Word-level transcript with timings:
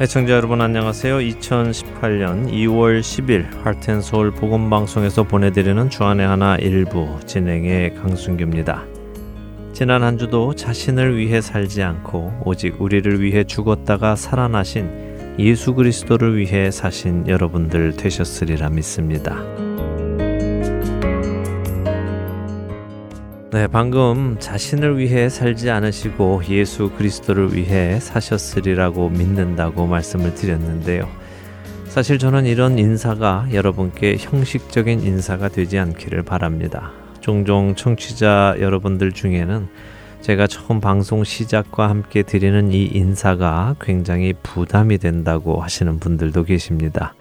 애청자 0.00 0.34
여러분 0.34 0.60
안녕하세요. 0.60 1.18
2018년 1.18 2.52
2월 2.52 3.00
10일 3.00 3.64
하트앤서울 3.64 4.30
복음방송에서 4.30 5.24
보내드리는 5.24 5.90
주안의 5.90 6.24
하나 6.24 6.54
일부 6.54 7.18
진행의 7.26 7.96
강순규입니다. 7.96 8.86
지난 9.72 10.04
한 10.04 10.16
주도 10.16 10.54
자신을 10.54 11.18
위해 11.18 11.40
살지 11.40 11.82
않고 11.82 12.42
오직 12.44 12.80
우리를 12.80 13.20
위해 13.20 13.42
죽었다가 13.42 14.14
살아나신 14.14 15.34
예수 15.40 15.74
그리스도를 15.74 16.36
위해 16.36 16.70
사신 16.70 17.26
여러분들 17.26 17.96
되셨으리라 17.96 18.68
믿습니다. 18.68 19.42
네, 23.58 23.66
방금 23.66 24.36
자신을 24.38 24.98
위해 24.98 25.28
살지 25.28 25.68
않으시고 25.68 26.42
예수 26.48 26.90
그리스도를 26.90 27.56
위해 27.56 27.98
사셨으리라고 27.98 29.08
믿는다고 29.08 29.88
말씀을 29.88 30.36
드렸는데요. 30.36 31.08
사실 31.88 32.18
저는 32.18 32.46
이런 32.46 32.78
인사가 32.78 33.48
여러분께 33.52 34.14
형식적인 34.16 35.00
인사가 35.00 35.48
되지 35.48 35.76
않기를 35.76 36.22
바랍니다. 36.22 36.92
종종 37.20 37.74
청취자 37.74 38.54
여러분들 38.60 39.10
중에는 39.10 39.66
제가 40.20 40.46
처음 40.46 40.80
방송 40.80 41.24
시작과 41.24 41.90
함께 41.90 42.22
드리는 42.22 42.70
이 42.70 42.84
인사가 42.84 43.74
굉장히 43.80 44.34
부담이 44.40 44.98
된다고 44.98 45.60
하시는 45.60 45.98
분들도 45.98 46.44
계십니다. 46.44 47.16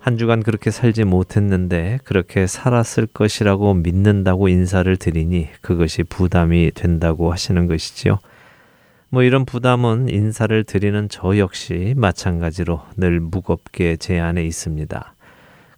한 0.00 0.16
주간 0.16 0.42
그렇게 0.42 0.70
살지 0.70 1.04
못했는데 1.04 1.98
그렇게 2.04 2.46
살았을 2.46 3.06
것이라고 3.06 3.74
믿는다고 3.74 4.48
인사를 4.48 4.96
드리니 4.96 5.48
그것이 5.60 6.02
부담이 6.04 6.70
된다고 6.74 7.32
하시는 7.32 7.66
것이지요. 7.66 8.18
뭐 9.10 9.22
이런 9.22 9.44
부담은 9.44 10.08
인사를 10.08 10.64
드리는 10.64 11.08
저 11.08 11.38
역시 11.38 11.94
마찬가지로 11.96 12.82
늘 12.96 13.20
무겁게 13.20 13.96
제 13.96 14.20
안에 14.20 14.44
있습니다. 14.44 15.14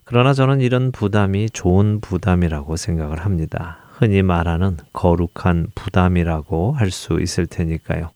그러나 0.03 0.33
저는 0.33 0.61
이런 0.61 0.91
부담이 0.91 1.49
좋은 1.51 2.01
부담이라고 2.01 2.75
생각을 2.75 3.19
합니다. 3.19 3.79
흔히 3.93 4.21
말하는 4.21 4.77
거룩한 4.93 5.67
부담이라고 5.75 6.73
할 6.73 6.91
수 6.91 7.19
있을 7.21 7.47
테니까요. 7.47 8.09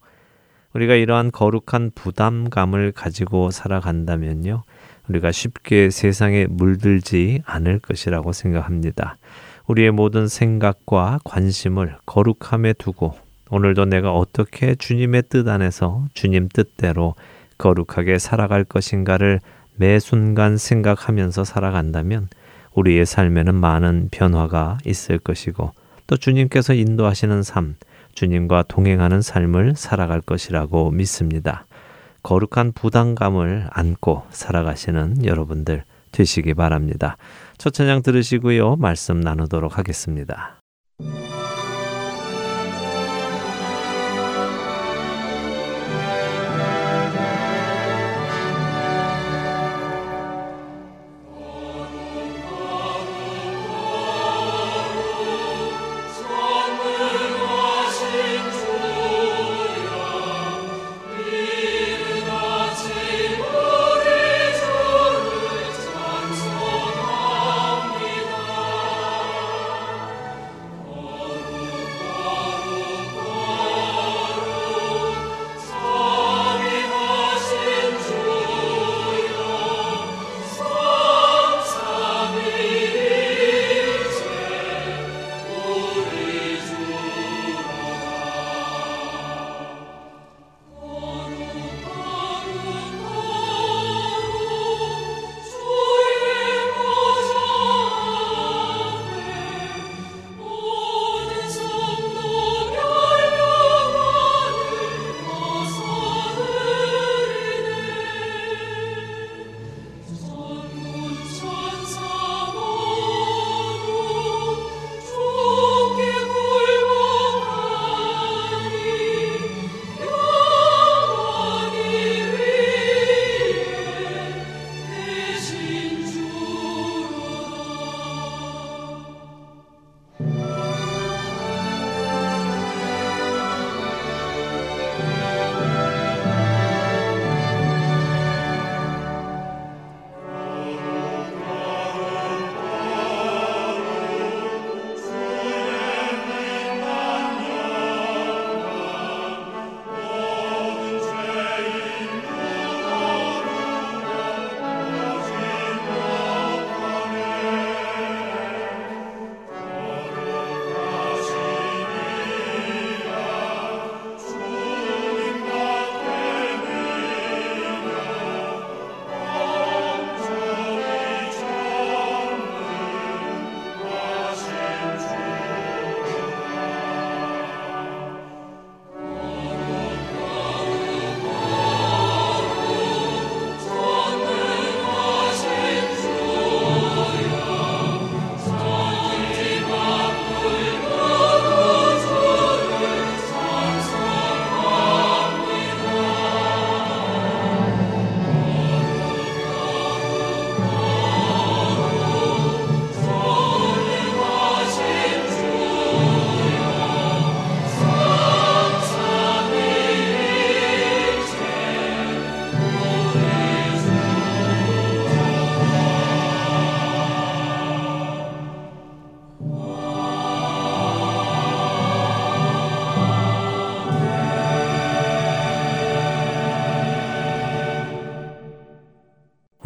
우리가 0.74 0.94
이러한 0.94 1.32
거룩한 1.32 1.92
부담감을 1.94 2.92
가지고 2.92 3.50
살아간다면요. 3.50 4.64
우리가 5.08 5.32
쉽게 5.32 5.90
세상에 5.90 6.46
물들지 6.48 7.42
않을 7.44 7.78
것이라고 7.78 8.32
생각합니다. 8.32 9.18
우리의 9.66 9.90
모든 9.90 10.28
생각과 10.28 11.20
관심을 11.24 11.96
거룩함에 12.06 12.74
두고 12.74 13.16
오늘도 13.50 13.86
내가 13.86 14.12
어떻게 14.12 14.74
주님의 14.74 15.24
뜻 15.28 15.48
안에서 15.48 16.06
주님 16.14 16.48
뜻대로 16.48 17.14
거룩하게 17.58 18.18
살아갈 18.18 18.64
것인가를 18.64 19.40
매 19.76 19.98
순간 19.98 20.56
생각하면서 20.56 21.44
살아간다면 21.44 22.28
우리의 22.74 23.06
삶에는 23.06 23.54
많은 23.54 24.08
변화가 24.10 24.78
있을 24.84 25.18
것이고 25.18 25.72
또 26.06 26.16
주님께서 26.16 26.74
인도하시는 26.74 27.42
삶, 27.42 27.76
주님과 28.14 28.64
동행하는 28.68 29.22
삶을 29.22 29.74
살아갈 29.76 30.20
것이라고 30.20 30.90
믿습니다. 30.90 31.66
거룩한 32.26 32.72
부담감을 32.72 33.68
안고 33.70 34.24
살아가시는 34.30 35.24
여러분들 35.24 35.84
되시기 36.10 36.54
바랍니다. 36.54 37.16
첫 37.56 37.72
찬양 37.72 38.02
들으시고요. 38.02 38.74
말씀 38.76 39.20
나누도록 39.20 39.78
하겠습니다. 39.78 40.58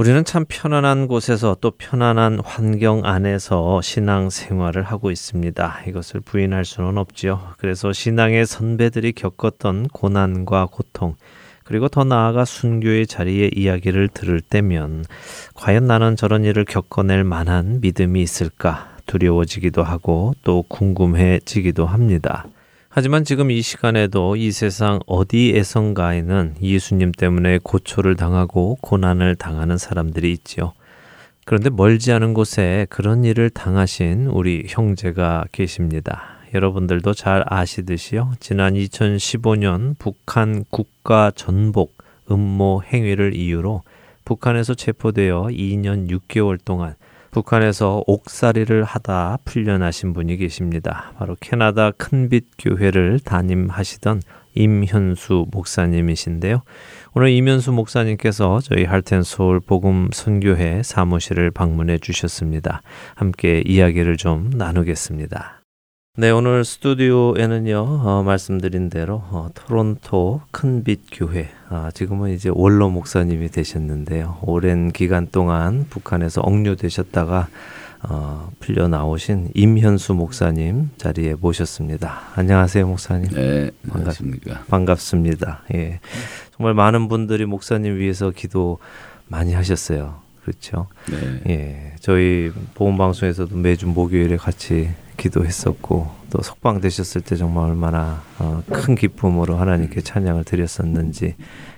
우리는 0.00 0.24
참 0.24 0.46
편안한 0.48 1.08
곳에서 1.08 1.58
또 1.60 1.72
편안한 1.72 2.40
환경 2.42 3.04
안에서 3.04 3.82
신앙 3.82 4.30
생활을 4.30 4.82
하고 4.82 5.10
있습니다. 5.10 5.82
이것을 5.88 6.20
부인할 6.20 6.64
수는 6.64 6.96
없지요. 6.96 7.48
그래서 7.58 7.92
신앙의 7.92 8.46
선배들이 8.46 9.12
겪었던 9.12 9.88
고난과 9.88 10.68
고통, 10.72 11.16
그리고 11.64 11.88
더 11.88 12.04
나아가 12.04 12.46
순교의 12.46 13.08
자리에 13.08 13.50
이야기를 13.54 14.08
들을 14.08 14.40
때면 14.40 15.04
과연 15.52 15.86
나는 15.86 16.16
저런 16.16 16.44
일을 16.46 16.64
겪어낼 16.64 17.22
만한 17.22 17.82
믿음이 17.82 18.22
있을까 18.22 18.96
두려워지기도 19.04 19.82
하고 19.82 20.32
또 20.44 20.62
궁금해지기도 20.62 21.84
합니다. 21.84 22.46
하지만 22.92 23.22
지금 23.22 23.52
이 23.52 23.62
시간에도 23.62 24.34
이 24.34 24.50
세상 24.50 24.98
어디에선가에는 25.06 26.56
예수님 26.60 27.12
때문에 27.12 27.60
고초를 27.62 28.16
당하고 28.16 28.78
고난을 28.80 29.36
당하는 29.36 29.78
사람들이 29.78 30.32
있지요. 30.32 30.72
그런데 31.44 31.70
멀지 31.70 32.10
않은 32.10 32.34
곳에 32.34 32.88
그런 32.90 33.24
일을 33.24 33.48
당하신 33.50 34.26
우리 34.26 34.64
형제가 34.68 35.44
계십니다. 35.52 36.40
여러분들도 36.52 37.14
잘 37.14 37.44
아시듯이요. 37.46 38.32
지난 38.40 38.74
2015년 38.74 39.94
북한 39.96 40.64
국가 40.68 41.30
전복 41.36 41.96
음모 42.28 42.82
행위를 42.82 43.36
이유로 43.36 43.82
북한에서 44.24 44.74
체포되어 44.74 45.50
2년 45.52 46.10
6개월 46.10 46.58
동안 46.64 46.96
북한에서 47.30 48.02
옥살이를 48.06 48.84
하다 48.84 49.38
풀려나신 49.44 50.12
분이 50.12 50.36
계십니다. 50.36 51.12
바로 51.16 51.36
캐나다 51.40 51.90
큰빛 51.92 52.46
교회를 52.58 53.20
담임하시던 53.20 54.22
임현수 54.54 55.46
목사님이신데요. 55.52 56.62
오늘 57.14 57.28
임현수 57.30 57.72
목사님께서 57.72 58.60
저희 58.62 58.84
할텐 58.84 59.22
서울 59.22 59.60
복음 59.60 60.08
선교회 60.12 60.82
사무실을 60.82 61.50
방문해 61.50 61.98
주셨습니다. 61.98 62.82
함께 63.14 63.62
이야기를 63.64 64.16
좀 64.16 64.50
나누겠습니다. 64.50 65.59
네, 66.20 66.28
오늘 66.28 66.66
스튜디오에는요, 66.66 67.78
어, 67.78 68.22
말씀드린 68.22 68.90
대로 68.90 69.22
어, 69.30 69.48
토론토 69.54 70.42
큰빛 70.50 71.04
교회, 71.10 71.48
아, 71.70 71.90
지금은 71.94 72.34
이제 72.34 72.50
원로 72.52 72.90
목사님이 72.90 73.48
되셨는데요. 73.48 74.36
오랜 74.42 74.92
기간 74.92 75.28
동안 75.32 75.86
북한에서 75.88 76.42
억류되셨다가 76.42 77.48
어, 78.02 78.50
풀려 78.60 78.86
나오신 78.86 79.52
임현수 79.54 80.12
목사님 80.12 80.90
자리에 80.98 81.36
모셨습니다. 81.40 82.20
안녕하세요, 82.34 82.86
목사님. 82.86 83.30
네, 83.30 83.70
반갑습니다. 83.88 84.64
반갑습니다. 84.68 85.62
예, 85.72 86.00
정말 86.54 86.74
많은 86.74 87.08
분들이 87.08 87.46
목사님 87.46 87.96
위해서 87.96 88.30
기도 88.30 88.76
많이 89.26 89.54
하셨어요. 89.54 90.20
그렇죠. 90.42 90.86
네. 91.10 91.42
예, 91.48 91.92
저희 92.00 92.50
보험 92.74 92.96
방송에서도 92.96 93.54
매주 93.56 93.86
목요일에 93.86 94.36
같이 94.36 94.90
기도했었고 95.16 96.10
또 96.30 96.42
석방 96.42 96.80
되셨을 96.80 97.20
때 97.20 97.36
정말 97.36 97.70
얼마나 97.70 98.22
어, 98.38 98.62
큰 98.70 98.94
기쁨으로 98.94 99.56
하나님께 99.56 100.00
찬양을 100.00 100.44
드렸었는지 100.44 101.34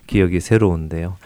기억이 0.06 0.40
새로운데요. 0.40 1.16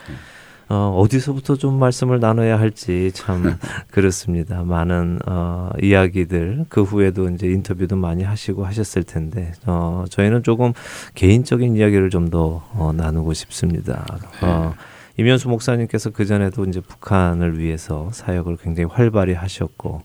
어, 0.69 0.93
어디서부터 0.99 1.55
좀 1.55 1.79
말씀을 1.79 2.19
나눠야 2.19 2.59
할지 2.59 3.11
참 3.13 3.57
그렇습니다. 3.91 4.63
많은 4.63 5.19
어, 5.25 5.69
이야기들 5.81 6.65
그 6.67 6.83
후에도 6.83 7.29
이제 7.29 7.47
인터뷰도 7.47 7.95
많이 7.95 8.23
하시고 8.23 8.65
하셨을 8.65 9.03
텐데 9.03 9.53
어, 9.65 10.03
저희는 10.09 10.43
조금 10.43 10.73
개인적인 11.15 11.77
이야기를 11.77 12.09
좀더 12.09 12.67
어, 12.73 12.91
나누고 12.95 13.33
싶습니다. 13.33 14.05
어, 14.41 14.73
이면수 15.17 15.49
목사님께서 15.49 16.11
그 16.11 16.25
전에도 16.25 16.63
이제 16.65 16.79
북한을 16.79 17.59
위해서 17.59 18.09
사역을 18.13 18.57
굉장히 18.57 18.89
활발히 18.91 19.33
하셨고 19.33 20.03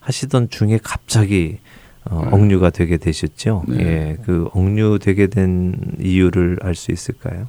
하시던 0.00 0.50
중에 0.50 0.78
갑자기 0.82 1.58
어, 2.04 2.22
네. 2.24 2.30
억류가 2.30 2.70
되게 2.70 2.96
되셨죠. 2.96 3.64
네. 3.68 3.78
예, 3.80 4.16
그 4.24 4.48
억류되게 4.52 5.26
된 5.28 5.74
이유를 6.00 6.58
알 6.62 6.74
수 6.74 6.92
있을까요? 6.92 7.48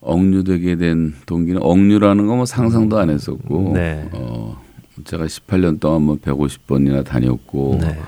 억류되게 0.00 0.76
된 0.76 1.14
동기는 1.26 1.62
억류라는 1.62 2.26
거 2.26 2.34
뭐 2.36 2.46
상상도 2.46 2.98
안 2.98 3.10
했었고, 3.10 3.72
네. 3.74 4.08
어, 4.12 4.60
제가 5.04 5.26
18년 5.26 5.78
동안 5.78 6.02
뭐 6.02 6.16
150번이나 6.16 7.04
다녔고, 7.04 7.78
네. 7.82 7.98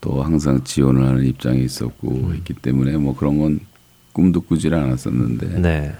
또 0.00 0.22
항상 0.22 0.62
지원을 0.64 1.04
하는 1.06 1.24
입장에 1.24 1.58
있었고 1.60 2.08
음. 2.10 2.34
했기 2.34 2.52
때문에 2.54 2.96
뭐 2.98 3.14
그런 3.16 3.38
건 3.38 3.60
꿈도 4.12 4.40
꾸질 4.40 4.74
않았었는데, 4.74 5.60
네. 5.60 5.92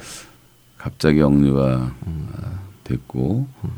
갑자기 0.80 1.20
억류가 1.20 1.94
음. 2.06 2.28
됐고, 2.84 3.46
음. 3.64 3.70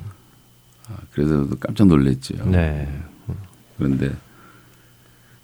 아, 0.88 0.98
그래서 1.12 1.48
깜짝 1.58 1.88
놀랐죠. 1.88 2.48
네. 2.48 2.88
그런데 3.76 4.12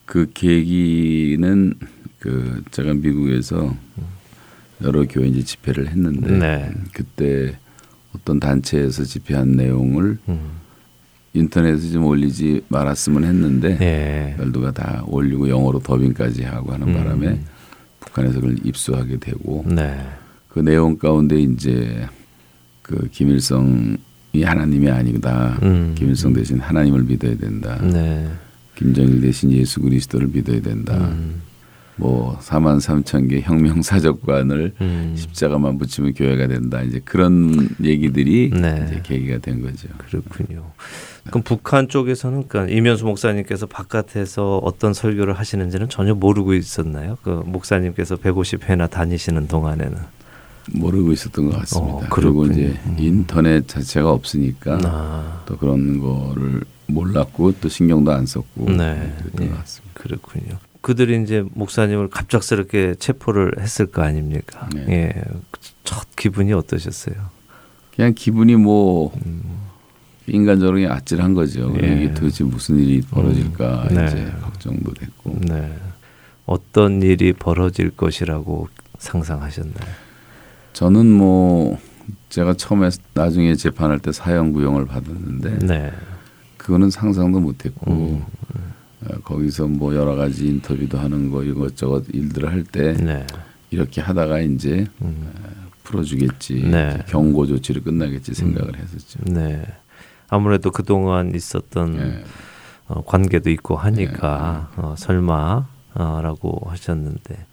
그 0.05 0.31
계기는 0.33 1.75
그 2.21 2.63
제가 2.71 2.95
미국에서 2.95 3.75
여러 4.83 5.05
교회 5.09 5.27
이제 5.27 5.43
집회를 5.43 5.89
했는데 5.89 6.31
네. 6.31 6.73
그때 6.93 7.59
어떤 8.15 8.39
단체에서 8.39 9.03
집회한 9.03 9.57
내용을 9.57 10.19
음. 10.29 10.51
인터넷에 11.35 11.91
좀 11.91 12.05
올리지 12.05 12.65
말았으면 12.69 13.25
했는데 13.25 13.77
네. 13.79 14.37
열도가 14.39 14.71
다 14.71 15.03
올리고 15.07 15.49
영어로 15.49 15.81
더빙까지 15.81 16.45
하고 16.45 16.73
하는 16.73 16.89
음. 16.89 16.95
바람에 16.95 17.41
북한에서 17.99 18.41
그걸 18.41 18.57
입수하게 18.65 19.19
되고 19.19 19.65
네. 19.67 19.99
그 20.49 20.61
내용 20.61 20.99
가운데 20.99 21.39
이제 21.39 22.07
그 22.83 23.09
김일성 23.13 23.97
이 24.33 24.43
하나님이 24.43 24.91
아니다. 24.91 25.59
음. 25.63 25.95
김일성 25.97 26.33
대신 26.33 26.61
하나님을 26.61 27.03
믿어야 27.05 27.37
된다. 27.37 27.79
네. 27.83 28.29
김정일 28.75 29.21
대신 29.21 29.51
예수 29.53 29.81
그리스도를 29.81 30.29
믿어야 30.29 30.61
된다. 30.61 30.95
음. 30.97 31.43
뭐 31.97 32.39
4만 32.41 32.79
3천 32.79 33.29
개 33.29 33.41
혁명 33.41 33.83
사적관을 33.83 34.73
음. 34.81 35.15
십자가만 35.17 35.79
붙이면 35.79 36.15
교회가 36.15 36.47
된다. 36.47 36.83
이제 36.83 37.01
그런 37.05 37.69
얘기들이 37.83 38.51
네. 38.51 38.85
이제 38.87 39.01
계기가 39.03 39.39
된 39.39 39.63
거죠. 39.63 39.89
그렇군요. 39.99 40.71
그럼 41.27 41.43
북한 41.43 41.89
쪽에서는 41.89 42.47
그러니까 42.49 42.75
이면수 42.75 43.05
목사님께서 43.05 43.67
바깥에서 43.67 44.59
어떤 44.59 44.95
설교를 44.95 45.35
하시는지는 45.35 45.89
전혀 45.89 46.15
모르고 46.15 46.55
있었나요? 46.55 47.19
그 47.23 47.43
목사님께서 47.45 48.17
150회나 48.17 48.89
다니시는 48.89 49.49
동안에는 49.49 49.99
모르고 50.73 51.13
있었던 51.13 51.51
것 51.51 51.59
같습니다. 51.61 51.97
어, 51.97 52.07
그리고 52.11 52.47
이제 52.47 52.79
음. 52.87 52.97
인터넷 52.99 53.67
자체가 53.67 54.11
없으니까 54.11 54.79
아. 54.85 55.43
또 55.47 55.57
그런 55.57 55.99
거를 56.01 56.63
몰랐고 56.87 57.55
또 57.61 57.69
신경도 57.69 58.13
안 58.13 58.27
썼고 58.27 58.71
네. 58.71 59.13
그랬던 59.19 59.47
예. 59.47 59.49
것 59.51 59.59
같습니다. 59.59 60.01
그렇군요. 60.01 60.59
그들이 60.81 61.23
이제 61.23 61.45
목사님을 61.53 62.09
갑작스럽게 62.09 62.95
체포를 62.99 63.57
했을 63.61 63.87
거 63.87 64.03
아닙니까? 64.03 64.69
네. 64.75 64.87
예. 64.89 65.25
첫 65.85 66.07
기분이 66.17 66.53
어떠셨어요? 66.53 67.17
그냥 67.95 68.15
기분이 68.15 68.57
뭐 68.57 69.13
음. 69.27 69.43
인간적으로 70.27 70.91
아찔한 70.93 71.35
거죠. 71.35 71.75
예. 71.83 71.87
이게 71.87 72.15
도대체 72.15 72.45
무슨 72.45 72.79
일이 72.79 73.01
벌어질까 73.03 73.89
음. 73.91 73.95
네. 73.95 74.07
이제 74.07 74.33
걱정도 74.41 74.95
됐고. 74.95 75.39
네. 75.41 75.77
어떤 76.47 77.03
일이 77.03 77.33
벌어질 77.35 77.91
것이라고 77.91 78.69
상상하셨나요? 78.99 80.08
저는 80.79 81.11
뭐 81.11 81.77
제가 82.29 82.55
처음에 82.55 82.91
나중에 83.13 83.57
재판할 83.57 83.99
때 83.99 84.13
사형 84.13 84.53
구형을 84.53 84.87
받았는데 84.87 85.67
네. 85.67 85.93
그거는 86.57 86.89
상상도 86.89 87.41
못했고 87.41 87.91
음. 87.91 88.25
어, 89.03 89.19
거기서 89.25 89.67
뭐 89.67 89.97
여러 89.97 90.15
가지 90.15 90.47
인터뷰도 90.47 90.97
하는 90.97 91.33
거 91.33 91.43
이것저것 91.43 92.05
일들을 92.13 92.53
할때 92.53 92.93
네. 92.93 93.27
이렇게 93.73 94.01
하다가 94.01 94.39
이제 94.39 94.87
음. 95.03 95.33
어, 95.35 95.69
풀어주겠지 95.83 96.69
네. 96.71 97.03
경고 97.09 97.45
조치를 97.45 97.83
끝나겠지 97.83 98.35
생각을 98.35 98.77
음. 98.77 98.81
했었죠. 98.81 99.19
네. 99.25 99.67
아무래도 100.29 100.71
그 100.71 100.85
동안 100.85 101.35
있었던 101.35 101.97
네. 101.97 102.25
어, 102.87 103.03
관계도 103.05 103.51
있고 103.51 103.75
하니까 103.75 104.71
네. 104.77 104.81
어, 104.81 104.95
설마라고 104.97 106.71
하셨는데 106.71 107.48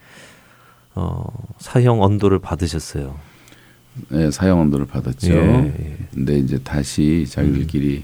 어, 0.95 1.25
사형 1.59 2.01
언도를 2.01 2.39
받으셨어요. 2.39 3.17
네, 4.09 4.29
사형 4.31 4.59
언도를 4.61 4.85
받았죠. 4.87 5.33
예, 5.33 5.73
예. 5.79 5.97
근데 6.13 6.37
이제 6.39 6.57
다시 6.63 7.25
자기들끼리 7.29 7.97
음. 7.97 8.03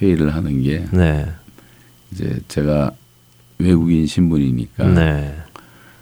회의를 0.00 0.34
하는 0.34 0.62
게 0.62 0.84
네. 0.92 1.26
이제 2.12 2.40
제가 2.48 2.92
외국인 3.58 4.06
신분이니까 4.06 4.88
네. 4.94 5.34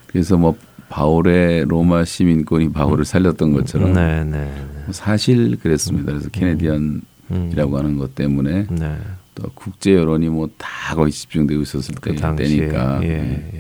그래서 0.07 0.37
뭐 0.37 0.57
바울의 0.89 1.65
로마 1.67 2.05
시민권이 2.05 2.73
바울을 2.73 3.01
음. 3.01 3.05
살렸던 3.05 3.53
것처럼 3.53 3.93
네, 3.93 4.25
네, 4.25 4.45
네. 4.87 4.93
사실 4.93 5.57
그랬습니다. 5.57 6.13
그래서 6.13 6.29
케네디언이라고 6.31 7.03
음. 7.33 7.75
하는 7.77 7.99
것 7.99 8.15
때문에 8.15 8.67
네. 8.71 8.99
또 9.35 9.51
국제 9.55 9.95
여론이 9.95 10.29
뭐 10.29 10.49
다 10.57 10.95
거의 10.95 11.13
집중되고 11.13 11.61
있었을 11.63 11.95
그 11.97 12.15
때 12.17 12.45
니까 12.49 13.01
예, 13.03 13.09
예. 13.55 13.59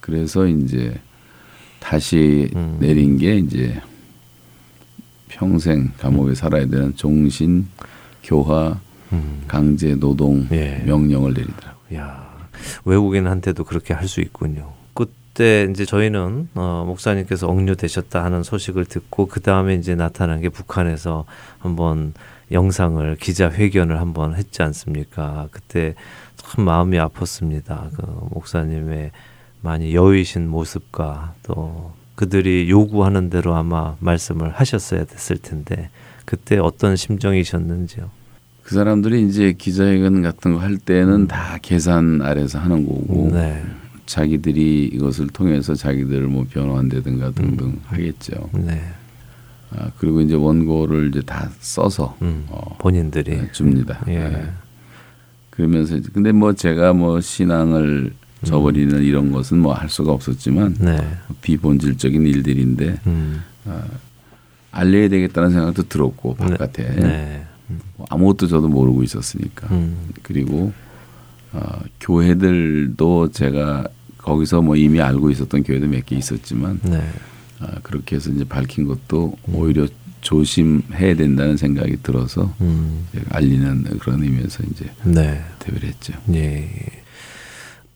그래서 0.00 0.46
이제 0.46 0.94
다시 1.82 2.48
음. 2.54 2.76
내린 2.80 3.18
게 3.18 3.36
이제 3.36 3.80
평생 5.28 5.90
감옥에 5.98 6.34
살아야 6.34 6.64
되는 6.66 6.94
종신, 6.94 7.66
교화, 8.22 8.78
음. 9.12 9.42
강제 9.48 9.94
노동 9.96 10.46
예. 10.52 10.80
명령을 10.86 11.34
내리더라고요. 11.34 11.98
야, 11.98 12.48
외국인한테도 12.84 13.64
그렇게 13.64 13.92
할 13.94 14.06
수 14.06 14.20
있군요. 14.20 14.72
그때 14.94 15.66
이제 15.70 15.84
저희는 15.84 16.50
어, 16.54 16.84
목사님께서 16.86 17.48
억류되셨다 17.48 18.22
하는 18.22 18.42
소식을 18.42 18.84
듣고 18.84 19.26
그 19.26 19.40
다음에 19.40 19.74
이제 19.74 19.94
나타난 19.96 20.40
게 20.40 20.48
북한에서 20.48 21.24
한번 21.58 22.14
영상을 22.52 23.16
기자 23.16 23.50
회견을 23.50 23.98
한번 24.00 24.36
했지 24.36 24.62
않습니까? 24.62 25.48
그때 25.50 25.94
참 26.36 26.64
마음이 26.64 26.96
아팠습니다. 26.98 27.90
그 27.96 28.02
목사님의 28.30 29.10
많이 29.62 29.94
여의신 29.94 30.48
모습과 30.48 31.34
또 31.44 31.92
그들이 32.14 32.68
요구하는 32.68 33.30
대로 33.30 33.54
아마 33.54 33.96
말씀을 34.00 34.50
하셨어야 34.50 35.04
됐을 35.04 35.38
텐데 35.38 35.88
그때 36.24 36.58
어떤 36.58 36.96
심정이셨는지요? 36.96 38.10
그 38.62 38.74
사람들이 38.74 39.26
이제 39.26 39.52
기자회견 39.56 40.22
같은 40.22 40.54
거 40.54 40.60
할 40.60 40.76
때는 40.78 41.12
음. 41.22 41.26
다 41.28 41.58
계산 41.62 42.20
아래서 42.22 42.58
하는 42.58 42.86
거고 42.86 43.30
네. 43.32 43.62
자기들이 44.06 44.90
이것을 44.92 45.28
통해서 45.28 45.74
자기들을 45.74 46.26
뭐 46.28 46.44
변호한다든가 46.48 47.30
등등 47.32 47.66
음. 47.66 47.80
하겠죠. 47.86 48.50
네. 48.52 48.80
아, 49.70 49.90
그리고 49.98 50.20
이제 50.20 50.34
원고를 50.34 51.08
이제 51.08 51.22
다 51.22 51.50
써서 51.60 52.16
음. 52.22 52.44
어, 52.48 52.76
본인들이 52.78 53.30
네, 53.36 53.52
줍니다. 53.52 54.04
예. 54.08 54.18
네. 54.28 54.50
그러면서 55.50 55.98
근데 56.12 56.30
뭐 56.32 56.52
제가 56.52 56.92
뭐 56.92 57.20
신앙을 57.20 58.12
저버리는 58.44 58.94
음. 58.96 59.02
이런 59.02 59.30
것은 59.32 59.58
뭐 59.58 59.72
할 59.74 59.88
수가 59.88 60.12
없었지만 60.12 60.76
네. 60.80 60.96
비본질적인 61.42 62.26
일들인데 62.26 63.00
음. 63.06 63.42
아, 63.66 63.82
알려야 64.70 65.08
되겠다는 65.08 65.50
생각도 65.50 65.82
들었고 65.88 66.36
네. 66.40 66.46
바깥에 66.46 66.82
네. 66.96 67.46
뭐 67.96 68.06
아무것도 68.10 68.46
저도 68.48 68.68
모르고 68.68 69.02
있었으니까 69.02 69.68
음. 69.70 70.08
그리고 70.22 70.72
어, 71.52 71.80
교회들도 72.00 73.30
제가 73.32 73.86
거기서 74.18 74.62
뭐 74.62 74.76
이미 74.76 75.00
알고 75.00 75.30
있었던 75.30 75.62
교회도 75.64 75.86
몇 75.88 76.04
개 76.06 76.16
있었지만 76.16 76.80
네. 76.82 77.02
어, 77.60 77.66
그렇게 77.82 78.16
해서 78.16 78.30
이제 78.30 78.44
밝힌 78.44 78.86
것도 78.86 79.36
음. 79.48 79.54
오히려 79.54 79.86
조심해야 80.22 81.16
된다는 81.16 81.56
생각이 81.56 81.96
들어서 82.02 82.54
음. 82.60 83.06
알리는 83.30 83.84
그런 83.98 84.22
의미에서 84.22 84.62
이제 84.70 84.86
네. 85.04 85.42
대회를 85.58 85.88
했죠. 85.88 86.12
예. 86.34 86.68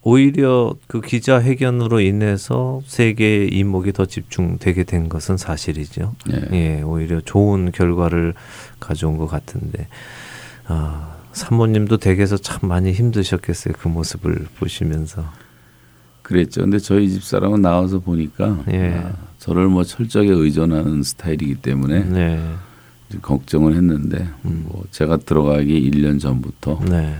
오히려 0.08 0.76
그 0.86 1.00
기자회견으로 1.00 1.98
인해서 1.98 2.80
세계의 2.86 3.48
이목이 3.48 3.92
더 3.92 4.06
집중되게 4.06 4.84
된 4.84 5.08
것은 5.08 5.36
사실이죠. 5.36 6.14
예. 6.30 6.42
예 6.52 6.82
오히려 6.82 7.20
좋은 7.20 7.72
결과를 7.72 8.34
가져온 8.78 9.16
것 9.16 9.26
같은데 9.26 9.88
아, 10.68 11.16
사모님도 11.32 11.96
댁에서 11.96 12.36
참 12.36 12.68
많이 12.68 12.92
힘드셨겠어요. 12.92 13.74
그 13.80 13.88
모습을 13.88 14.46
보시면서. 14.60 15.24
그랬죠. 16.22 16.60
근데 16.60 16.78
저희 16.78 17.10
집 17.10 17.24
사람은 17.24 17.60
나와서 17.60 17.98
보니까 17.98 18.62
예. 18.70 18.94
아, 18.94 19.12
저를 19.40 19.66
뭐 19.66 19.82
철저하게 19.82 20.30
의존하는 20.30 21.02
스타일이기 21.02 21.56
때문에 21.56 22.04
네. 22.04 22.54
걱정을 23.22 23.74
했는데 23.74 24.28
음. 24.44 24.66
뭐 24.68 24.84
제가 24.92 25.16
들어가기 25.16 25.90
1년 25.90 26.20
전부터 26.20 26.80
네. 26.88 27.16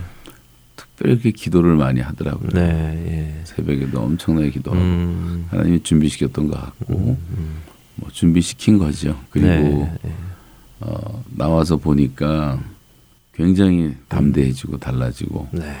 특별히 0.97 1.31
기도를 1.31 1.75
많이 1.75 2.01
하더라고요. 2.01 2.49
네, 2.53 2.61
예. 3.07 3.41
새벽에도 3.43 4.01
엄청나게 4.01 4.49
기도하고 4.49 4.81
음. 4.81 5.45
하나님이 5.49 5.83
준비시켰던 5.83 6.47
것 6.47 6.59
같고 6.59 6.93
음, 6.95 7.17
음. 7.37 7.55
뭐 7.95 8.09
준비시킨 8.11 8.79
거죠. 8.79 9.15
그리고 9.29 9.47
네, 9.47 9.97
예. 10.05 10.11
어, 10.79 11.23
나와서 11.29 11.77
보니까 11.77 12.59
굉장히 13.33 13.93
담대해지고 14.07 14.79
달라지고 14.79 15.47
네. 15.51 15.71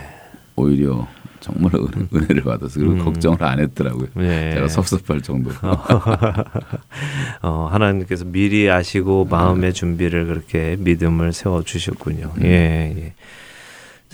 오히려 0.55 1.07
정말 1.39 1.71
은혜, 1.75 2.07
은혜를 2.13 2.43
받아서 2.43 2.79
그리고 2.79 2.93
음. 2.93 3.05
걱정을 3.05 3.43
안 3.43 3.59
했더라고요. 3.59 4.09
네. 4.15 4.53
제가 4.53 4.67
섭섭할 4.67 5.21
정도로. 5.21 5.55
어, 7.41 7.69
하나님께서 7.71 8.23
미리 8.25 8.69
아시고 8.69 9.25
마음의 9.25 9.73
준비를 9.73 10.27
그렇게 10.27 10.75
믿음을 10.77 11.33
세워 11.33 11.63
주셨군요. 11.63 12.33
음. 12.37 12.43
예, 12.43 12.93
예. 12.97 13.13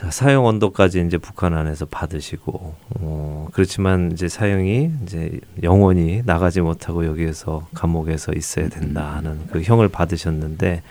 자, 0.04 0.12
사형 0.12 0.46
언도까지 0.46 1.02
이제 1.08 1.18
북한 1.18 1.54
안에서 1.54 1.86
받으시고, 1.86 2.76
어, 3.00 3.48
그렇지만 3.54 4.12
이제 4.12 4.28
사형이 4.28 4.92
이제 5.04 5.40
영원히 5.64 6.22
나가지 6.26 6.60
못하고 6.60 7.06
여기에서 7.06 7.68
감옥에서 7.74 8.34
있어야 8.34 8.68
된다 8.68 9.14
하는 9.16 9.40
그 9.50 9.62
형을 9.62 9.88
받으셨는데 9.88 10.84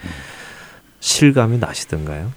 실감이 1.00 1.59
나시던가요? 1.59 2.33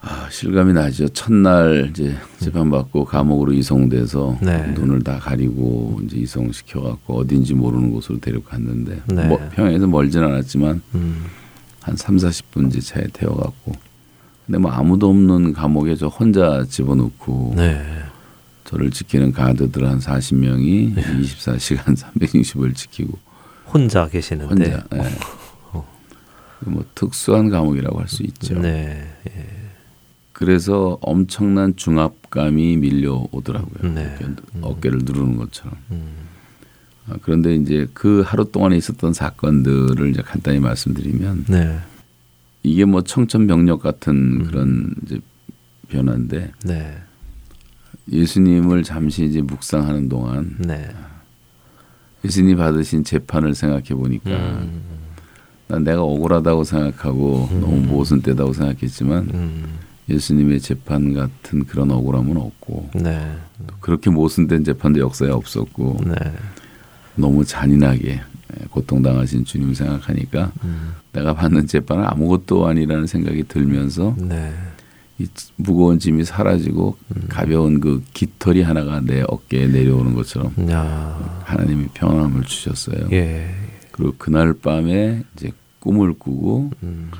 아, 0.00 0.26
실감이 0.28 0.72
나죠. 0.72 1.08
첫날 1.10 1.90
이제 1.90 2.16
재판받고 2.40 3.04
감옥으로 3.04 3.52
이송돼서 3.52 4.36
네. 4.42 4.66
눈을 4.72 5.04
다 5.04 5.20
가리고 5.20 6.00
이제 6.04 6.16
이송시켜 6.16 6.80
갖고 6.80 7.18
어딘지 7.18 7.54
모르는 7.54 7.92
곳으로 7.92 8.18
데려갔는데 8.18 9.02
네. 9.06 9.26
뭐, 9.26 9.38
평양에서 9.54 9.86
멀진 9.86 10.24
않았지만 10.24 10.82
음. 10.96 11.24
한 11.82 11.94
3, 11.94 12.16
40분 12.16 12.68
이제 12.68 12.80
차에 12.80 13.04
태워 13.12 13.36
갖고 13.36 13.72
근데 14.46 14.58
뭐 14.58 14.70
아무도 14.70 15.10
없는 15.10 15.52
감옥에 15.52 15.96
저 15.96 16.06
혼자 16.06 16.64
집어넣고 16.68 17.54
네. 17.56 17.84
저를 18.64 18.90
지키는 18.90 19.32
가드들 19.32 19.86
한 19.86 19.98
40명이 19.98 20.94
네. 20.94 21.02
24시간 21.02 21.94
360을 21.96 22.74
지키고 22.74 23.18
혼자 23.66 24.06
계시는데 24.08 24.70
혼자, 24.72 24.84
네. 24.90 25.02
어. 25.72 25.84
뭐 26.60 26.84
특수한 26.94 27.48
감옥이라고 27.50 27.98
할 28.00 28.08
수 28.08 28.22
있죠. 28.22 28.58
네. 28.60 29.06
예. 29.28 29.46
그래서 30.32 30.98
엄청난 31.00 31.74
중압감이 31.76 32.76
밀려오더라고요. 32.76 33.92
네. 33.94 34.16
음. 34.22 34.36
어깨 34.62 34.90
를 34.90 35.00
누르는 35.02 35.36
것처럼. 35.36 35.74
음. 35.90 36.08
아, 37.08 37.14
그런데 37.22 37.54
이제 37.54 37.86
그 37.94 38.22
하루 38.26 38.50
동안에 38.50 38.76
있었던 38.76 39.12
사건들을 39.12 40.10
이제 40.10 40.22
간단히 40.22 40.60
말씀드리면 40.60 41.46
네. 41.48 41.78
이게 42.66 42.84
뭐 42.84 43.00
청천벽력 43.00 43.80
같은 43.80 44.12
음. 44.12 44.44
그런 44.44 44.94
이제 45.04 45.20
변화인데 45.88 46.50
네. 46.64 46.96
예수님을 48.10 48.82
잠시 48.82 49.24
이제 49.24 49.40
묵상하는 49.40 50.08
동안 50.08 50.56
네. 50.58 50.90
예수님 52.24 52.56
받으신 52.56 53.04
재판을 53.04 53.54
생각해 53.54 53.90
보니까 53.90 54.30
음. 54.30 54.82
난 55.68 55.84
내가 55.84 56.02
억울하다고 56.02 56.64
생각하고 56.64 57.48
음. 57.52 57.60
너무 57.60 57.76
모순되다고 57.82 58.52
생각했지만 58.52 59.30
음. 59.32 59.78
예수님의 60.08 60.60
재판 60.60 61.14
같은 61.14 61.64
그런 61.66 61.92
억울함은 61.92 62.36
없고 62.36 62.90
네. 62.96 63.32
그렇게 63.78 64.10
모순된 64.10 64.64
재판도 64.64 64.98
역사에 64.98 65.30
없었고 65.30 66.00
네. 66.04 66.14
너무 67.14 67.44
잔인하게 67.44 68.22
고통당하신 68.70 69.44
주님 69.44 69.74
생각하니까 69.74 70.52
음. 70.64 70.92
내가 71.12 71.34
받는 71.34 71.66
재판은 71.66 72.04
아무것도 72.04 72.66
아니라는 72.66 73.06
생각이 73.06 73.44
들면서 73.48 74.14
네. 74.18 74.52
이 75.18 75.26
무거운 75.56 75.98
짐이 75.98 76.24
사라지고 76.24 76.96
음. 77.16 77.22
가벼운 77.28 77.80
그 77.80 78.02
깃털이 78.12 78.62
하나가 78.62 79.00
내 79.00 79.22
어깨에 79.26 79.66
내려오는 79.68 80.14
것처럼 80.14 80.52
야. 80.70 81.40
하나님이 81.44 81.88
평안함을 81.94 82.42
주셨어요. 82.42 83.08
예. 83.12 83.48
그리고 83.92 84.14
그날 84.18 84.52
밤에 84.52 85.22
이제 85.34 85.52
꿈을 85.80 86.12
꾸고 86.18 86.70
음. 86.82 87.10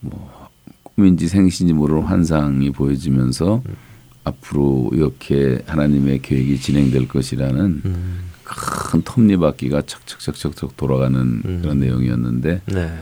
뭐 0.00 0.48
꿈인지 0.82 1.26
생신지 1.28 1.72
모르는 1.72 2.02
환상이 2.02 2.70
보여지면서 2.70 3.62
음. 3.66 3.74
앞으로 4.22 4.90
이렇게 4.92 5.62
하나님의 5.66 6.22
계획이 6.22 6.60
진행될 6.60 7.08
것이라는 7.08 7.82
음. 7.84 8.18
큰 8.46 9.02
톱니바퀴가 9.02 9.82
척척척척척 9.82 10.76
돌아가는 10.76 11.20
음. 11.44 11.58
그런 11.62 11.80
내용이었는데 11.80 12.62
네. 12.66 12.92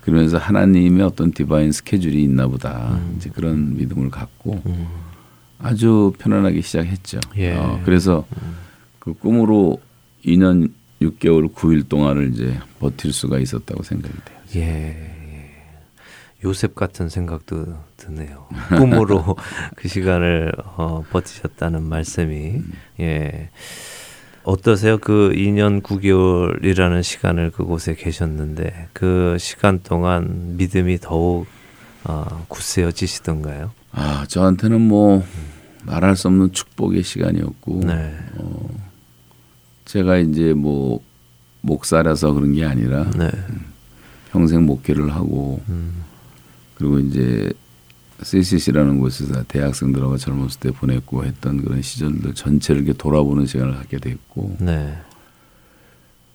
그러면서 0.00 0.38
하나님의 0.38 1.02
어떤 1.04 1.32
디바인 1.32 1.72
스케줄이 1.72 2.22
있나 2.24 2.46
보다 2.46 2.92
음. 2.94 3.14
이제 3.16 3.30
그런 3.30 3.76
믿음을 3.76 4.10
갖고 4.10 4.62
음. 4.66 4.88
아주 5.58 6.12
편안하게 6.18 6.60
시작했죠. 6.60 7.20
예. 7.36 7.54
어, 7.54 7.80
그래서 7.84 8.24
음. 8.36 8.56
그 8.98 9.14
꿈으로 9.14 9.80
2년 10.24 10.72
6개월 11.00 11.52
9일 11.52 11.88
동안을 11.88 12.32
이제 12.32 12.58
버틸 12.78 13.12
수가 13.12 13.38
있었다고 13.38 13.82
생각이 13.82 14.14
돼요. 14.24 14.38
예. 14.56 15.12
요셉 16.44 16.74
같은 16.74 17.08
생각도 17.08 17.78
드네요. 17.96 18.48
꿈으로 18.76 19.36
그 19.76 19.86
시간을 19.86 20.52
어, 20.76 21.04
버티셨다는 21.10 21.82
말씀이 21.84 22.50
음. 22.56 22.72
예. 23.00 23.50
어떠세요? 24.44 24.98
그 24.98 25.32
2년 25.34 25.82
9개월이라는 25.82 27.02
시간을 27.02 27.50
그곳에 27.52 27.94
계셨는데 27.94 28.88
그 28.92 29.36
시간 29.38 29.80
동안 29.82 30.56
믿음이 30.56 30.98
더욱 30.98 31.46
어, 32.04 32.44
굳세어지시던가요? 32.48 33.70
아 33.92 34.24
저한테는 34.26 34.80
뭐 34.80 35.24
말할 35.84 36.16
수 36.16 36.28
없는 36.28 36.52
축복의 36.52 37.02
시간이었고 37.04 37.80
네. 37.84 38.16
어, 38.36 38.68
제가 39.84 40.18
이제 40.18 40.54
뭐 40.54 41.00
목사라서 41.60 42.32
그런 42.32 42.54
게 42.54 42.64
아니라 42.64 43.08
네. 43.16 43.30
평생 44.30 44.66
목회를 44.66 45.14
하고 45.14 45.60
음. 45.68 46.02
그리고 46.74 46.98
이제 46.98 47.52
CCC라는 48.24 48.98
곳에서 48.98 49.42
대학생들하고 49.44 50.16
젊었을 50.16 50.60
때 50.60 50.70
보냈고 50.70 51.24
했던 51.24 51.62
그런 51.62 51.82
시절들 51.82 52.34
전체를 52.34 52.82
이렇게 52.82 52.96
돌아보는 52.96 53.46
시간을 53.46 53.74
갖게 53.74 53.98
됐고 53.98 54.56
네. 54.60 54.98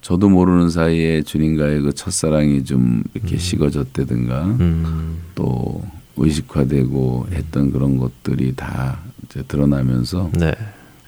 저도 0.02 0.30
모르는 0.30 0.70
사이에 0.70 1.22
주님과의 1.24 1.82
그 1.82 1.94
첫사랑이 1.94 2.64
좀 2.64 3.04
이렇게 3.14 3.36
음. 3.36 3.38
식어졌다든가 3.38 4.46
음. 4.46 5.18
또 5.36 5.84
의식화되고 6.16 7.28
했던 7.32 7.72
그런 7.72 7.98
것들이 7.98 8.56
다 8.56 9.00
이제 9.26 9.44
드러나면서 9.48 10.32
네. 10.34 10.54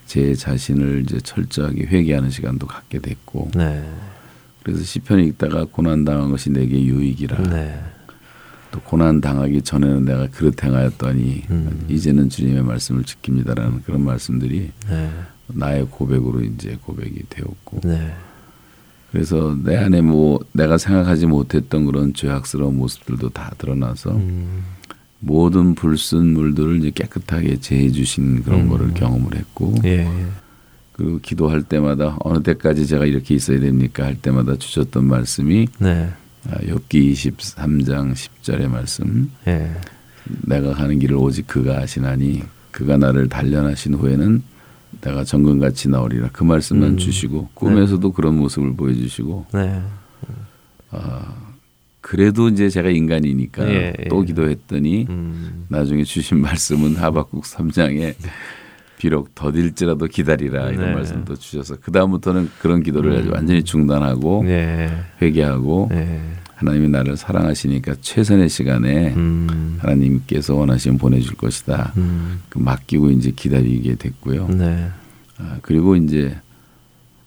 제 0.05 0.33
자신을 0.33 1.03
이제 1.03 1.19
철저하게 1.19 1.85
회개하는 1.85 2.29
시간도 2.29 2.67
갖게 2.67 2.99
됐고 2.99 3.51
네. 3.55 3.87
그래서 4.63 4.83
시편 4.83 5.19
읽다가 5.19 5.65
고난 5.65 6.03
당한 6.03 6.29
것이 6.29 6.49
내게 6.49 6.83
유익이라 6.83 7.43
네. 7.43 7.79
또 8.71 8.79
고난 8.81 9.19
당하기 9.21 9.61
전에는 9.63 10.05
내가 10.05 10.27
그릇 10.27 10.63
행하였더니 10.63 11.43
음. 11.49 11.85
이제는 11.89 12.29
주님의 12.29 12.63
말씀을 12.63 13.03
지킵니다라는 13.03 13.83
그런 13.83 14.03
말씀들이 14.03 14.71
네. 14.87 15.09
나의 15.47 15.87
고백으로 15.89 16.41
이제 16.41 16.77
고백이 16.83 17.23
되었고 17.29 17.81
네. 17.83 18.13
그래서 19.11 19.57
내 19.63 19.75
안에 19.75 20.01
뭐 20.01 20.39
내가 20.51 20.77
생각하지 20.77 21.25
못했던 21.25 21.85
그런 21.85 22.13
죄악스러운 22.13 22.77
모습들도 22.77 23.29
다 23.29 23.51
드러나서 23.57 24.11
음. 24.11 24.63
모든 25.19 25.75
불순물들을 25.75 26.77
이제 26.77 26.91
깨끗하게 26.91 27.59
제해 27.59 27.91
주신 27.91 28.43
그런 28.43 28.61
음. 28.61 28.69
거를 28.69 28.93
경험을 28.93 29.35
했고 29.35 29.73
예. 29.83 30.07
그리고 30.93 31.19
기도할 31.19 31.63
때마다 31.63 32.17
어느 32.19 32.43
때까지 32.43 32.85
제가 32.85 33.05
이렇게 33.05 33.33
있어야 33.33 33.59
됩니까 33.59 34.05
할 34.05 34.15
때마다 34.15 34.57
주셨던 34.57 35.05
말씀이 35.05 35.67
네. 35.79 36.09
아, 36.47 36.57
욥기 36.59 37.13
23장 37.13 38.13
10절의 38.13 38.67
말씀. 38.67 39.31
예. 39.47 39.71
내가 40.45 40.73
가는 40.73 40.99
길을 40.99 41.15
오직 41.15 41.47
그가 41.47 41.79
아시나니 41.79 42.43
그가 42.71 42.97
나를 42.97 43.29
단련하신 43.29 43.95
후에는 43.95 44.43
내가 45.01 45.23
정금같이 45.23 45.89
나오리라 45.89 46.29
그 46.31 46.43
말씀만 46.43 46.91
음. 46.91 46.97
주시고 46.97 47.49
꿈에서도 47.53 48.07
네. 48.07 48.13
그런 48.15 48.37
모습을 48.37 48.75
보여주시고 48.75 49.47
네. 49.53 49.81
아, 50.91 51.35
그래도 52.01 52.49
이제 52.49 52.69
제가 52.69 52.89
인간이니까 52.89 53.69
예, 53.69 53.93
예. 53.99 54.07
또 54.07 54.21
기도했더니 54.21 55.07
음. 55.09 55.65
나중에 55.67 56.03
주신 56.03 56.41
말씀은 56.41 56.95
하박국 56.95 57.43
3장에 57.43 58.15
비록 58.99 59.33
더딜지라도 59.33 60.07
기다리라 60.07 60.69
이런 60.71 60.89
네. 60.89 60.93
말씀도 60.93 61.37
주셔서 61.37 61.77
그 61.81 61.89
다음부터는 61.89 62.49
그런 62.59 62.83
기도를 62.83 63.27
음. 63.27 63.31
완전히 63.31 63.63
중단하고 63.63 64.43
네. 64.43 64.89
회개하고 65.21 65.87
네. 65.89 66.21
하나님이 66.55 66.89
나를 66.89 67.15
사랑하시니까 67.15 67.95
최선의 68.01 68.49
시간에 68.49 69.13
음. 69.15 69.77
하나님께서 69.79 70.53
원하시면 70.53 70.97
보내줄 70.97 71.37
것이다. 71.37 71.93
음. 71.95 72.41
그 72.49 72.59
맡기고 72.59 73.11
이제 73.11 73.31
기다리게 73.31 73.95
됐고요. 73.95 74.49
네. 74.49 74.89
아, 75.37 75.59
그리고 75.61 75.95
이제 75.95 76.35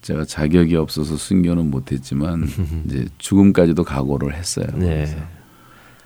제가 0.03 0.25
자격이 0.25 0.75
없어서 0.75 1.17
순교는 1.17 1.71
못했지만 1.71 2.47
이제 2.85 3.07
죽음까지도 3.17 3.83
각오를 3.83 4.35
했어요. 4.35 4.67
네. 4.75 4.85
그래서, 4.85 5.17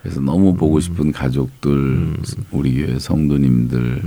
그래서 0.00 0.20
너무 0.22 0.54
보고 0.54 0.76
음. 0.76 0.80
싶은 0.80 1.12
가족들, 1.12 1.70
음. 1.70 2.22
우리 2.52 2.86
교회 2.86 2.98
성도님들. 2.98 4.00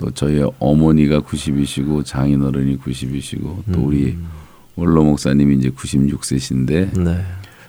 음. 0.00 0.06
또 0.06 0.10
저희 0.12 0.42
어머니가 0.58 1.20
90이시고 1.20 2.04
장인어른이 2.04 2.78
90이시고 2.78 3.42
또 3.72 3.80
음. 3.80 3.84
우리 3.84 4.16
원로 4.76 5.04
목사님이 5.04 5.56
이제 5.56 5.70
96세신데 5.70 6.98
네. 6.98 7.24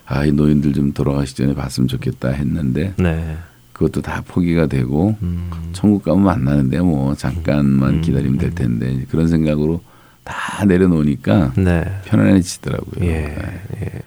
아이 0.06 0.32
노인들 0.32 0.74
좀 0.74 0.94
돌아가시 0.94 1.36
전에 1.36 1.54
봤으면 1.54 1.88
좋겠다 1.88 2.30
했는데 2.30 2.94
네. 2.98 3.38
그것도 3.74 4.02
다 4.02 4.24
포기가 4.26 4.68
되고 4.68 5.16
음. 5.22 5.50
천국 5.74 6.04
가면 6.04 6.24
만나는데 6.24 6.80
뭐 6.80 7.16
잠깐만 7.16 7.96
음. 7.96 8.02
기다리면 8.02 8.38
될 8.38 8.56
텐데 8.56 9.06
그런 9.10 9.28
생각으로 9.28 9.82
다 10.24 10.66
내려놓으니까 10.66 11.54
네. 11.58 11.84
편안해지더라고요. 12.06 13.06
예. 13.06 13.12
네. 13.12 13.62
예. 13.82 14.02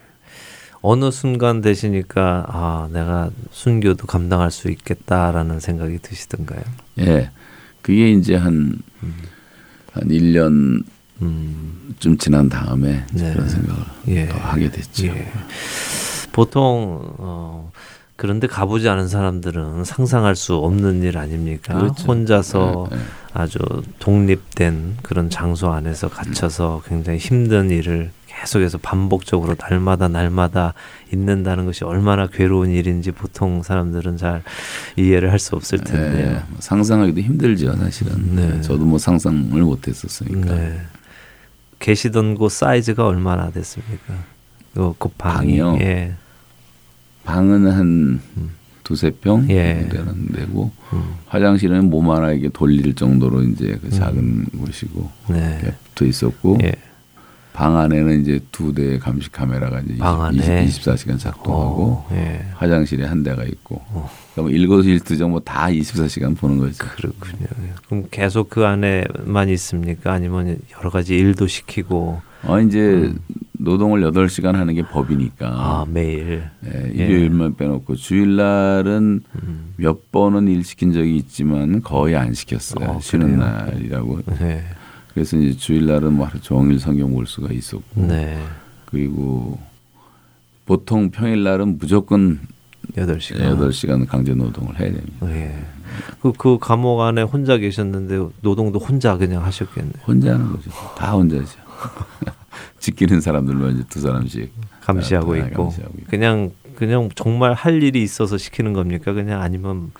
어느 0.80 1.10
순간 1.10 1.60
되시니까 1.60 2.46
아 2.48 2.88
내가 2.92 3.30
순교도 3.50 4.06
감당할 4.06 4.50
수 4.50 4.70
있겠다라는 4.70 5.58
생각이 5.58 5.98
드시던가요? 5.98 6.60
예. 7.00 7.30
그게 7.84 8.12
이제 8.12 8.34
한, 8.34 8.78
한 9.92 10.08
1년 10.08 10.82
음. 11.20 11.94
좀 11.98 12.16
지난 12.16 12.48
다음에 12.48 13.04
네. 13.12 13.34
그런 13.34 13.46
생각을 13.46 13.82
예. 14.08 14.26
더 14.26 14.38
하게 14.38 14.70
됐죠. 14.70 15.08
예. 15.08 15.30
보통 16.32 17.14
어, 17.18 17.70
그런데 18.16 18.46
가보지 18.46 18.88
않은 18.88 19.06
사람들은 19.06 19.84
상상할 19.84 20.34
수 20.34 20.54
없는 20.56 21.02
일 21.02 21.18
아닙니까? 21.18 21.74
그렇죠. 21.74 22.04
혼자서 22.06 22.88
네, 22.90 22.96
네. 22.96 23.02
아주 23.34 23.58
독립된 23.98 24.96
그런 25.02 25.28
장소 25.28 25.70
안에서 25.70 26.08
갇혀서 26.08 26.84
굉장히 26.86 27.18
힘든 27.18 27.70
일을 27.70 28.12
계속해서 28.44 28.78
반복적으로 28.78 29.56
날마다 29.58 30.08
날마다 30.08 30.74
있는다는 31.12 31.64
것이 31.64 31.84
얼마나 31.84 32.26
괴로운 32.26 32.70
일인지 32.70 33.10
보통 33.10 33.62
사람들은 33.62 34.18
잘 34.18 34.42
이해를 34.96 35.32
할 35.32 35.38
수 35.38 35.56
없을 35.56 35.78
네, 35.78 35.84
텐데요. 35.84 36.32
네, 36.34 36.42
상상하기도 36.60 37.20
힘들죠, 37.20 37.76
사실은. 37.76 38.36
네. 38.36 38.60
저도 38.62 38.84
뭐 38.84 38.98
상상을 38.98 39.60
못 39.62 39.88
했었으니까. 39.88 40.54
네. 40.54 40.80
계시던 41.80 42.34
곳 42.36 42.50
사이즈가 42.50 43.06
얼마나 43.06 43.50
됐습니까? 43.50 44.14
그, 44.74 44.94
그 44.98 45.08
방이, 45.18 45.58
요 45.58 45.76
예. 45.80 46.14
방은 47.24 47.70
한 47.70 48.20
음. 48.36 48.50
두세 48.84 49.10
평 49.10 49.48
예. 49.50 49.86
되는 49.90 50.26
데고 50.32 50.70
음. 50.92 51.14
화장실은 51.26 51.90
몸 51.90 52.10
하나 52.10 52.32
이게 52.32 52.48
돌릴 52.48 52.94
정도로 52.94 53.42
이제 53.42 53.78
그 53.82 53.90
작은 53.90 54.18
음. 54.18 54.46
곳이고 54.58 55.10
네. 55.28 55.74
붙어 55.94 56.04
있었고 56.06 56.58
예. 56.62 56.72
방 57.54 57.76
안에는 57.78 58.20
이제 58.20 58.40
두 58.50 58.74
대의 58.74 58.98
감시 58.98 59.30
카메라가 59.30 59.78
이제 59.80 59.96
방 59.96 60.34
20, 60.34 60.48
안에 60.50 60.66
24시간 60.66 61.18
작동하고 61.20 61.82
오, 61.82 62.04
예. 62.10 62.44
화장실에 62.56 63.04
한 63.04 63.22
대가 63.22 63.44
있고 63.44 63.76
어. 63.90 64.10
그러니까 64.34 64.56
일거수일투족 64.58 65.30
뭐다 65.30 65.68
24시간 65.68 66.36
보는 66.36 66.58
거죠. 66.58 66.84
그렇군요. 66.84 67.46
그럼 67.86 68.08
계속 68.10 68.50
그 68.50 68.66
안에만 68.66 69.48
있습니까? 69.50 70.12
아니면 70.12 70.58
여러 70.76 70.90
가지 70.90 71.16
일도 71.16 71.46
시키고 71.46 72.20
어 72.42 72.60
이제 72.60 72.80
음. 72.80 73.18
노동을 73.52 74.00
8시간 74.02 74.54
하는 74.54 74.74
게 74.74 74.82
법이니까. 74.82 75.46
아, 75.46 75.86
매일. 75.88 76.42
네, 76.60 76.90
일요일만 76.92 77.52
예. 77.52 77.56
빼놓고 77.56 77.94
주일날은 77.94 79.22
음. 79.42 79.74
몇 79.76 80.10
번은 80.10 80.48
일 80.48 80.64
시킨 80.64 80.92
적이 80.92 81.16
있지만 81.18 81.80
거의 81.82 82.16
안 82.16 82.34
시켰어요. 82.34 82.90
어, 82.90 83.00
쉬는 83.00 83.36
그래요? 83.38 83.38
날이라고. 83.38 84.20
네. 84.40 84.64
그래서 85.14 85.36
이제 85.36 85.56
주일날은 85.56 86.12
뭐 86.12 86.26
하루 86.26 86.40
종일 86.40 86.80
성경 86.80 87.12
볼 87.12 87.26
수가 87.26 87.52
있었고. 87.52 88.02
네. 88.06 88.42
그리고 88.86 89.58
보통 90.66 91.10
평일날은 91.10 91.78
무조건 91.78 92.40
8시간. 92.96 93.56
8시간 93.56 94.06
강제 94.06 94.34
노동을 94.34 94.78
해야 94.78 94.92
됩니다. 94.92 95.30
예. 95.30 95.64
그, 96.20 96.32
그 96.32 96.58
감옥 96.60 97.00
안에 97.00 97.22
혼자 97.22 97.56
계셨는데 97.56 98.28
노동도 98.40 98.78
혼자 98.80 99.16
그냥 99.16 99.44
하셨겠네요. 99.44 99.94
혼자 100.06 100.34
하는 100.34 100.50
거죠. 100.50 100.70
다 100.96 101.12
혼자죠. 101.12 101.58
지키는 102.80 103.20
사람들만 103.22 103.74
이제 103.74 103.84
두 103.88 104.00
사람씩 104.00 104.52
감시하고 104.80 105.34
아, 105.34 105.36
있고 105.38 105.64
감시하고 105.64 105.94
그냥 106.08 106.50
그냥 106.76 107.08
정말 107.14 107.52
할 107.52 107.82
일이 107.82 108.02
있어서 108.02 108.36
시키는 108.36 108.72
겁니까? 108.72 109.12
그냥 109.12 109.40
아니면 109.42 109.92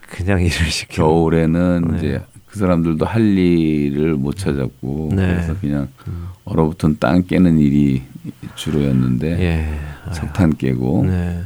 그냥 0.00 0.40
일을 0.40 0.50
시켜. 0.70 1.04
겨울에는 1.04 1.88
네. 1.92 1.98
이제 1.98 2.22
그 2.58 2.60
사람들도 2.60 3.06
할 3.06 3.22
일을 3.22 4.14
못 4.14 4.36
찾았고 4.36 5.12
네. 5.14 5.28
그래서 5.28 5.54
그냥 5.60 5.88
음. 6.08 6.26
얼어붙은 6.44 6.96
땅 6.98 7.22
깨는 7.22 7.60
일이 7.60 8.02
주로였는데 8.56 9.40
예. 9.40 10.12
석탄 10.12 10.56
깨고 10.56 11.06
네. 11.06 11.40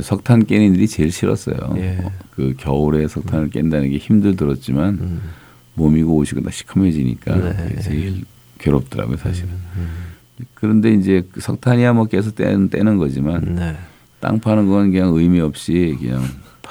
석탄 0.00 0.46
깨는 0.46 0.76
일이 0.76 0.86
제일 0.86 1.10
싫었어요. 1.10 1.56
예. 1.78 1.98
그 2.30 2.54
겨울에 2.56 3.08
석탄을 3.08 3.50
깬다는 3.50 3.90
게 3.90 3.98
힘들들었지만 3.98 4.94
음. 5.00 5.20
몸이고 5.74 6.14
옷이고 6.14 6.40
다 6.42 6.52
시커매지니까 6.52 7.36
네. 7.36 7.80
제일 7.80 8.22
괴롭더라고요 8.58 9.16
사실은. 9.16 9.48
음, 9.50 9.60
음. 9.76 10.46
그런데 10.54 10.92
이제 10.92 11.26
그 11.32 11.40
석탄이야 11.40 11.94
뭐 11.94 12.04
계속 12.04 12.36
떼는, 12.36 12.70
떼는 12.70 12.98
거지만 12.98 13.56
네. 13.56 13.76
땅 14.20 14.38
파는 14.38 14.68
건 14.68 14.92
그냥 14.92 15.12
의미 15.16 15.40
없이 15.40 15.96
그냥 16.00 16.22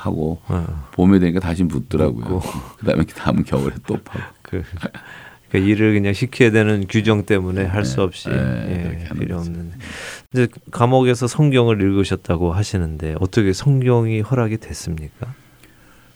파고 0.02 0.40
어. 0.48 0.88
봄에 0.94 1.20
되니까 1.20 1.40
다시 1.40 1.64
붙더라고요. 1.64 2.42
그다음에 2.80 3.04
다음 3.16 3.44
겨울에 3.44 3.76
또 3.86 3.98
파고. 4.04 4.24
그, 4.42 4.64
그 5.52 5.58
일을 5.58 5.94
그냥 5.94 6.14
시켜야 6.14 6.50
되는 6.50 6.86
규정 6.90 7.26
때문에 7.26 7.66
할수 7.66 7.98
네. 7.98 8.02
없이 8.02 8.30
네, 8.30 9.06
예, 9.10 9.20
필요 9.20 9.38
없는. 9.38 9.72
이제 10.34 10.48
감옥에서 10.72 11.28
성경을 11.28 11.82
읽으셨다고 11.82 12.52
하시는데 12.54 13.16
어떻게 13.20 13.54
성경이 13.54 14.22
허락이 14.22 14.58
됐습니까? 14.58 15.34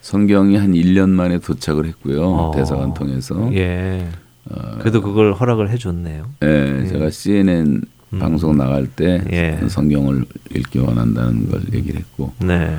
성경이 0.00 0.56
한 0.56 0.72
1년 0.72 1.10
만에 1.10 1.38
도착을 1.38 1.86
했고요. 1.86 2.22
어. 2.24 2.52
대사관 2.54 2.94
통해서. 2.94 3.50
예. 3.54 4.08
어, 4.48 4.78
그래도 4.78 5.02
그걸 5.02 5.32
허락을 5.32 5.70
해줬네요. 5.70 6.30
네, 6.40 6.82
예. 6.82 6.86
제가 6.86 7.10
CNN 7.10 7.82
음. 8.12 8.18
방송 8.18 8.56
나갈 8.56 8.86
때 8.86 9.20
예. 9.32 9.60
성경을 9.68 10.24
읽기 10.54 10.78
원한다는 10.78 11.50
걸 11.50 11.62
얘기를 11.72 12.00
했고 12.00 12.32
네. 12.40 12.76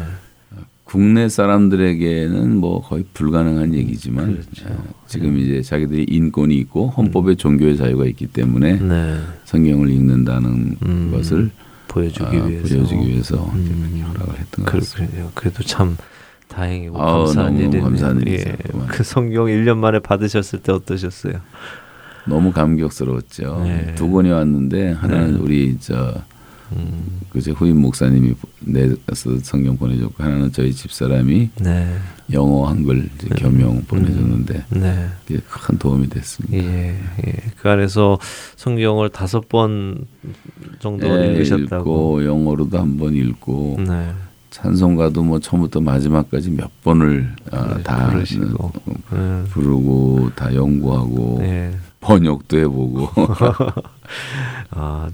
국내 0.88 1.28
사람들에게는 1.28 2.56
뭐 2.56 2.82
거의 2.82 3.04
불가능한 3.14 3.74
얘기지만 3.74 4.34
그렇죠. 4.34 4.70
어, 4.70 4.84
지금 5.06 5.36
네. 5.36 5.42
이제 5.42 5.62
자기들이 5.62 6.06
인권이 6.10 6.56
있고 6.56 6.88
헌법에 6.88 7.32
음. 7.32 7.36
종교의 7.36 7.76
자유가 7.76 8.06
있기 8.06 8.28
때문에 8.28 8.80
네. 8.80 9.18
성경을 9.44 9.90
읽는다는 9.90 10.78
음. 10.86 11.12
것을 11.14 11.52
보여주기 11.90 12.38
아, 12.38 12.46
위해서 12.46 12.76
보여주기 12.76 13.08
위해서 13.08 13.36
음. 13.54 14.06
허락을 14.08 14.40
했던 14.40 14.66
것 14.66 14.72
같습니다. 14.72 15.30
그래도 15.34 15.64
참 15.64 15.98
다행이고 16.48 17.02
아, 17.02 17.18
감사한 17.18 17.58
일이네요. 17.58 17.84
감사한 17.84 18.28
예. 18.28 18.56
그 18.88 19.04
성경 19.04 19.48
1년 19.48 19.78
만에 19.78 20.00
받으셨을 20.00 20.60
때 20.60 20.72
어떠셨어요? 20.72 21.42
너무 22.26 22.54
감격스러웠죠. 22.54 23.62
네. 23.66 23.96
두 23.96 24.10
권이 24.10 24.30
왔는데 24.30 24.92
하나는 24.92 25.34
네. 25.34 25.40
우리 25.40 25.78
저 25.82 26.24
음. 26.74 27.22
그제 27.30 27.52
후임 27.52 27.82
목사님이 27.82 28.34
내서 28.62 29.38
성경 29.44 29.78
보내줬고 29.78 30.24
하나는 30.24 30.52
저희 30.52 30.74
집 30.74 30.92
사람이 30.92 31.50
네. 31.62 31.96
영어 32.34 32.68
한글 32.68 33.10
네. 33.18 33.36
겸용 33.38 33.78
음. 33.78 33.84
보내줬는데 33.88 34.66
네. 34.72 35.08
그게 35.26 35.40
큰 35.50 35.78
도움이 35.78 36.10
됐습니다. 36.10 36.58
예, 36.58 37.00
예. 37.26 37.34
그 37.58 37.70
안에서 37.70 38.18
성경을 38.58 39.10
다섯 39.10 39.48
번 39.50 40.06
정도 40.80 41.08
네, 41.16 41.28
읽으셨다고. 41.34 42.22
읽고 42.22 42.26
영어로도 42.26 42.78
한 42.78 42.98
번 42.98 43.14
읽고 43.16 43.78
네. 43.88 44.12
찬송가도 44.50 45.24
뭐 45.24 45.40
처음부터 45.40 45.80
마지막까지 45.82 46.50
몇 46.52 46.70
번을 46.82 47.34
아, 47.52 47.78
다 47.84 48.10
부르시고. 48.10 48.72
음. 49.12 49.46
부르고 49.50 50.32
다 50.36 50.54
연구하고 50.54 51.38
네. 51.40 51.78
번역도 52.00 52.58
해보고. 52.58 53.10
아, 54.72 55.10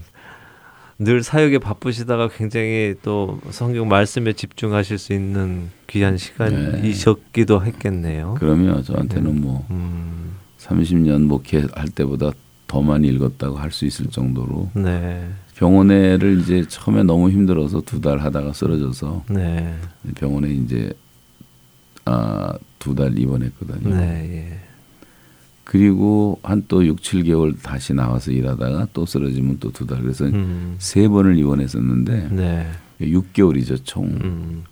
늘 1.00 1.24
사역에 1.24 1.58
바쁘시다가 1.60 2.30
굉장히 2.30 2.96
또 3.02 3.40
성경 3.50 3.88
말씀에 3.88 4.34
집중하실 4.34 4.98
수 4.98 5.14
있는 5.14 5.70
귀한 5.88 6.18
시간이셨기도 6.18 7.60
네. 7.60 7.66
했겠네요. 7.68 8.36
그러면 8.40 8.84
저한테는 8.84 9.34
네. 9.34 9.40
뭐 9.40 9.66
음. 9.72 10.36
30년 10.60 11.24
목회할 11.24 11.90
때보다 11.96 12.32
더 12.68 12.82
많이 12.82 13.08
읽었다고 13.10 13.58
할 13.58 13.72
수 13.72 13.86
있을 13.86 14.08
정도로 14.08 14.70
네. 14.76 15.28
병원에를 15.56 16.40
이제 16.40 16.64
처음에 16.68 17.04
너무 17.04 17.30
힘들어서 17.30 17.82
두 17.82 18.00
달 18.02 18.20
하다가 18.20 18.54
쓰러져서 18.54 19.26
네. 19.30 19.76
병원에 20.16 20.50
이제 20.52 20.92
아, 22.06 22.54
두 22.80 22.96
달 22.96 23.18
입원했거든요. 23.18 23.96
네, 23.96 24.30
예. 24.52 24.60
그리고 25.64 26.40
한 26.44 26.64
또 26.68 26.86
6, 26.86 26.98
7개월 26.98 27.56
다시 27.62 27.94
나와서 27.94 28.32
일하다가 28.32 28.88
또 28.94 29.06
쓰러지면 29.06 29.60
또 29.60 29.72
두 29.72 29.86
달. 29.88 30.02
그래서 30.02 30.26
음. 30.26 30.76
세 30.78 31.08
번을 31.08 31.38
입원했었는데 31.38 32.30
네. 32.32 32.68
6개월이죠, 33.02 33.80
총. 33.84 34.06
음. 34.24 34.64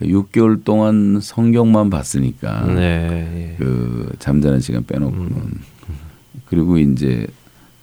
6개월 0.00 0.62
동안 0.62 1.20
성경만 1.22 1.88
봤으니까 1.88 2.66
네. 2.66 3.52
예. 3.52 3.56
그 3.58 4.12
잠자는 4.18 4.60
시간 4.60 4.84
빼놓고는 4.84 5.30
음. 5.36 5.60
그리고 6.44 6.76
이제 6.78 7.26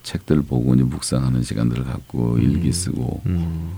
책들 0.04 0.44
보고 0.44 0.76
이제 0.76 0.84
묵상하는 0.84 1.42
시간들을 1.42 1.84
갖고 1.86 2.36
음. 2.36 2.42
일기 2.42 2.72
쓰고 2.72 3.22
음. 3.26 3.72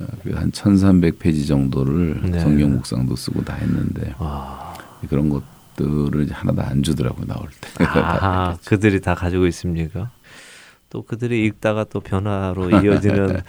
어, 0.00 0.06
한 0.34 0.50
1,300페이지 0.50 1.46
정도를 1.48 2.20
네. 2.30 2.40
성경 2.40 2.72
묵상도 2.72 3.16
쓰고 3.16 3.42
다 3.44 3.54
했는데 3.54 4.14
아. 4.18 4.74
그런 5.08 5.30
것 5.30 5.42
것들을 5.78 6.30
하나도 6.32 6.62
안 6.62 6.82
주더라고 6.82 7.24
나올 7.24 7.48
때. 7.60 7.84
아, 7.84 8.56
그들이 8.66 9.00
다 9.00 9.14
가지고 9.14 9.46
있습니까? 9.46 10.10
또 10.90 11.02
그들이 11.02 11.44
읽다가 11.46 11.84
또 11.84 12.00
변화로 12.00 12.70
이어지는 12.82 13.40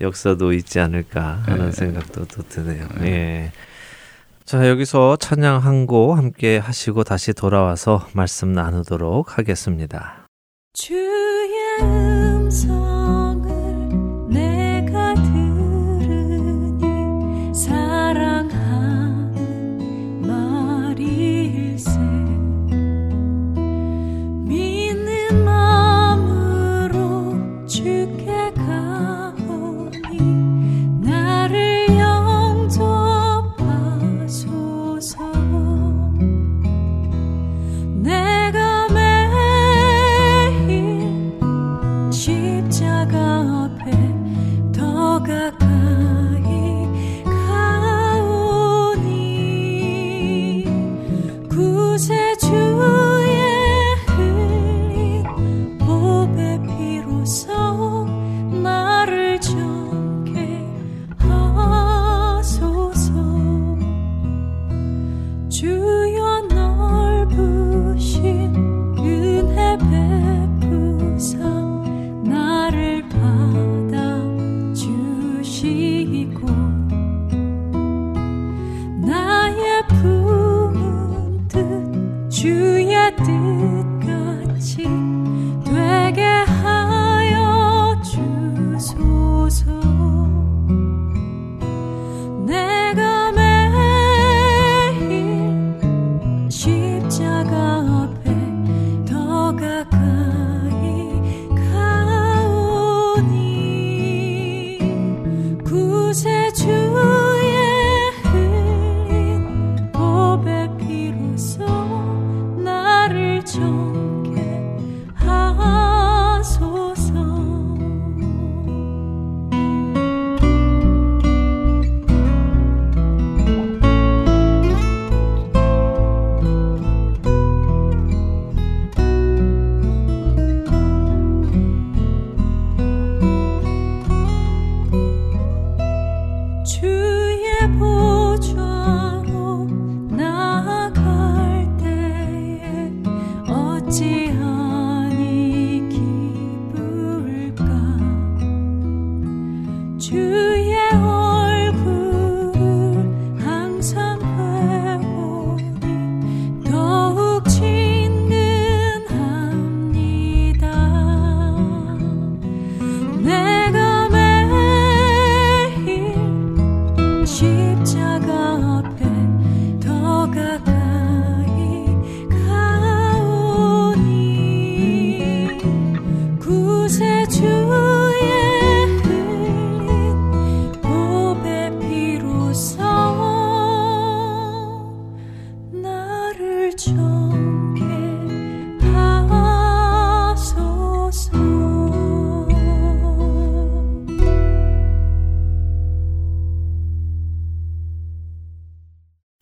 역사도 0.00 0.52
있지 0.52 0.80
않을까 0.80 1.42
하는 1.46 1.66
네. 1.66 1.72
생각도 1.72 2.26
또 2.26 2.42
드네요. 2.48 2.86
네. 3.00 3.06
예. 3.06 3.52
자, 4.44 4.68
여기서 4.68 5.16
찬양 5.16 5.58
한 5.58 5.86
곡 5.86 6.14
함께 6.16 6.58
하시고 6.58 7.02
다시 7.04 7.32
돌아와서 7.32 8.06
말씀 8.12 8.52
나누도록 8.52 9.38
하겠습니다. 9.38 10.26
주 10.74 10.94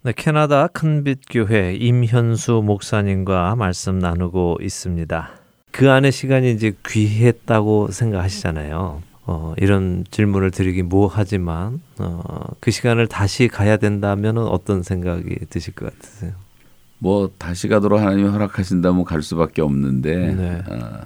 네, 0.04 0.12
캐나다 0.16 0.66
큰빛교회 0.66 1.74
임현수 1.76 2.62
목사님과 2.64 3.54
말씀 3.56 3.98
나누고 3.98 4.58
있습니다. 4.60 5.30
그 5.70 5.90
안에 5.90 6.10
시간이 6.10 6.52
이제 6.52 6.74
귀했다고 6.86 7.90
생각하시잖아요. 7.92 9.02
어, 9.24 9.54
이런 9.58 10.04
질문을 10.10 10.50
드리기 10.50 10.82
뭐하지만 10.82 11.80
어, 11.98 12.44
그 12.60 12.70
시간을 12.70 13.06
다시 13.06 13.46
가야 13.46 13.76
된다면 13.76 14.38
어떤 14.38 14.82
생각이 14.82 15.46
드실 15.48 15.74
것 15.74 15.92
같으세요? 15.92 16.32
뭐 16.98 17.30
다시 17.38 17.68
가도록 17.68 18.00
하나님이 18.00 18.28
허락하신다면 18.28 19.04
갈 19.04 19.22
수밖에 19.22 19.62
없는데 19.62 20.34
네. 20.34 20.62
어, 20.68 21.00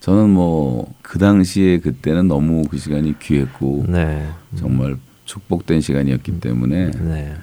저는 0.00 0.30
뭐 0.30 0.98
그 1.08 1.18
당시에 1.18 1.78
그때는 1.78 2.28
너무 2.28 2.64
그 2.68 2.76
시간이 2.76 3.18
귀했고 3.18 3.86
네. 3.88 4.28
정말 4.56 4.98
축복된 5.24 5.80
시간이었기 5.80 6.38
때문에 6.40 6.90
네. 6.90 7.34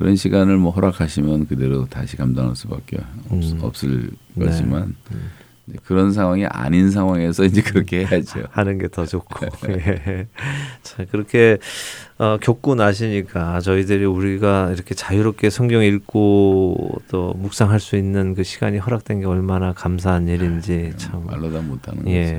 그런 0.00 0.16
시간을 0.16 0.56
뭐 0.56 0.70
허락하시면 0.72 1.46
그대로 1.46 1.84
다시 1.84 2.16
감당할 2.16 2.56
수밖에 2.56 2.96
없, 3.28 3.32
음. 3.32 3.58
없을 3.60 4.08
네. 4.32 4.46
거지만 4.46 4.94
음. 5.12 5.30
그런 5.84 6.10
상황이 6.14 6.46
아닌 6.46 6.90
상황에서 6.90 7.44
이제 7.44 7.60
그렇게 7.60 8.06
해야죠. 8.06 8.44
하는 8.50 8.78
게 8.78 8.88
더 8.88 9.04
좋고. 9.04 9.46
예. 9.68 10.26
자, 10.82 11.04
그렇게 11.10 11.58
어, 12.16 12.38
겪고 12.40 12.76
나시니까 12.76 13.60
저희들이 13.60 14.06
우리가 14.06 14.70
이렇게 14.72 14.94
자유롭게 14.94 15.50
성경 15.50 15.82
읽고 15.84 17.02
또 17.10 17.34
묵상할 17.34 17.78
수 17.78 17.96
있는 17.96 18.34
그 18.34 18.42
시간이 18.42 18.78
허락된 18.78 19.20
게 19.20 19.26
얼마나 19.26 19.74
감사한 19.74 20.28
일인지 20.28 20.94
참 20.96 21.26
말로 21.26 21.52
다 21.52 21.60
못하는 21.60 22.08
예. 22.08 22.22
거죠. 22.24 22.34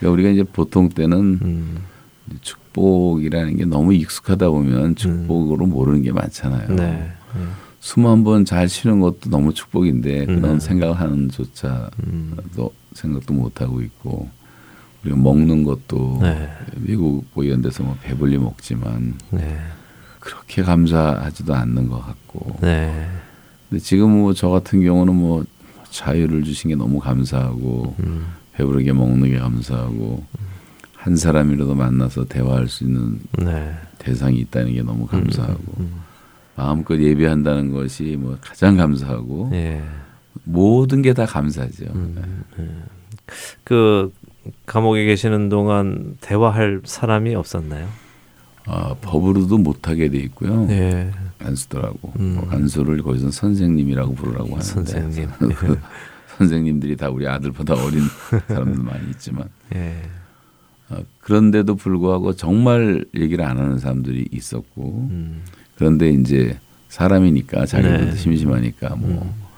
그러니까 0.00 0.10
우리가 0.14 0.28
이제 0.30 0.42
보통 0.42 0.88
때는 0.88 1.16
음. 1.42 1.78
축복이라는 2.78 3.56
게 3.56 3.64
너무 3.64 3.94
익숙하다 3.94 4.50
보면 4.50 4.94
축복으로 4.94 5.64
음. 5.66 5.70
모르는 5.70 6.02
게 6.02 6.12
많잖아요. 6.12 6.74
네. 6.74 7.10
음. 7.36 7.50
숨한 7.80 8.24
번 8.24 8.44
잘 8.44 8.68
쉬는 8.68 9.00
것도 9.00 9.30
너무 9.30 9.54
축복인데 9.54 10.26
그런 10.26 10.44
음. 10.44 10.60
생각하는 10.60 11.28
조차도 11.30 11.90
음. 12.06 12.36
생각도 12.92 13.32
못 13.34 13.60
하고 13.60 13.80
있고 13.80 14.28
우리가 15.04 15.16
먹는 15.16 15.64
것도 15.64 16.18
네. 16.20 16.48
미국 16.76 17.24
뭐 17.34 17.44
이런 17.44 17.62
데서 17.62 17.82
뭐 17.84 17.96
배불리 18.02 18.36
먹지만 18.38 19.14
네. 19.30 19.58
그렇게 20.18 20.62
감사하지도 20.62 21.54
않는 21.54 21.88
것 21.88 22.04
같고. 22.04 22.56
네. 22.60 23.08
근데 23.68 23.82
지금 23.82 24.10
뭐 24.20 24.32
저 24.34 24.48
같은 24.48 24.82
경우는 24.82 25.14
뭐 25.14 25.44
자유를 25.90 26.42
주신 26.44 26.68
게 26.70 26.74
너무 26.76 26.98
감사하고 26.98 27.94
음. 28.00 28.26
배부르게 28.54 28.92
먹는 28.92 29.30
게 29.30 29.38
감사하고 29.38 30.24
음. 30.40 30.46
한 30.98 31.14
사람이라도 31.16 31.74
만나서 31.74 32.24
대화할 32.24 32.66
수 32.68 32.84
있는 32.84 33.20
네. 33.38 33.72
대상이 33.98 34.38
있다는 34.40 34.74
게 34.74 34.82
너무 34.82 35.06
감사하고 35.06 35.54
음, 35.78 35.80
음, 35.80 35.86
음. 35.92 36.00
마음껏 36.56 36.98
예배한다는 37.00 37.72
것이 37.72 38.16
뭐 38.18 38.36
가장 38.40 38.76
감사하고 38.76 39.50
예. 39.52 39.82
모든 40.44 41.02
게 41.02 41.12
다 41.14 41.24
감사죠. 41.24 41.84
음, 41.94 42.14
네. 42.56 42.64
예. 42.64 42.68
그 43.62 44.12
감옥에 44.66 45.04
계시는 45.04 45.48
동안 45.48 46.16
대화할 46.20 46.80
사람이 46.84 47.34
없었나요? 47.36 47.88
아, 48.66 48.94
법으로도 49.00 49.56
못하게 49.58 50.08
돼 50.10 50.18
있고요. 50.18 50.66
예. 50.70 51.12
안수더라고. 51.38 52.12
음. 52.18 52.38
뭐 52.40 52.50
안수를 52.50 53.02
거기서 53.02 53.30
선생님이라고 53.30 54.14
부르라고 54.14 54.46
하는데 54.56 54.62
선생님. 54.62 55.28
그 55.56 55.78
선생님들이 56.38 56.96
다 56.96 57.08
우리 57.08 57.26
아들보다 57.28 57.74
어린 57.74 58.02
사람들 58.48 58.82
많이 58.82 59.10
있지만 59.10 59.48
예. 59.76 60.02
어, 60.90 61.02
그런데도 61.20 61.74
불구하고 61.76 62.34
정말 62.34 63.04
얘기를 63.14 63.44
안 63.44 63.58
하는 63.58 63.78
사람들이 63.78 64.28
있었고 64.32 65.08
음. 65.10 65.42
그런데 65.76 66.10
이제 66.10 66.58
사람이니까 66.88 67.66
자기도 67.66 67.90
네. 68.06 68.16
심심하니까 68.16 68.96
뭐 68.96 69.22
음. 69.22 69.48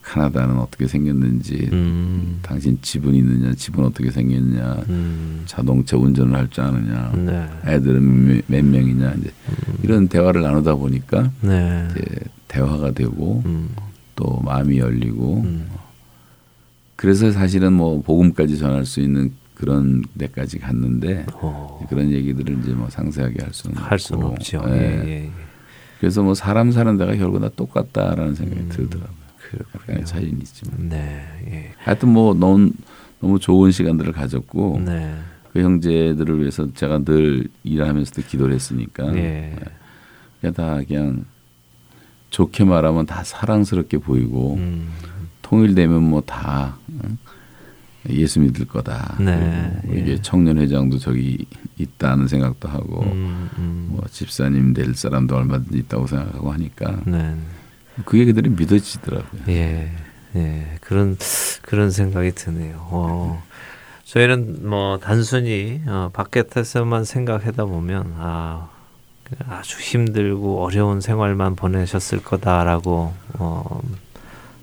카나다는 0.00 0.58
어떻게 0.58 0.88
생겼는지 0.88 1.68
음. 1.72 2.40
당신 2.42 2.76
집은 2.82 3.14
있느냐 3.14 3.54
집은 3.54 3.84
어떻게 3.84 4.10
생겼냐 4.10 4.84
음. 4.88 5.42
자동차 5.46 5.96
운전을 5.96 6.34
할 6.34 6.48
줄 6.48 6.64
아느냐 6.64 7.12
네. 7.14 7.48
애들은 7.72 8.26
몇, 8.26 8.42
몇 8.48 8.64
명이냐 8.64 9.14
이제 9.18 9.30
음. 9.50 9.74
이런 9.82 10.08
대화를 10.08 10.42
나누다 10.42 10.74
보니까 10.74 11.30
네. 11.42 11.86
이제 11.90 12.04
대화가 12.48 12.90
되고 12.92 13.42
음. 13.46 13.68
또 14.16 14.40
마음이 14.44 14.78
열리고 14.78 15.46
그래서 16.96 17.30
사실은 17.32 17.72
뭐 17.72 18.00
복음까지 18.02 18.58
전할 18.58 18.84
수 18.86 19.00
있는 19.00 19.32
그런 19.62 20.02
데까지 20.18 20.58
갔는데 20.58 21.24
어. 21.34 21.86
그런 21.88 22.10
얘기들을 22.10 22.58
이제 22.58 22.72
뭐 22.72 22.90
상세하게 22.90 23.44
할 23.44 23.54
수는 23.54 23.76
할 23.76 23.96
수는 23.96 24.26
없죠. 24.26 24.60
예. 24.66 24.72
예, 24.72 25.08
예. 25.08 25.30
그래서 26.00 26.20
뭐 26.24 26.34
사람 26.34 26.72
사는 26.72 26.96
데가 26.96 27.14
결국 27.14 27.38
다 27.40 27.48
똑같다라는 27.54 28.34
생각이 28.34 28.60
음. 28.60 28.68
들더라고요. 28.70 29.22
약간의 29.76 30.04
차이는 30.04 30.40
있지만. 30.42 30.88
네. 30.88 31.24
예. 31.46 31.72
하여튼 31.78 32.08
뭐 32.08 32.34
너무 32.34 32.72
너무 33.20 33.38
좋은 33.38 33.70
시간들을 33.70 34.12
가졌고 34.12 34.82
네. 34.84 35.14
그 35.52 35.60
형제들을 35.60 36.40
위해서 36.40 36.66
제가 36.72 37.04
늘 37.04 37.46
일하면서도 37.62 38.22
기도를 38.22 38.56
했으니까 38.56 39.14
예. 39.14 39.54
그냥 40.40 40.54
다 40.54 40.80
그냥 40.88 41.24
좋게 42.30 42.64
말하면 42.64 43.06
다 43.06 43.22
사랑스럽게 43.22 43.98
보이고 43.98 44.54
음. 44.54 44.88
통일되면 45.42 46.02
뭐다 46.02 46.78
응? 46.90 47.18
예수 48.08 48.40
믿을 48.40 48.66
거다. 48.66 49.16
네, 49.20 49.80
이게 49.88 50.12
예. 50.12 50.22
청년 50.22 50.58
회장도 50.58 50.98
저기 50.98 51.46
있다는 51.78 52.28
생각도 52.28 52.68
하고 52.68 53.02
음, 53.02 53.48
음. 53.58 53.86
뭐 53.90 54.04
집사님 54.10 54.74
될 54.74 54.94
사람도 54.94 55.36
얼마든지 55.36 55.78
있다고 55.78 56.06
생각하고 56.06 56.52
하니까 56.52 57.00
네. 57.06 57.36
그게 58.04 58.24
그들이 58.24 58.50
믿어지더라고요. 58.50 59.42
예, 59.48 59.90
예, 60.36 60.78
그런 60.80 61.16
그런 61.62 61.90
생각이 61.90 62.32
드네요. 62.32 62.76
어, 62.90 63.42
저희는 64.04 64.68
뭐 64.68 64.98
단순히 64.98 65.80
어, 65.86 66.10
바깥에서만 66.12 67.04
생각하다 67.04 67.64
보면 67.66 68.14
아 68.16 68.68
아주 69.48 69.78
힘들고 69.78 70.62
어려운 70.62 71.00
생활만 71.00 71.56
보내셨을 71.56 72.22
거다라고 72.22 73.14
어, 73.34 73.80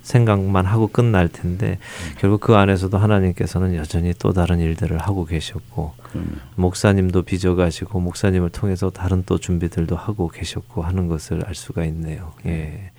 생각만 0.10 0.66
하고 0.66 0.88
끝날 0.88 1.28
텐데 1.28 1.78
결국 2.18 2.42
그 2.42 2.56
안에서도 2.56 2.98
하나님께서는 2.98 3.76
여전히 3.76 4.12
또 4.18 4.34
다른 4.34 4.60
일들을 4.60 4.98
하고 4.98 5.26
계셨고 5.26 5.94
그럼요. 6.02 6.28
목사님도 6.56 7.22
빚어가시고 7.22 8.00
목사님을 8.00 8.50
통해서 8.50 8.90
다른 8.90 9.24
또 9.28 9.38
준비들도 9.38 9.96
하고 9.96 10.28
계셨고 10.28 10.82
하는 10.82 11.08
것을 11.08 11.44
알 11.46 11.54
수가 11.54 11.86
있네요. 11.86 12.34
예. 12.48 12.92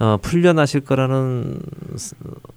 어, 0.00 0.18
풀려나실 0.20 0.80
거라는 0.80 1.60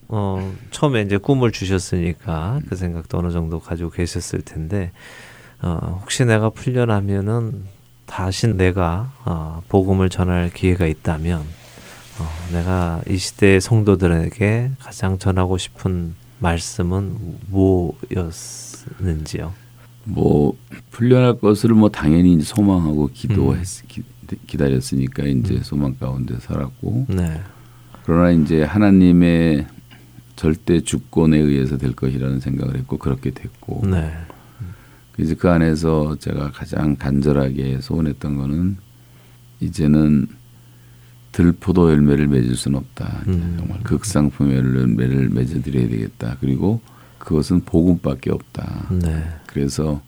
어, 0.07 0.55
처음에 0.71 1.03
이제 1.03 1.17
꿈을 1.17 1.51
주셨으니까 1.51 2.61
그 2.67 2.75
생각도 2.75 3.19
어느 3.19 3.31
정도 3.31 3.59
가지고 3.59 3.91
계셨을 3.91 4.41
텐데 4.41 4.91
어, 5.61 5.99
혹시 6.01 6.25
내가 6.25 6.49
풀려나면은 6.49 7.65
다시 8.07 8.47
내가 8.47 9.11
어, 9.25 9.61
복음을 9.69 10.09
전할 10.09 10.49
기회가 10.51 10.87
있다면 10.87 11.66
어, 12.19 12.27
내가 12.51 13.01
이 13.07 13.17
시대의 13.17 13.61
성도들에게 13.61 14.71
가장 14.79 15.19
전하고 15.19 15.57
싶은 15.57 16.15
말씀은 16.39 17.37
무엇이었는지요? 17.49 19.53
뭐 20.03 20.57
풀려날 20.91 21.39
것을 21.39 21.71
뭐 21.71 21.89
당연히 21.89 22.39
소망하고 22.41 23.09
기도했 23.13 23.83
음. 23.83 24.03
기, 24.45 24.57
다렸으니까 24.57 25.25
이제 25.25 25.55
음. 25.55 25.63
소망 25.63 25.95
가운데 25.95 26.37
살았고 26.39 27.07
네. 27.09 27.41
그러나 28.03 28.31
이제 28.31 28.63
하나님의 28.63 29.67
절대 30.35 30.79
주권에 30.79 31.37
의해서 31.37 31.77
될 31.77 31.93
것이라는 31.93 32.39
생각을 32.39 32.77
했고 32.77 32.97
그렇게 32.97 33.31
됐고 33.31 33.87
네. 33.87 34.13
그래서 35.11 35.35
그 35.35 35.49
안에서 35.49 36.17
제가 36.19 36.51
가장 36.51 36.95
간절하게 36.95 37.81
소원했던 37.81 38.37
거는 38.37 38.77
이제는 39.59 40.27
들포도 41.31 41.91
열매를 41.91 42.27
맺을 42.27 42.55
수는 42.55 42.79
없다. 42.79 43.23
음. 43.27 43.55
정말 43.59 43.81
극상품 43.83 44.53
열매를 44.53 45.29
맺어드려야 45.29 45.87
되겠다. 45.87 46.37
그리고 46.39 46.81
그것은 47.19 47.61
복음밖에 47.61 48.31
없다. 48.31 48.87
네. 49.01 49.23
그래서 49.45 50.01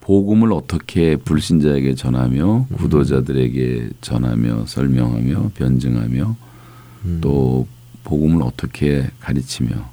복음을 0.00 0.52
어떻게 0.52 1.16
불신자에게 1.16 1.94
전하며 1.94 2.66
음. 2.70 2.76
구도자들에게 2.76 3.90
전하며 4.00 4.66
설명하며 4.66 5.52
변증하며 5.54 6.36
음. 7.04 7.18
또 7.20 7.66
복음을 8.04 8.42
어떻게 8.42 9.08
가르치며 9.20 9.90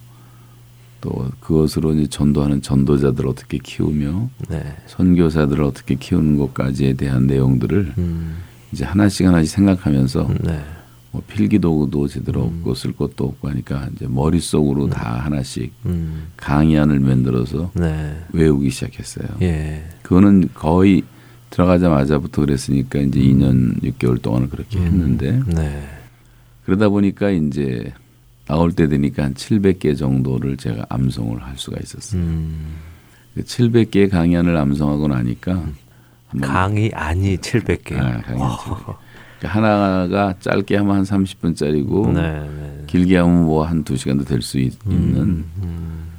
또 1.02 1.30
그것으로 1.40 1.94
이제 1.94 2.08
전도하는 2.08 2.62
전도자들을 2.62 3.30
어떻게 3.30 3.58
키우며 3.58 4.30
네. 4.50 4.76
선교사들을 4.88 5.64
어떻게 5.64 5.96
키우는 5.96 6.38
것까지에 6.38 6.94
대한 6.94 7.28
내용들을 7.28 7.94
음. 7.98 8.38
이제 8.72 8.86
하나씩 8.86 9.26
하나씩 9.26 9.52
생각하면서 9.52 10.30
네. 10.42 10.64
뭐 11.12 11.24
필기 11.28 11.58
도구도 11.60 12.08
제대로 12.08 12.44
음. 12.46 12.58
없고 12.60 12.76
쓸 12.76 12.94
것도 12.94 13.26
없고 13.26 13.50
하니까 13.50 13.90
이제 13.96 14.06
머릿속으로 14.08 14.86
음. 14.86 14.90
다 14.90 15.22
하나씩 15.24 15.74
음. 15.86 16.28
강의안을 16.38 17.00
만들어서 17.00 17.72
네. 17.74 18.16
외우기 18.32 18.70
시작했어요. 18.70 19.28
예. 19.42 19.84
그거는 20.04 20.50
거의 20.54 21.04
들어가자마자부터 21.50 22.44
그랬으니까 22.44 23.00
이제 23.00 23.20
음. 23.20 23.76
2년 23.80 23.82
6개월 23.84 24.22
동안을 24.22 24.50
그렇게 24.50 24.78
음. 24.78 24.86
했는데 24.86 25.42
네. 25.48 25.90
그러다 26.66 26.90
보니까 26.90 27.32
이제 27.32 27.92
나올 28.46 28.72
때 28.72 28.88
되니까 28.88 29.24
한 29.24 29.34
700개 29.34 29.98
정도를 29.98 30.58
제가 30.58 30.86
암송을 30.90 31.42
할 31.42 31.58
수가 31.58 31.78
있었어요. 31.82 32.22
음. 32.22 32.76
700개의 33.38 34.06
그 34.06 34.10
강연을 34.10 34.56
암송하고 34.58 35.08
나니까 35.08 35.64
강의 36.42 36.92
아니 36.94 37.38
700개. 37.38 37.94
아, 37.98 38.22
강의 38.22 38.42
700개. 38.44 38.96
그러니까 39.39 39.58
하나가 39.58 40.36
짧게 40.39 40.76
하면 40.78 40.96
한 40.98 41.04
30분짜리고 41.04 42.12
네, 42.13 42.22
네. 42.42 42.84
길게 42.88 43.18
하면 43.18 43.46
뭐 43.46 43.63
한 43.63 43.84
2시간도 43.84 44.28
될 44.28 44.42
수 44.42 44.60
있는 44.60 44.76
음, 44.88 45.46
음. 45.63 46.10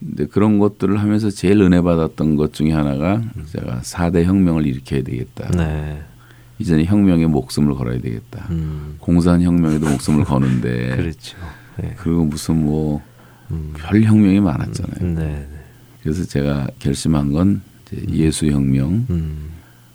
근데 0.00 0.26
그런 0.26 0.58
것들을 0.58 0.98
하면서 1.00 1.30
제일 1.30 1.60
은혜 1.62 1.80
받았던 1.82 2.36
것 2.36 2.52
중에 2.52 2.72
하나가 2.72 3.22
제가 3.46 3.80
4대 3.80 4.24
혁명을 4.24 4.66
일으켜야 4.66 5.02
되겠다. 5.02 5.48
네. 5.50 6.02
이전에 6.58 6.84
혁명에 6.84 7.26
목숨을 7.26 7.74
걸어야 7.74 8.00
되겠다. 8.00 8.46
음. 8.50 8.96
공산 9.00 9.42
혁명에도 9.42 9.86
목숨을 9.88 10.24
거는데 10.24 10.94
그렇죠. 10.96 11.36
네. 11.78 11.94
그리고 11.98 12.24
무슨 12.24 12.64
뭐별 12.64 13.02
음. 13.50 13.74
혁명이 14.04 14.40
많았잖아요. 14.40 14.96
음. 15.02 15.14
네, 15.16 15.22
네. 15.24 15.48
그래서 16.02 16.24
제가 16.24 16.68
결심한 16.78 17.32
건 17.32 17.60
예수 18.10 18.46
혁명, 18.46 19.06
음. 19.10 19.50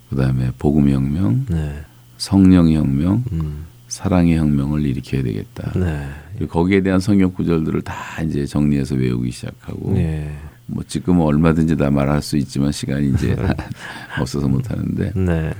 그다음에 0.10 0.52
복음 0.58 0.89
혁명, 0.89 1.45
네. 1.49 1.82
성령 2.17 2.71
혁명, 2.71 3.23
음. 3.32 3.65
사랑의 3.88 4.38
혁명을 4.38 4.86
일으켜야 4.86 5.23
되겠다. 5.23 5.71
네. 5.78 6.08
거기에 6.47 6.82
대한 6.82 6.99
성경 6.99 7.34
구절들을 7.34 7.82
다 7.82 8.21
이제 8.23 8.45
정리해서 8.45 8.95
외우기 8.95 9.32
시작하고 9.32 9.93
네. 9.93 10.32
뭐 10.67 10.84
지금은 10.88 11.21
얼마든지 11.21 11.75
다 11.75 11.89
말할 11.89 12.21
수 12.21 12.38
있지만 12.38 12.71
시간이 12.71 13.10
이제 13.10 13.36
없어서 14.19 14.47
못 14.47 14.69
하는데 14.69 15.12
네. 15.15 15.54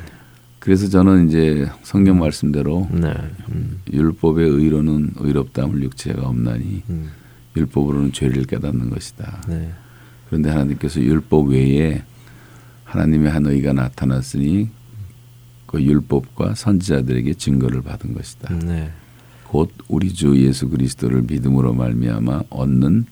그래서 0.60 0.88
저는 0.88 1.28
이제 1.28 1.68
성경 1.84 2.20
말씀대로 2.20 2.88
네. 2.92 3.14
음. 3.52 3.80
율법의 3.92 4.48
의로는 4.48 5.14
의롭다함을 5.18 5.82
육체가 5.84 6.28
없나니 6.28 6.84
음. 6.90 7.10
율법으로는 7.56 8.14
죄를 8.14 8.44
깨닫는 8.44 8.90
것이다. 8.90 9.44
네. 9.48 9.72
그런데 10.28 10.50
하나님께서 10.50 11.02
율법 11.02 11.50
외에 11.50 12.04
하나님의 12.90 13.32
한 13.32 13.46
의가 13.46 13.74
나타났으니 13.74 14.70
그 15.68 15.82
율법과 15.82 16.56
선지자들에게 16.56 17.36
증거를 17.36 17.84
받은 17.84 18.16
것이다. 18.16 18.54
네. 18.66 18.92
곧 19.46 19.72
우리 19.88 20.12
주 20.12 20.36
예수 20.44 20.68
그리스도를 20.70 21.22
믿음으로 21.24 21.74
말미암아 21.74 22.44
얻는 22.50 23.06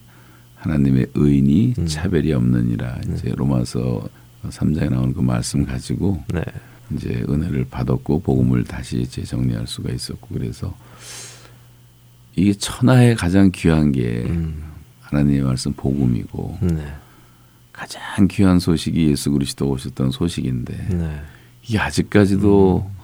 하나님의 0.56 1.06
의인이 1.14 1.74
음. 1.78 1.86
차별이 1.86 2.32
없느니라. 2.32 3.00
네. 3.06 3.14
이제 3.14 3.32
로마서 3.36 4.08
3장에 4.48 4.90
나오는 4.90 5.14
그 5.14 5.20
말씀 5.20 5.64
가지고 5.64 6.22
네. 6.34 6.42
이제 6.92 7.24
은혜를 7.28 7.66
받았고 7.70 8.20
복음을 8.20 8.64
다시 8.64 9.06
재정리할 9.06 9.68
수가 9.68 9.92
있었고 9.92 10.28
그래서 10.32 10.76
이게 12.34 12.52
천하에 12.52 13.14
가장 13.14 13.52
귀한 13.54 13.92
게 13.92 14.24
음. 14.26 14.62
하나님의 15.02 15.42
말씀 15.42 15.72
복음이고 15.72 16.58
네. 16.62 16.92
가장 17.78 18.26
귀한 18.26 18.58
소식이 18.58 19.08
예수 19.08 19.30
그리스도 19.30 19.70
오셨던 19.70 20.10
소식인데 20.10 20.88
네. 20.90 21.20
이게 21.62 21.78
아직까지도 21.78 22.84
음. 22.84 22.96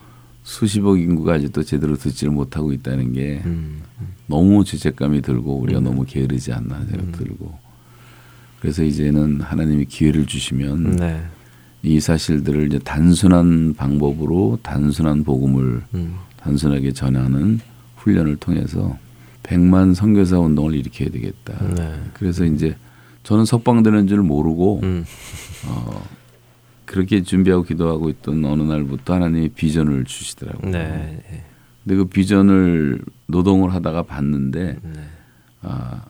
수십억 0.42 0.98
인구가 0.98 1.34
아직도 1.34 1.62
제대로 1.62 1.94
듣지를 1.96 2.32
못하고 2.32 2.72
있다는 2.72 3.12
게 3.12 3.40
음. 3.46 3.82
너무 4.26 4.64
죄책감이 4.64 5.22
들고 5.22 5.60
우리가 5.60 5.78
음. 5.78 5.84
너무 5.84 6.04
게으르지 6.04 6.52
않나 6.52 6.84
생각 6.86 7.06
음. 7.06 7.12
들고 7.12 7.56
그래서 8.58 8.82
이제는 8.82 9.42
하나님이 9.42 9.84
기회를 9.84 10.26
주시면 10.26 10.96
네. 10.96 11.22
이 11.84 12.00
사실들을 12.00 12.66
이제 12.66 12.80
단순한 12.80 13.74
방법으로 13.74 14.58
단순한 14.64 15.22
복음을 15.22 15.82
음. 15.94 16.16
단순하게 16.38 16.92
전하는 16.92 17.60
훈련을 17.98 18.36
통해서 18.36 18.98
백만 19.44 19.94
선교사 19.94 20.40
운동을 20.40 20.74
일으켜야 20.74 21.10
되겠다. 21.10 21.64
네. 21.76 21.94
그래서 22.14 22.44
이제 22.44 22.74
저는 23.24 23.46
석방되는 23.46 24.06
줄 24.06 24.22
모르고 24.22 24.80
음. 24.82 25.04
어, 25.66 26.02
그렇게 26.84 27.22
준비하고 27.22 27.64
기도하고 27.64 28.10
있던 28.10 28.44
어느 28.44 28.62
날부터 28.62 29.14
하나님이 29.14 29.48
비전을 29.48 30.04
주시더라고요. 30.04 30.70
네. 30.70 31.24
근데 31.82 31.96
그 31.96 32.04
비전을 32.04 33.00
노동을 33.26 33.72
하다가 33.74 34.02
봤는데 34.04 34.76
네. 34.80 35.00
아, 35.62 36.02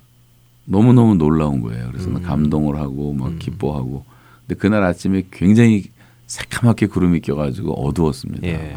너무 0.64 0.92
너무 0.92 1.14
놀라운 1.14 1.60
거예요. 1.60 1.88
그래서 1.90 2.10
음. 2.10 2.20
감동을 2.22 2.76
하고 2.76 3.12
막 3.14 3.28
음. 3.28 3.38
기뻐하고. 3.38 4.04
근데 4.46 4.58
그날 4.58 4.82
아침에 4.82 5.22
굉장히 5.30 5.84
새카맣게 6.26 6.86
구름이 6.86 7.20
껴가지고 7.20 7.72
어두웠습니다. 7.86 8.46
예. 8.46 8.76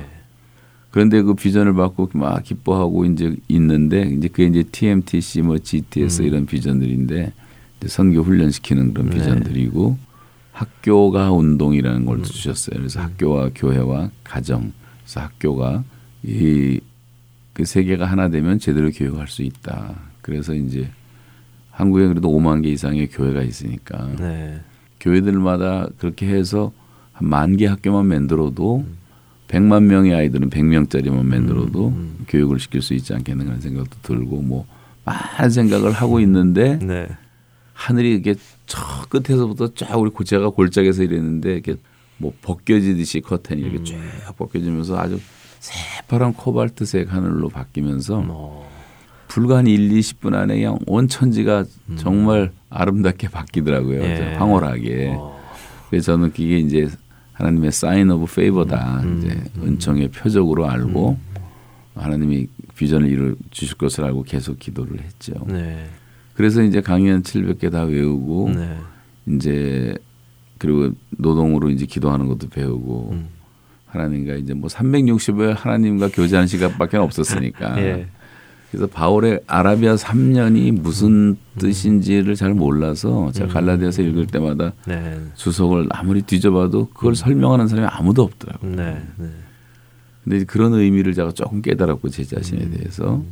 그런데 0.92 1.22
그 1.22 1.34
비전을 1.34 1.74
받고 1.74 2.12
막 2.14 2.44
기뻐하고 2.44 3.06
이제 3.06 3.36
있는데 3.48 4.04
이제 4.04 4.28
그게 4.28 4.46
이제 4.46 4.64
TMTC 4.64 5.42
뭐 5.42 5.58
GTS 5.58 6.22
음. 6.22 6.28
이런 6.28 6.46
비전들인데 6.46 7.34
선교 7.86 8.22
훈련 8.22 8.50
시키는 8.52 8.94
그런 8.94 9.10
네. 9.10 9.18
비전들이고 9.18 9.98
학교가 10.52 11.32
운동이라는 11.32 12.06
걸 12.06 12.18
음. 12.18 12.24
주셨어요. 12.24 12.78
그래서 12.80 13.00
음. 13.00 13.06
학교와 13.06 13.50
교회와 13.56 14.10
가정, 14.24 14.72
그래서 15.04 15.22
학교가 15.22 15.84
이 16.24 16.80
그 17.54 17.64
세 17.66 17.84
개가 17.84 18.06
하나 18.06 18.30
되면 18.30 18.60
제대로 18.60 18.92
교육할 18.92 19.28
수 19.28 19.42
있다. 19.42 19.96
그래서 20.22 20.54
이제 20.54 20.92
한국에 21.72 22.06
그래도 22.08 22.30
5만 22.30 22.62
개 22.62 22.70
이상의 22.70 23.08
교회가 23.10 23.42
있으니까 23.42 24.12
네. 24.20 24.62
교회들마다 25.00 25.88
그렇게 25.98 26.28
해서 26.28 26.72
한 27.14 27.30
만 27.30 27.58
개 27.58 27.66
학교만 27.66 28.06
만들어도 28.06 28.86
음. 28.88 28.98
100만 29.48 29.86
명의 29.86 30.14
아이들은 30.14 30.52
100명짜리만 30.52 31.24
만들어도 31.24 31.88
음, 31.88 31.94
음. 32.20 32.26
교육을 32.28 32.60
시킬 32.60 32.84
수 32.84 32.94
있지 32.94 33.14
않겠는가 33.16 33.50
하는 33.52 33.62
생각도 33.62 33.98
들고 34.04 34.44
뭐 34.44 34.68
많은 35.06 35.50
생각을 35.50 35.94
하고 35.94 36.20
있는데 36.20 36.78
네. 36.78 37.08
하늘이 37.78 38.16
이게 38.16 38.34
저 38.66 38.82
끝에서부터 39.08 39.74
쫙 39.76 39.96
우리 39.98 40.10
고제가 40.10 40.50
골짜기에서 40.50 41.04
이랬는데 41.04 41.54
이렇게 41.54 41.76
뭐 42.18 42.34
벗겨지듯이 42.42 43.22
커튼이 43.22 43.62
이렇게 43.62 43.96
음. 43.96 44.10
쫙 44.26 44.36
벗겨지면서 44.36 44.98
아주 44.98 45.20
새파란 45.60 46.34
코발트색 46.34 47.14
하늘로 47.14 47.50
바뀌면서 47.50 48.24
어. 48.28 48.68
불과 49.28 49.58
한 49.58 49.68
1, 49.68 49.90
20분 49.90 50.34
안에 50.34 50.56
그냥 50.56 50.80
온 50.88 51.08
천지가 51.08 51.66
음. 51.90 51.96
정말 51.98 52.52
아름답게 52.72 53.30
바뀌더라고요. 53.30 54.02
예. 54.02 54.36
황홀하게. 54.38 55.14
어. 55.16 55.40
그래서 55.90 56.14
저는 56.14 56.32
그게 56.32 56.58
이제 56.58 56.90
하나님의 57.34 57.72
sign 57.72 58.10
of 58.10 58.34
favor다. 58.34 59.02
음. 59.04 59.20
이제 59.20 59.40
음. 59.58 59.68
은총의 59.68 60.10
표적으로 60.10 60.68
알고 60.68 61.12
음. 61.12 61.36
하나님이 61.94 62.48
비전을 62.76 63.08
이루어 63.08 63.36
주실 63.52 63.78
것을 63.78 64.04
알고 64.04 64.24
계속 64.24 64.58
기도를 64.58 65.00
했죠. 65.02 65.34
네. 65.46 65.88
그래서 66.38 66.62
이제 66.62 66.82
강연 66.82 67.24
700개 67.24 67.72
다 67.72 67.82
외우고 67.82 68.52
네. 68.56 68.78
이제 69.26 69.96
그리고 70.60 70.92
노동으로 71.18 71.72
이제 71.72 71.88
기도하는 71.88 72.28
것도 72.28 72.50
배우고 72.50 73.10
음. 73.14 73.28
하나님과 73.88 74.36
이제 74.36 74.54
뭐 74.54 74.70
360일 74.70 75.56
하나님과 75.58 76.10
교제하는 76.10 76.46
시간밖에 76.48 76.98
없었으니까. 76.98 77.82
예. 77.82 78.06
그래서 78.70 78.86
바울의 78.86 79.40
아라비아 79.48 79.96
3년이 79.96 80.80
무슨 80.80 81.10
음. 81.10 81.38
뜻인지를 81.58 82.36
잘 82.36 82.54
몰라서 82.54 83.32
제가 83.32 83.50
음. 83.50 83.54
갈라디아서 83.54 84.04
읽을 84.04 84.28
때마다 84.28 84.74
네. 84.86 85.20
주석을 85.34 85.88
아무리 85.90 86.22
뒤져봐도 86.22 86.90
그걸 86.90 87.14
음. 87.14 87.16
설명하는 87.16 87.68
사람이 87.68 87.88
아무도 87.90 88.22
없더라고요. 88.22 88.76
네. 88.76 89.02
네. 89.18 89.30
근데 90.24 90.44
그런 90.44 90.74
의미를 90.74 91.16
제가 91.16 91.32
조금 91.32 91.64
깨달았고 91.64 92.10
제 92.10 92.24
자신에 92.24 92.66
음. 92.66 92.78
대해서 92.78 93.24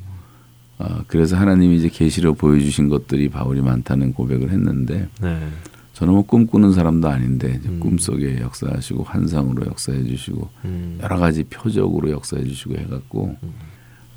어, 0.78 1.02
그래서 1.08 1.38
하나님이 1.38 1.78
이제 1.78 1.90
계시로 1.90 2.34
보여주신 2.34 2.90
것들이 2.90 3.30
바울이 3.30 3.62
많다는 3.62 4.14
고백을 4.14 4.52
했는데 4.52 5.08
네. 5.22 5.48
저는 5.94 6.14
뭐 6.14 6.24
꿈꾸는 6.24 6.74
사람도 6.74 7.08
아닌데 7.08 7.60
음. 7.66 7.80
꿈속에 7.80 8.42
역사하시고 8.42 9.04
환상으로 9.04 9.66
역사해 9.68 10.04
주시고 10.04 10.50
음. 10.66 11.00
여러 11.02 11.18
가지 11.18 11.44
표적으로 11.46 12.12
역사해 12.12 12.44
주시고 12.44 12.76
해갖고 12.76 13.38
음. 13.42 13.54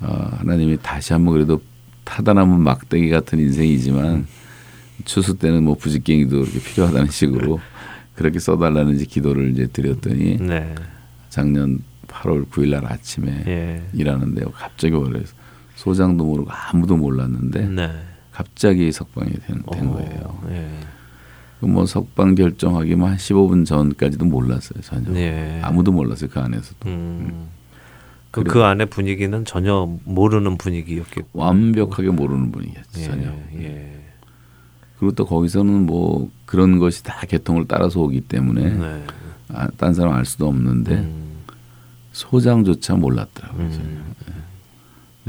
어, 0.01 0.29
하나님이 0.39 0.77
다시 0.81 1.13
한번 1.13 1.35
그래도 1.35 1.61
타다나무 2.03 2.57
막대기 2.57 3.09
같은 3.09 3.39
인생이지만 3.39 4.05
음. 4.05 4.27
추수 5.05 5.37
때는 5.37 5.63
뭐 5.63 5.75
부직갱이도 5.75 6.37
이렇게 6.37 6.59
필요하다는 6.59 7.09
식으로 7.09 7.61
그렇게 8.15 8.39
써달라는 8.39 8.95
이제 8.95 9.05
기도를 9.05 9.51
이제 9.51 9.67
드렸더니 9.67 10.37
네. 10.37 10.75
작년 11.29 11.79
8월 12.07 12.49
9일 12.49 12.71
날 12.71 12.85
아침에 12.85 13.43
예. 13.47 13.83
일하는데 13.93 14.43
갑자기 14.53 14.93
원래서 14.95 15.33
소장도 15.79 16.25
모르고 16.25 16.51
아무도 16.51 16.97
몰랐는데 16.97 17.69
네. 17.69 17.89
갑자기 18.33 18.91
석방이 18.91 19.31
된, 19.31 19.63
된 19.71 19.87
오, 19.87 19.93
거예요. 19.93 20.39
예. 20.49 20.69
뭐 21.65 21.85
석방 21.85 22.35
결정하기만 22.35 23.11
한 23.11 23.17
15분 23.17 23.65
전까지도 23.65 24.25
몰랐어요 24.25 24.81
전혀. 24.81 25.17
예. 25.17 25.61
아무도 25.63 25.93
몰랐어요 25.93 26.29
그 26.29 26.39
안에서도. 26.41 26.89
음. 26.89 26.91
음. 27.31 27.47
그, 28.31 28.43
그 28.43 28.63
안에 28.63 28.85
분위기는 28.85 29.45
전혀 29.45 29.89
모르는 30.03 30.57
분위기였겠고 30.57 31.39
완벽하게 31.39 32.09
모르는 32.09 32.51
분위기였죠 32.51 33.01
전혀. 33.01 33.33
예. 33.55 34.03
그리고 34.99 35.15
또 35.15 35.25
거기서는 35.25 35.85
뭐 35.85 36.29
그런 36.45 36.77
것이 36.77 37.05
다 37.05 37.21
개통을 37.25 37.65
따라서 37.69 38.01
오기 38.01 38.21
때문에 38.21 38.69
네. 38.69 39.03
아, 39.53 39.69
딴 39.77 39.93
사람 39.93 40.13
알 40.13 40.25
수도 40.25 40.49
없는데 40.49 40.95
음. 40.95 41.37
소장조차 42.11 42.95
몰랐더라고요. 42.95 43.65
음. 43.65 44.13
네. 44.27 44.38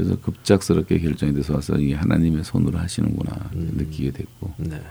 그래서 0.01 0.19
급작스럽게 0.19 0.97
결정이 0.97 1.31
돼서 1.33 1.53
와서 1.53 1.77
이게 1.77 1.93
하나님의 1.93 2.43
손으로 2.43 2.79
하시는구나 2.79 3.51
음. 3.53 3.73
느끼게 3.77 4.09
됐고 4.11 4.51
네. 4.57 4.81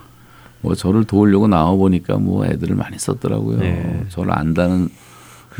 뭐 0.60 0.76
저를 0.76 1.04
도우려고 1.04 1.48
나와 1.48 1.74
보니까 1.74 2.16
뭐 2.18 2.46
애들을 2.46 2.76
많이 2.76 2.96
썼더라고요. 2.96 3.58
네. 3.58 4.04
저를 4.08 4.32
안다는 4.32 4.88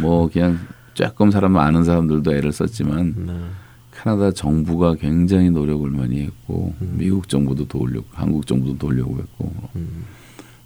뭐 0.01 0.31
그냥 0.31 0.61
조금 0.95 1.33
사람 1.33 1.57
아는 1.57 1.83
사람들도 1.83 2.33
애를 2.33 2.53
썼지만 2.53 3.15
네. 3.27 3.41
캐나다 3.93 4.31
정부가 4.31 4.95
굉장히 4.95 5.51
노력을 5.51 5.91
많이 5.91 6.21
했고 6.21 6.73
음. 6.81 6.95
미국 6.97 7.29
정부도 7.29 7.67
도우려고 7.67 8.07
한국 8.13 8.47
정부도 8.47 8.79
도우려고 8.79 9.19
했고 9.19 9.53
음. 9.75 10.05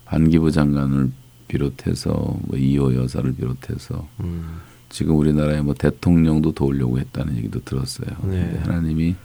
반기부 0.04 0.50
장관을 0.50 1.10
비롯해서 1.48 2.12
뭐 2.12 2.58
이호 2.58 2.94
여사를 2.96 3.34
비롯해서 3.34 4.06
음. 4.20 4.58
지금 4.94 5.16
우리나라의 5.16 5.60
뭐 5.64 5.74
대통령도 5.74 6.52
도우려고 6.52 7.00
했다는 7.00 7.36
얘기도 7.38 7.58
들었어요. 7.64 8.16
네. 8.30 8.60
하나님이 8.62 9.16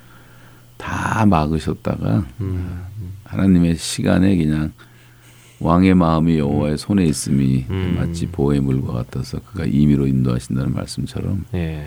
다 0.78 1.28
막으셨다가 1.28 2.26
음. 2.42 2.82
하나님의 3.24 3.76
시간에 3.76 4.36
그냥 4.36 4.72
왕의 5.60 5.94
마음이 5.94 6.40
여호와의 6.40 6.80
손에 6.80 7.06
있음이 7.06 7.68
음. 7.70 7.98
마치 8.00 8.26
보호의 8.26 8.62
물과 8.62 8.94
같아서 8.94 9.40
그가 9.42 9.66
임의로 9.66 10.08
인도하신다는 10.08 10.74
말씀처럼 10.74 11.46
예. 11.54 11.86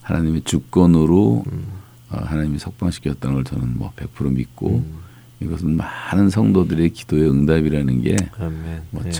하나님의 0.00 0.40
주권으로 0.44 1.44
음. 1.52 1.66
어, 2.08 2.22
하나님이 2.24 2.58
석방시켰다는 2.58 3.34
걸 3.34 3.44
저는 3.44 3.76
뭐 3.76 3.92
100% 3.96 4.32
믿고 4.32 4.76
음. 4.76 4.94
이것은 5.40 5.76
많은 5.76 6.30
성도들의 6.30 6.88
기도의 6.90 7.28
응답이라는 7.28 8.00
게뭐 8.00 9.02
예. 9.04 9.10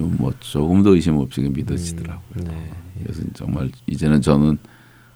뭐 0.00 0.32
조금 0.40 0.82
더 0.82 0.94
의심 0.94 1.16
없이 1.16 1.40
믿어지더라고요. 1.42 2.22
음. 2.36 2.44
네. 2.44 2.70
그래서 3.02 3.22
정말 3.34 3.70
이제는 3.86 4.20
저는 4.22 4.58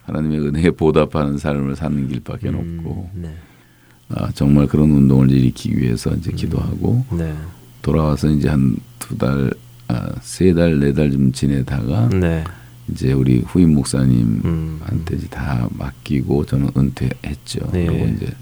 하나님의 0.04 0.40
은혜에 0.40 0.70
보답하는 0.72 1.38
삶을 1.38 1.76
사는 1.76 2.08
길밖에 2.08 2.48
음. 2.50 2.78
없고 2.78 3.10
네. 3.14 3.34
아, 4.10 4.30
정말 4.32 4.66
그런 4.66 4.90
운동을 4.90 5.30
일으키기 5.30 5.78
위해서 5.78 6.10
이제 6.14 6.30
음. 6.30 6.36
기도하고 6.36 7.04
네. 7.12 7.34
돌아와서 7.82 8.28
이제 8.30 8.48
한 8.48 8.76
두 8.98 9.16
달, 9.16 9.50
아, 9.88 10.10
세 10.20 10.52
달, 10.52 10.80
네 10.80 10.92
달 10.92 11.10
좀 11.12 11.30
지내다가 11.30 12.08
네. 12.08 12.42
이제 12.90 13.12
우리 13.12 13.38
후임 13.40 13.74
목사님한테 13.74 14.44
음. 14.48 15.04
이제 15.18 15.28
다 15.28 15.68
맡기고 15.76 16.44
저는 16.46 16.70
은퇴했죠. 16.76 17.70
네. 17.72 17.86
그리고 17.86 18.04
이제 18.06 18.32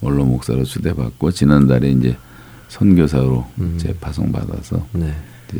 원로 0.00 0.24
목사로 0.24 0.64
초대받고 0.64 1.30
지난달에 1.32 1.90
이제 1.90 2.16
선교사로 2.68 3.44
음. 3.58 3.74
제 3.78 3.92
파송 3.98 4.30
받아서 4.30 4.86
네. 4.92 5.12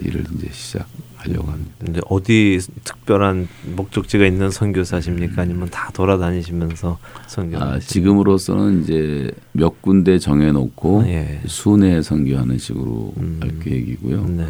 일을 0.04 0.24
이제 0.36 0.48
시작하려고 0.52 1.50
합니다. 1.50 1.72
이제 1.88 2.00
어디 2.08 2.58
특별한 2.84 3.48
목적지가 3.76 4.26
있는 4.26 4.50
선교사십니까? 4.50 5.42
아니면 5.42 5.68
다 5.70 5.90
돌아다니시면서 5.92 6.98
선교? 7.26 7.58
아, 7.58 7.78
지금으로서는 7.78 8.82
이제 8.82 9.30
몇 9.52 9.80
군데 9.82 10.18
정해놓고 10.18 11.04
예. 11.06 11.40
순회 11.46 12.02
선교하는 12.02 12.58
식으로 12.58 13.14
음. 13.18 13.40
할 13.42 13.58
계획이고요. 13.60 14.24
네. 14.26 14.46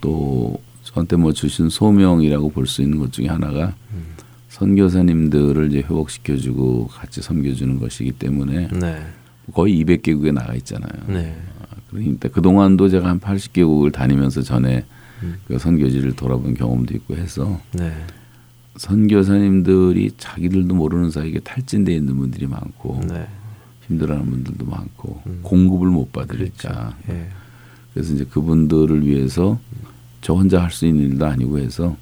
또 0.00 0.60
저한테 0.82 1.16
뭐 1.16 1.32
주신 1.32 1.68
소명이라고 1.70 2.50
볼 2.50 2.66
수 2.66 2.82
있는 2.82 2.98
것 2.98 3.12
중에 3.12 3.26
하나가 3.28 3.74
음. 3.92 4.04
선교사님들을 4.48 5.68
이제 5.68 5.78
회복시켜주고 5.78 6.88
같이 6.88 7.20
섬겨주는 7.22 7.78
것이기 7.80 8.12
때문에 8.12 8.68
네. 8.72 9.06
거의 9.52 9.84
200개국에 9.84 10.32
나가 10.32 10.54
있잖아요. 10.54 10.90
네. 11.08 11.36
아, 11.94 11.98
그러니까 11.98 12.28
그 12.28 12.42
동안도 12.42 12.88
제가 12.88 13.08
한 13.08 13.20
80개국을 13.20 13.92
다니면서 13.92 14.42
전에 14.42 14.84
음. 15.22 15.36
그 15.46 15.58
선교지를 15.58 16.16
돌아본 16.16 16.54
경험도 16.54 16.94
있고 16.94 17.16
해서 17.16 17.60
네. 17.72 17.92
선교사님들이 18.76 20.10
자기들도 20.18 20.74
모르는 20.74 21.10
사이에 21.10 21.38
탈진돼 21.44 21.94
있는 21.94 22.16
분들이 22.16 22.46
많고 22.48 23.00
네. 23.08 23.26
힘들어하는 23.86 24.28
분들도 24.28 24.66
많고 24.66 25.22
음. 25.26 25.40
공급을 25.42 25.88
못 25.88 26.10
받으니까 26.12 26.68
그렇죠. 26.68 26.92
예. 27.10 27.28
그래서 27.92 28.12
이제 28.14 28.24
그분들을 28.24 29.06
위해서 29.06 29.60
저 30.20 30.34
혼자 30.34 30.60
할 30.62 30.70
수 30.70 30.86
있는 30.86 31.04
일도 31.12 31.26
아니고 31.26 31.58
해서 31.58 31.96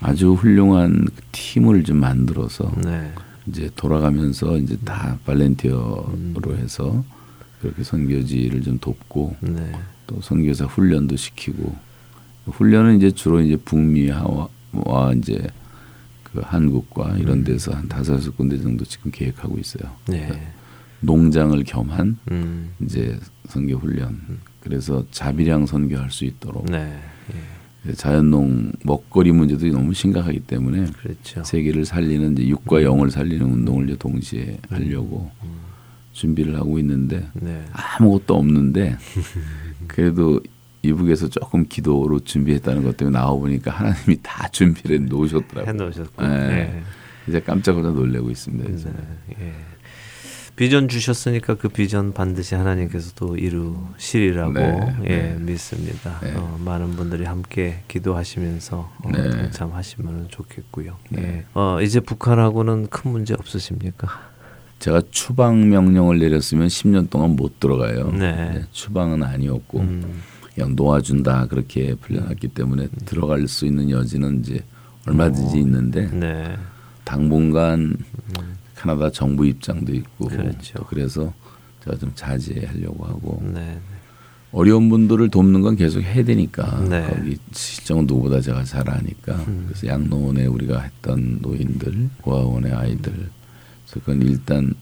아주 0.00 0.32
훌륭한 0.32 1.04
그 1.04 1.22
팀을 1.32 1.84
좀 1.84 1.98
만들어서 1.98 2.72
네. 2.82 3.12
이제 3.46 3.68
돌아가면서 3.76 4.56
이제 4.56 4.78
다 4.84 5.18
발렌티어로 5.26 6.06
음. 6.14 6.34
해서 6.56 7.04
그렇게 7.60 7.82
선교지를 7.82 8.62
좀 8.62 8.78
돕고 8.78 9.36
네. 9.40 9.72
또 10.06 10.20
선교사 10.20 10.64
훈련도 10.66 11.16
시키고 11.16 11.74
훈련은 12.46 12.96
이제 12.96 13.10
주로 13.10 13.40
이제 13.40 13.56
북미와 13.56 14.48
이제 15.16 15.46
그 16.22 16.40
한국과 16.42 17.16
이런 17.18 17.38
음. 17.38 17.44
데서 17.44 17.72
한 17.72 17.88
다섯 17.88 18.14
여섯 18.14 18.36
군데 18.36 18.60
정도 18.60 18.84
지금 18.84 19.10
계획하고 19.10 19.58
있어요. 19.58 19.90
네. 20.06 20.52
농장을 21.00 21.62
겸한 21.64 22.18
음. 22.30 22.70
이제 22.82 23.18
선교 23.48 23.76
훈련. 23.76 24.20
음. 24.28 24.40
그래서 24.60 25.04
자비량 25.10 25.66
선교할 25.66 26.10
수 26.10 26.24
있도록. 26.24 26.66
네. 26.66 26.98
예. 27.34 27.92
자연농 27.92 28.72
먹거리 28.82 29.32
문제도 29.32 29.66
너무 29.68 29.94
심각하기 29.94 30.40
때문에 30.40 30.86
그렇죠. 31.00 31.44
세계를 31.44 31.84
살리는 31.84 32.32
이제 32.32 32.48
육과 32.48 32.78
음. 32.78 32.82
영을 32.82 33.10
살리는 33.10 33.44
운동을 33.44 33.88
이제 33.88 33.96
동시에 33.96 34.42
음. 34.42 34.58
하려고 34.68 35.30
음. 35.44 35.67
준비를 36.12 36.56
하고 36.56 36.78
있는데 36.78 37.28
네. 37.34 37.64
아무것도 37.72 38.34
없는데 38.34 38.96
그래도 39.86 40.40
이북에서 40.82 41.28
조금 41.28 41.66
기도로 41.68 42.20
준비했다는 42.20 42.84
것 42.84 42.96
때문에 42.96 43.18
나와 43.18 43.34
보니까 43.34 43.70
하나님이 43.70 44.18
다 44.22 44.48
준비를 44.48 45.06
놓으셨더라고요. 45.06 45.66
해놓으셨고. 45.66 46.22
네. 46.22 46.28
네. 46.48 46.82
이제 47.28 47.40
깜짝깜짝 47.40 47.94
놀래고 47.94 48.30
있습니다. 48.30 48.90
네. 48.90 48.92
예. 49.40 49.52
비전 50.56 50.88
주셨으니까 50.88 51.54
그 51.54 51.68
비전 51.68 52.12
반드시 52.12 52.56
하나님께서도 52.56 53.36
이루시리라고 53.36 54.52
네. 54.54 54.96
예, 55.04 55.08
네. 55.08 55.36
믿습니다. 55.38 56.18
네. 56.20 56.34
어, 56.34 56.58
많은 56.64 56.96
분들이 56.96 57.24
함께 57.24 57.84
기도하시면서 57.86 58.92
어, 59.04 59.10
네. 59.12 59.30
동참하시면 59.30 60.26
좋겠고요. 60.30 60.96
네. 61.10 61.22
예. 61.22 61.44
어, 61.54 61.80
이제 61.80 62.00
북한하고는 62.00 62.88
큰 62.88 63.12
문제 63.12 63.34
없으십니까? 63.34 64.08
제가 64.78 65.02
추방 65.10 65.68
명령을 65.68 66.18
내렸으면 66.18 66.68
10년 66.68 67.10
동안 67.10 67.36
못 67.36 67.58
들어가요. 67.58 68.12
네. 68.12 68.64
추방은 68.72 69.22
아니었고 69.22 69.80
음. 69.80 70.22
그냥 70.54 70.74
놓아준다 70.76 71.46
그렇게 71.46 71.94
풀려났기 71.94 72.48
때문에 72.48 72.84
음. 72.84 72.98
들어갈 73.04 73.46
수 73.48 73.66
있는 73.66 73.90
여지는 73.90 74.40
이제 74.40 74.62
얼마든지 75.06 75.56
오. 75.56 75.60
있는데 75.60 76.08
네. 76.12 76.56
당분간 77.04 77.80
음. 77.80 78.58
캐나다 78.76 79.10
정부 79.10 79.44
입장도 79.46 79.92
있고 79.94 80.26
그렇죠. 80.26 80.84
그래서 80.88 81.32
제가 81.84 81.96
좀 81.96 82.12
자제하려고 82.14 83.04
하고 83.04 83.42
네, 83.44 83.60
네. 83.60 83.80
어려운 84.52 84.88
분들을 84.88 85.28
돕는 85.30 85.62
건 85.62 85.76
계속 85.76 86.00
해야 86.00 86.24
되니까 86.24 86.80
네. 86.88 87.06
거기 87.08 87.36
실정은 87.52 88.06
누구보다 88.06 88.40
제가 88.40 88.62
잘 88.64 88.88
아니까 88.88 89.34
음. 89.48 89.64
그래서 89.68 89.88
양로원에 89.88 90.46
우리가 90.46 90.80
했던 90.80 91.38
노인들 91.42 92.10
고아원의 92.22 92.72
아이들 92.72 93.30
그건 93.90 94.22
일단 94.22 94.74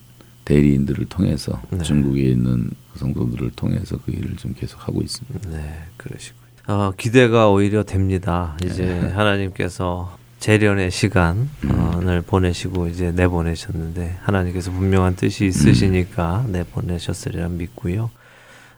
대리인들을 0.45 1.07
통해서 1.07 1.61
네. 1.71 1.83
중국에 1.83 2.23
있는 2.23 2.71
그 2.93 2.99
성도들을 2.99 3.51
통해서 3.57 3.99
그 4.05 4.13
일을 4.13 4.37
좀 4.37 4.55
계속 4.55 4.87
하고 4.87 5.03
있습니다. 5.03 5.51
네, 5.51 5.85
그러시고 5.97 6.37
어, 6.69 6.93
기대가 6.97 7.49
오히려 7.51 7.83
됩니다. 7.83 8.57
이제 8.65 8.85
네. 8.85 9.09
하나님께서 9.15 10.17
재련의 10.39 10.91
시간을 10.91 11.47
음. 11.65 12.23
보내시고 12.27 12.89
이제 12.89 13.11
내보내셨는데 13.13 14.19
하나님께서 14.23 14.71
분명한 14.71 15.17
뜻이 15.17 15.47
있으시니까 15.47 16.45
음. 16.47 16.53
내보내셨으리라 16.53 17.49
믿고요. 17.49 18.11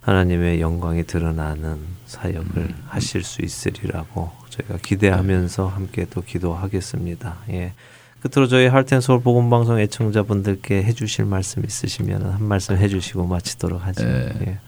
하나님의 0.01 0.61
영광이 0.61 1.05
드러나는 1.05 1.79
사역을 2.07 2.57
음. 2.57 2.75
하실 2.87 3.23
수 3.23 3.43
있으리라고 3.43 4.31
저희가 4.49 4.79
기대하면서 4.83 5.67
함께 5.67 6.07
또 6.09 6.23
기도하겠습니다. 6.23 7.37
예. 7.51 7.73
끝으로 8.21 8.49
저희 8.49 8.67
할텐 8.67 9.01
서울 9.01 9.21
복음방송 9.21 9.79
애청자분들께 9.79 10.83
해주실 10.83 11.25
말씀 11.25 11.65
있으시면 11.65 12.27
한 12.27 12.45
말씀 12.45 12.77
해주시고 12.77 13.27
마치도록 13.27 13.85
하죠. 13.87 14.05
예. 14.05 14.33
예. 14.41 14.59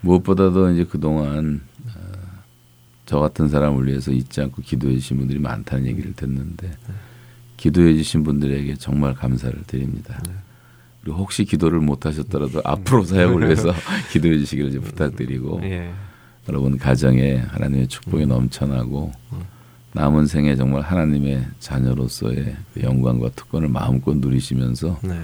무엇보다도 0.00 0.72
이제 0.72 0.84
그 0.84 0.98
동안 0.98 1.60
저 3.06 3.20
같은 3.20 3.48
사람을 3.48 3.86
위해서 3.86 4.10
잊지 4.10 4.40
않고 4.42 4.62
기도해 4.62 4.94
주신 4.94 5.18
분들이 5.18 5.38
많다는 5.38 5.86
얘기를 5.86 6.12
듣는데 6.14 6.70
기도해 7.56 7.94
주신 7.96 8.22
분들에게 8.22 8.74
정말 8.76 9.14
감사를 9.14 9.62
드립니다. 9.66 10.20
네. 10.26 10.34
그리고 11.02 11.18
혹시 11.18 11.44
기도를 11.44 11.80
못 11.80 12.06
하셨더라도 12.06 12.60
앞으로 12.64 13.04
사역을 13.04 13.46
위해서 13.46 13.72
기도해 14.12 14.38
주시기를 14.38 14.72
좀 14.72 14.82
부탁드리고 14.82 15.60
예. 15.64 15.90
여러분 16.48 16.76
가정에 16.76 17.36
하나님의 17.36 17.88
축복이 17.88 18.24
음. 18.24 18.28
넘쳐나고 18.28 19.12
음. 19.32 19.57
남은 19.92 20.26
생에 20.26 20.54
정말 20.56 20.82
하나님의 20.82 21.44
자녀로서의 21.60 22.56
그 22.74 22.82
영광과 22.82 23.30
특권을 23.30 23.68
마음껏 23.68 24.16
누리시면서 24.16 24.98
네. 25.02 25.18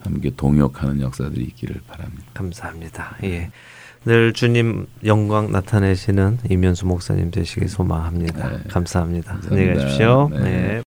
함께 0.00 0.30
동역하는 0.36 1.00
역사들이 1.00 1.44
있기를 1.44 1.80
바랍니다. 1.86 2.24
감사합니다. 2.34 3.16
예. 3.24 3.50
늘 4.04 4.32
주님 4.32 4.86
영광 5.04 5.52
나타내시는 5.52 6.38
이면수 6.50 6.86
목사님 6.86 7.30
되시길 7.30 7.68
소망합니다. 7.68 8.48
네. 8.48 8.58
감사합니다. 8.68 9.32
감사합니다. 9.32 9.48
안녕히 9.50 9.78
가십시오. 9.78 10.28
네. 10.32 10.40
네. 10.40 10.82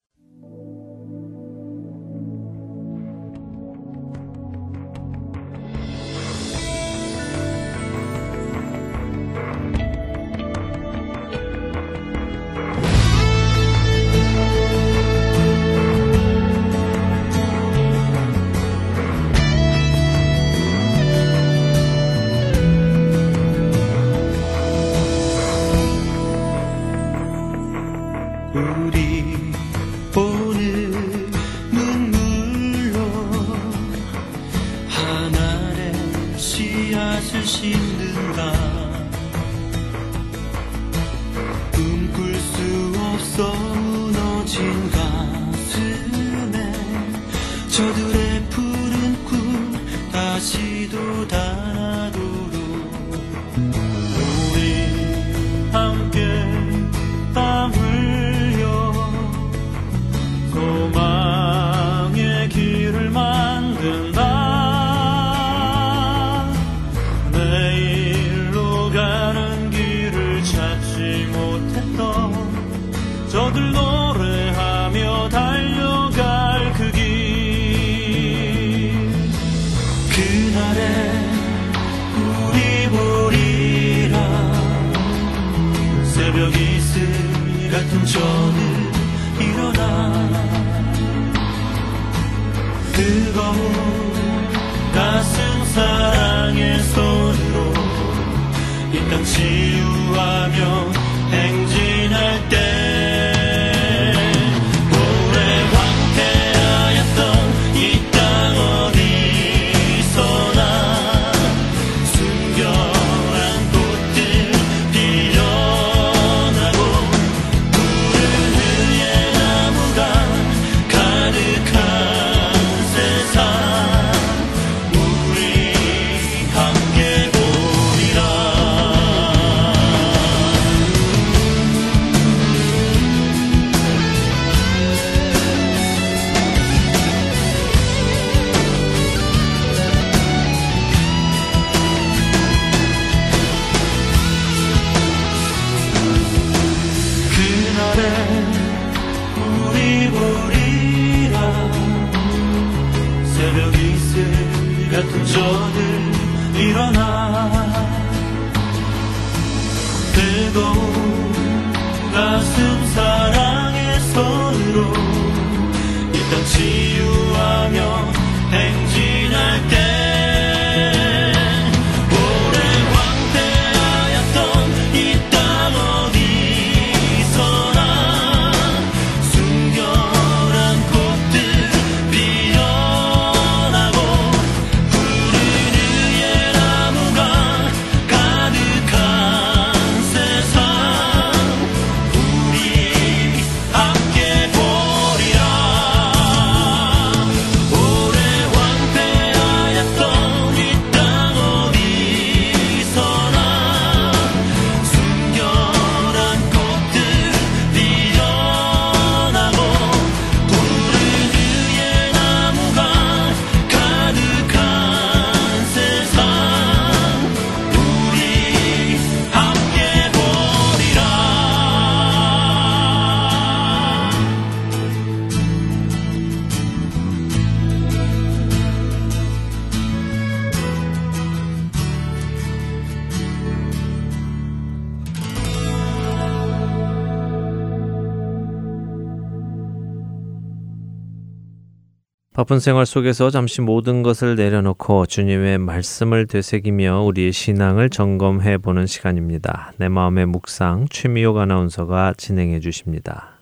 바쁜 242.48 242.60
생활 242.60 242.86
속에서 242.86 243.28
잠시 243.28 243.60
모든 243.60 244.02
것을 244.02 244.34
내려놓고 244.34 245.04
주님의 245.04 245.58
말씀을 245.58 246.26
되새기며 246.26 247.02
우리의 247.02 247.30
신앙을 247.30 247.90
점검해 247.90 248.56
보는 248.56 248.86
시간입니다. 248.86 249.72
내 249.76 249.90
마음의 249.90 250.24
묵상 250.24 250.86
최미옥 250.88 251.36
아나운서가 251.36 252.14
진행해 252.16 252.60
주십니다. 252.60 253.38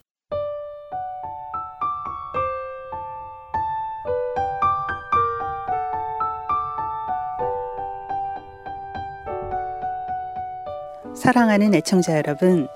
사랑하는 11.14 11.76
애청자 11.76 12.16
여러분, 12.16 12.66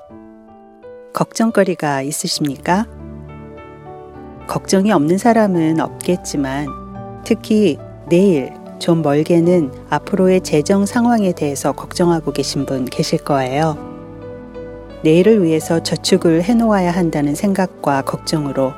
걱정거리가 1.12 2.02
있으십니까? 2.02 2.86
걱정이 4.50 4.90
없는 4.90 5.16
사람은 5.16 5.78
없겠지만 5.78 6.66
특히 7.24 7.78
내일 8.08 8.52
좀 8.80 9.00
멀게는 9.00 9.70
앞으로의 9.90 10.40
재정 10.40 10.86
상황에 10.86 11.30
대해서 11.30 11.70
걱정하고 11.70 12.32
계신 12.32 12.66
분 12.66 12.84
계실 12.84 13.22
거예요. 13.22 13.78
내일을 15.04 15.44
위해서 15.44 15.80
저축을 15.80 16.42
해놓아야 16.42 16.90
한다는 16.90 17.36
생각과 17.36 18.02
걱정으로 18.02 18.72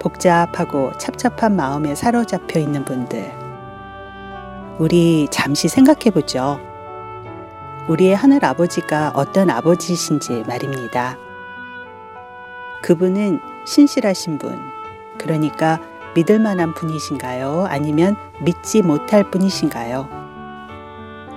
복잡하고 0.00 0.90
찹찹한 0.98 1.54
마음에 1.54 1.94
사로잡혀 1.94 2.58
있는 2.58 2.84
분들. 2.84 3.30
우리 4.80 5.28
잠시 5.30 5.68
생각해 5.68 6.10
보죠. 6.12 6.58
우리의 7.88 8.16
하늘 8.16 8.44
아버지가 8.44 9.12
어떤 9.14 9.50
아버지신지 9.50 10.42
말입니다. 10.48 11.16
그분은 12.82 13.38
신실하신 13.64 14.38
분, 14.38 14.71
그러니까 15.22 15.80
믿을 16.14 16.38
만한 16.40 16.74
분이신가요? 16.74 17.66
아니면 17.68 18.16
믿지 18.44 18.82
못할 18.82 19.30
분이신가요? 19.30 20.08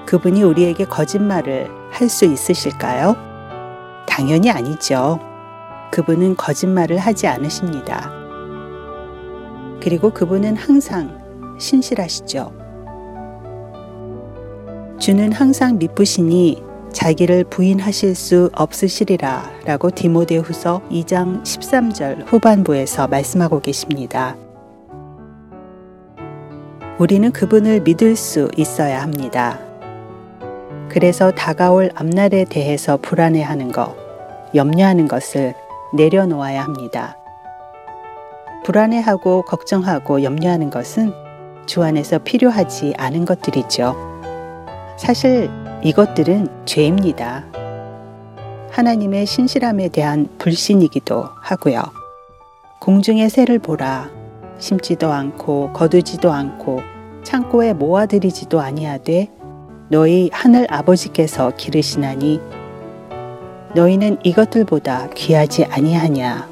그분이 0.05 0.43
우리에게 0.43 0.85
거짓말을 0.85 1.69
할 1.91 2.09
수 2.09 2.25
있으실까요? 2.25 3.15
당연히 4.05 4.51
아니죠. 4.51 5.19
그분은 5.91 6.35
거짓말을 6.35 6.97
하지 6.97 7.27
않으십니다. 7.27 8.11
그리고 9.81 10.09
그분은 10.09 10.57
항상 10.57 11.21
신실하시죠. 11.57 12.51
주는 14.99 15.31
항상 15.31 15.77
미쁘시니 15.77 16.64
자기를 16.95 17.43
부인하실 17.43 18.15
수 18.15 18.49
없으시리라 18.53 19.51
라고 19.65 19.91
디모데후서 19.91 20.81
2장 20.89 21.43
13절 21.43 22.23
후반부에서 22.25 23.07
말씀하고 23.07 23.59
계십니다. 23.59 24.37
우리는 26.97 27.29
그분을 27.33 27.81
믿을 27.81 28.15
수 28.15 28.49
있어야 28.55 29.01
합니다. 29.01 29.59
그래서 30.87 31.31
다가올 31.31 31.91
앞날에 31.95 32.45
대해서 32.45 32.95
불안해하는 32.95 33.73
것, 33.73 33.93
염려하는 34.55 35.09
것을 35.09 35.53
내려놓아야 35.93 36.63
합니다. 36.63 37.17
불안해하고 38.63 39.41
걱정하고 39.41 40.23
염려하는 40.23 40.69
것은 40.69 41.11
주 41.65 41.83
안에서 41.83 42.19
필요하지 42.19 42.93
않은 42.97 43.25
것들이죠. 43.25 43.95
사실 44.97 45.64
이것들은 45.83 46.65
죄입니다. 46.65 47.45
하나님의 48.71 49.25
신실함에 49.25 49.89
대한 49.89 50.27
불신이기도 50.37 51.25
하고요. 51.41 51.81
공중의 52.81 53.29
새를 53.29 53.59
보라. 53.59 54.09
심지도 54.57 55.11
않고 55.11 55.73
거두지도 55.73 56.31
않고 56.31 56.81
창고에 57.23 57.73
모아들이지도 57.73 58.59
아니하되 58.59 59.29
너희 59.89 60.29
하늘 60.33 60.65
아버지께서 60.71 61.51
기르시나니 61.55 62.39
너희는 63.75 64.17
이것들보다 64.23 65.09
귀하지 65.09 65.65
아니하냐. 65.65 66.47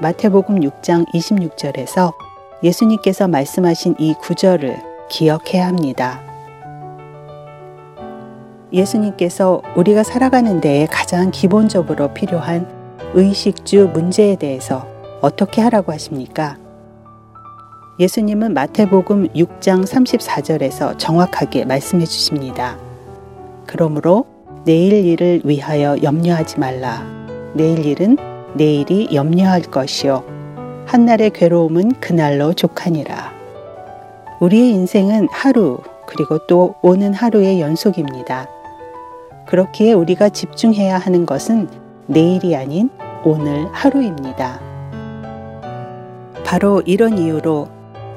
마태복음 0.00 0.60
6장 0.60 1.06
26절에서 1.14 2.12
예수님께서 2.62 3.28
말씀하신 3.28 3.96
이 3.98 4.14
구절을 4.14 4.76
기억해야 5.08 5.68
합니다. 5.68 6.25
예수님께서 8.72 9.62
우리가 9.76 10.02
살아가는 10.02 10.60
데에 10.60 10.86
가장 10.86 11.30
기본적으로 11.30 12.12
필요한 12.12 12.68
의식주 13.14 13.90
문제에 13.92 14.36
대해서 14.36 14.86
어떻게 15.20 15.62
하라고 15.62 15.92
하십니까? 15.92 16.58
예수님은 17.98 18.52
마태복음 18.52 19.28
6장 19.28 19.86
34절에서 19.86 20.98
정확하게 20.98 21.64
말씀해 21.64 22.04
주십니다. 22.04 22.76
그러므로 23.66 24.26
내일 24.64 24.92
일을 24.92 25.42
위하여 25.44 25.96
염려하지 26.02 26.58
말라. 26.58 27.06
내일 27.54 27.86
일은 27.86 28.18
내일이 28.54 29.08
염려할 29.14 29.62
것이요. 29.62 30.24
한날의 30.86 31.30
괴로움은 31.30 31.92
그날로 32.00 32.52
족하니라. 32.52 33.32
우리의 34.40 34.70
인생은 34.70 35.28
하루, 35.30 35.78
그리고 36.06 36.38
또 36.46 36.74
오는 36.82 37.14
하루의 37.14 37.60
연속입니다. 37.60 38.48
그렇기에 39.46 39.92
우리가 39.92 40.28
집중해야 40.28 40.98
하는 40.98 41.24
것은 41.24 41.68
내일이 42.06 42.56
아닌 42.56 42.90
오늘 43.24 43.68
하루입니다. 43.72 44.60
바로 46.44 46.82
이런 46.86 47.18
이유로 47.18 47.68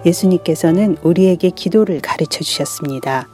예수님께서는 0.06 0.98
우리에게 1.02 1.50
기도를 1.50 2.00
가르쳐 2.00 2.44
주셨습니다. 2.44 3.28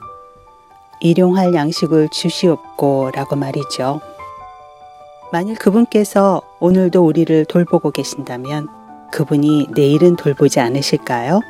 일용할 1.02 1.54
양식을 1.54 2.10
주시옵고 2.10 3.12
라고 3.14 3.36
말이죠. 3.36 4.00
만일 5.32 5.56
그분께서 5.56 6.42
오늘도 6.60 7.06
우리를 7.06 7.46
돌보고 7.46 7.92
계신다면 7.92 8.68
그분이 9.12 9.68
내일은 9.76 10.16
돌보지 10.16 10.60
않으실까요? 10.60 11.42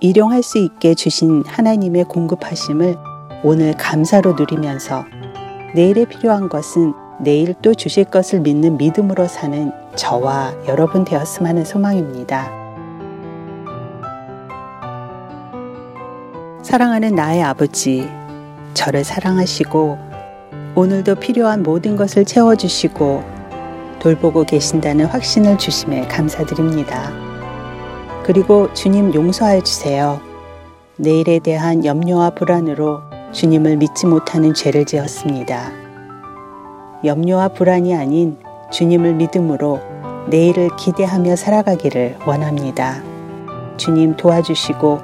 일용할 0.00 0.42
수 0.42 0.58
있게 0.58 0.94
주신 0.94 1.44
하나님의 1.46 2.04
공급하심을 2.04 2.96
오늘 3.42 3.72
감사로 3.72 4.34
누리면서 4.34 5.06
내일에 5.74 6.04
필요한 6.04 6.50
것은 6.50 6.92
내일 7.20 7.54
또 7.62 7.72
주실 7.72 8.04
것을 8.04 8.40
믿는 8.40 8.76
믿음으로 8.76 9.26
사는 9.26 9.72
저와 9.96 10.52
여러분 10.68 11.04
되었음 11.04 11.46
하는 11.46 11.64
소망입니다. 11.64 12.50
사랑하는 16.62 17.14
나의 17.14 17.42
아버지, 17.42 18.08
저를 18.74 19.04
사랑하시고 19.04 19.98
오늘도 20.74 21.14
필요한 21.16 21.62
모든 21.62 21.96
것을 21.96 22.26
채워주시고 22.26 23.24
돌보고 24.00 24.44
계신다는 24.44 25.06
확신을 25.06 25.56
주심에 25.56 26.06
감사드립니다. 26.08 27.10
그리고 28.22 28.72
주님 28.74 29.14
용서하여 29.14 29.62
주세요. 29.62 30.20
내일에 30.96 31.38
대한 31.38 31.84
염려와 31.84 32.30
불안으로 32.30 33.09
주님을 33.32 33.76
믿지 33.76 34.06
못하는 34.06 34.54
죄를 34.54 34.84
지었습니다. 34.84 35.72
염려와 37.04 37.48
불안이 37.48 37.94
아닌 37.94 38.36
주님을 38.70 39.14
믿음으로 39.14 39.80
내일을 40.28 40.70
기대하며 40.76 41.36
살아가기를 41.36 42.18
원합니다. 42.26 43.02
주님 43.76 44.16
도와주시고 44.16 45.00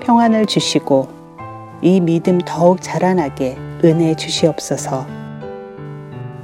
평안을 0.00 0.46
주시고 0.46 1.08
이 1.82 2.00
믿음 2.00 2.38
더욱 2.38 2.80
자라나게 2.80 3.56
은혜 3.84 4.14
주시옵소서. 4.14 5.06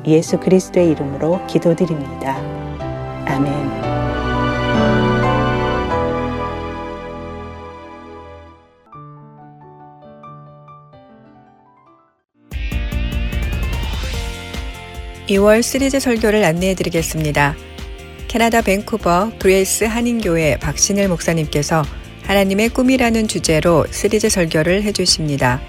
예수 0.07 0.39
그리스도의 0.39 0.91
이름으로 0.91 1.41
기도드립니다. 1.47 2.37
아멘. 3.27 4.20
2월 15.31 15.63
시리즈 15.63 16.01
설교를 16.01 16.43
안내해 16.43 16.75
드리겠습니다. 16.75 17.55
캐나다 18.27 18.63
밴쿠버 18.63 19.33
그레이스 19.39 19.85
한인교회 19.85 20.59
박신일 20.59 21.09
목사님께서 21.09 21.85
하나님의 22.25 22.71
꿈이라는 22.71 23.29
주제로 23.29 23.87
시리즈 23.93 24.29
설교를 24.29 24.83
해 24.83 24.91
주십니다. 24.91 25.61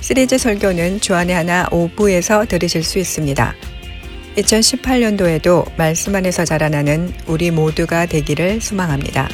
시리즈 0.00 0.36
설교는 0.36 1.00
주안의 1.00 1.34
하나 1.34 1.66
5부에서 1.66 2.48
들으실 2.48 2.82
수 2.82 2.98
있습니다. 2.98 3.54
2018년도에도 4.36 5.70
말씀 5.76 6.16
안에서 6.16 6.44
자라나는 6.44 7.12
우리 7.26 7.52
모두가 7.52 8.06
되기를 8.06 8.60
소망합니다. 8.60 9.28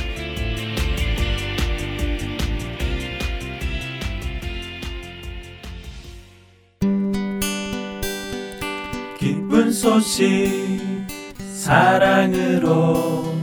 소식 9.84 10.80
사랑으로 11.52 13.34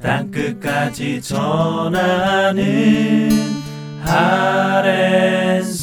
땅끝까지 0.00 1.20
전하는 1.20 2.64
아랜소 4.02 5.74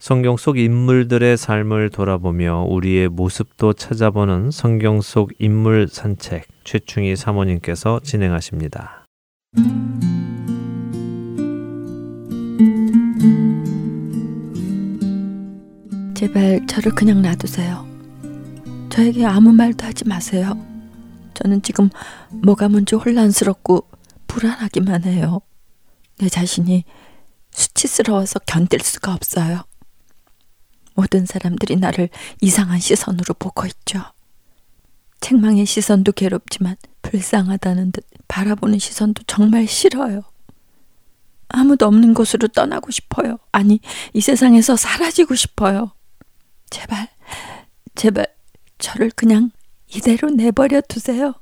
성경 0.00 0.36
속 0.36 0.58
인물들의 0.58 1.36
삶을 1.36 1.90
돌아보며 1.90 2.64
우리의 2.68 3.08
모습도 3.08 3.74
찾아보는 3.74 4.50
성경 4.50 5.02
속 5.02 5.30
인물 5.38 5.86
산책 5.86 6.48
최충희 6.64 7.14
사모님께서 7.14 8.00
진행하십니다. 8.02 9.06
제발 16.26 16.66
저를 16.66 16.92
그냥 16.92 17.22
놔두세요. 17.22 17.86
저에게 18.90 19.24
아무 19.24 19.52
말도 19.52 19.86
하지 19.86 20.08
마세요. 20.08 20.60
저는 21.34 21.62
지금 21.62 21.88
뭐가 22.42 22.68
뭔지 22.68 22.96
혼란스럽고 22.96 23.88
불안하기만 24.26 25.04
해요. 25.04 25.40
내 26.18 26.28
자신이 26.28 26.82
수치스러워서 27.52 28.40
견딜 28.40 28.80
수가 28.80 29.14
없어요. 29.14 29.62
모든 30.94 31.26
사람들이 31.26 31.76
나를 31.76 32.08
이상한 32.40 32.80
시선으로 32.80 33.34
보고 33.38 33.64
있죠. 33.66 34.02
책망의 35.20 35.64
시선도 35.64 36.10
괴롭지만 36.10 36.74
불쌍하다는 37.02 37.92
듯 37.92 38.04
바라보는 38.26 38.80
시선도 38.80 39.22
정말 39.28 39.68
싫어요. 39.68 40.22
아무도 41.46 41.86
없는 41.86 42.14
곳으로 42.14 42.48
떠나고 42.48 42.90
싶어요. 42.90 43.38
아니, 43.52 43.78
이 44.12 44.20
세상에서 44.20 44.74
사라지고 44.74 45.36
싶어요. 45.36 45.92
제발, 46.70 47.08
제발, 47.94 48.26
저를 48.78 49.10
그냥 49.10 49.50
이대로 49.88 50.30
내버려 50.30 50.80
두세요. 50.82 51.34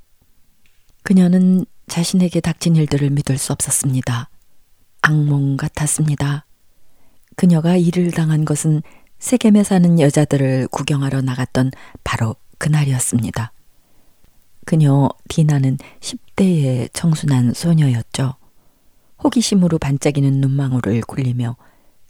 그녀는 1.03 1.65
자신에게 1.89 2.41
닥친 2.41 2.77
일들을 2.77 3.11
믿을 3.11 3.39
수 3.39 3.53
없었습니다. 3.53 4.31
악몽 5.03 5.57
같았습니다. 5.57 6.47
그녀가 7.37 7.77
일을 7.77 8.11
당한 8.11 8.45
것은 8.45 8.83
세겜에 9.19 9.65
사는 9.65 10.01
여자들을 10.01 10.69
구경하러 10.69 11.23
나갔던 11.23 11.71
바로 12.05 12.37
그날이었습니다. 12.59 13.53
그녀 14.65 15.09
디나는 15.29 15.79
10대의 16.01 16.89
청순한 16.93 17.53
소녀였죠. 17.55 18.37
호기심으로 19.23 19.79
반짝이는 19.79 20.41
눈망울을 20.41 21.03
굴리며 21.03 21.57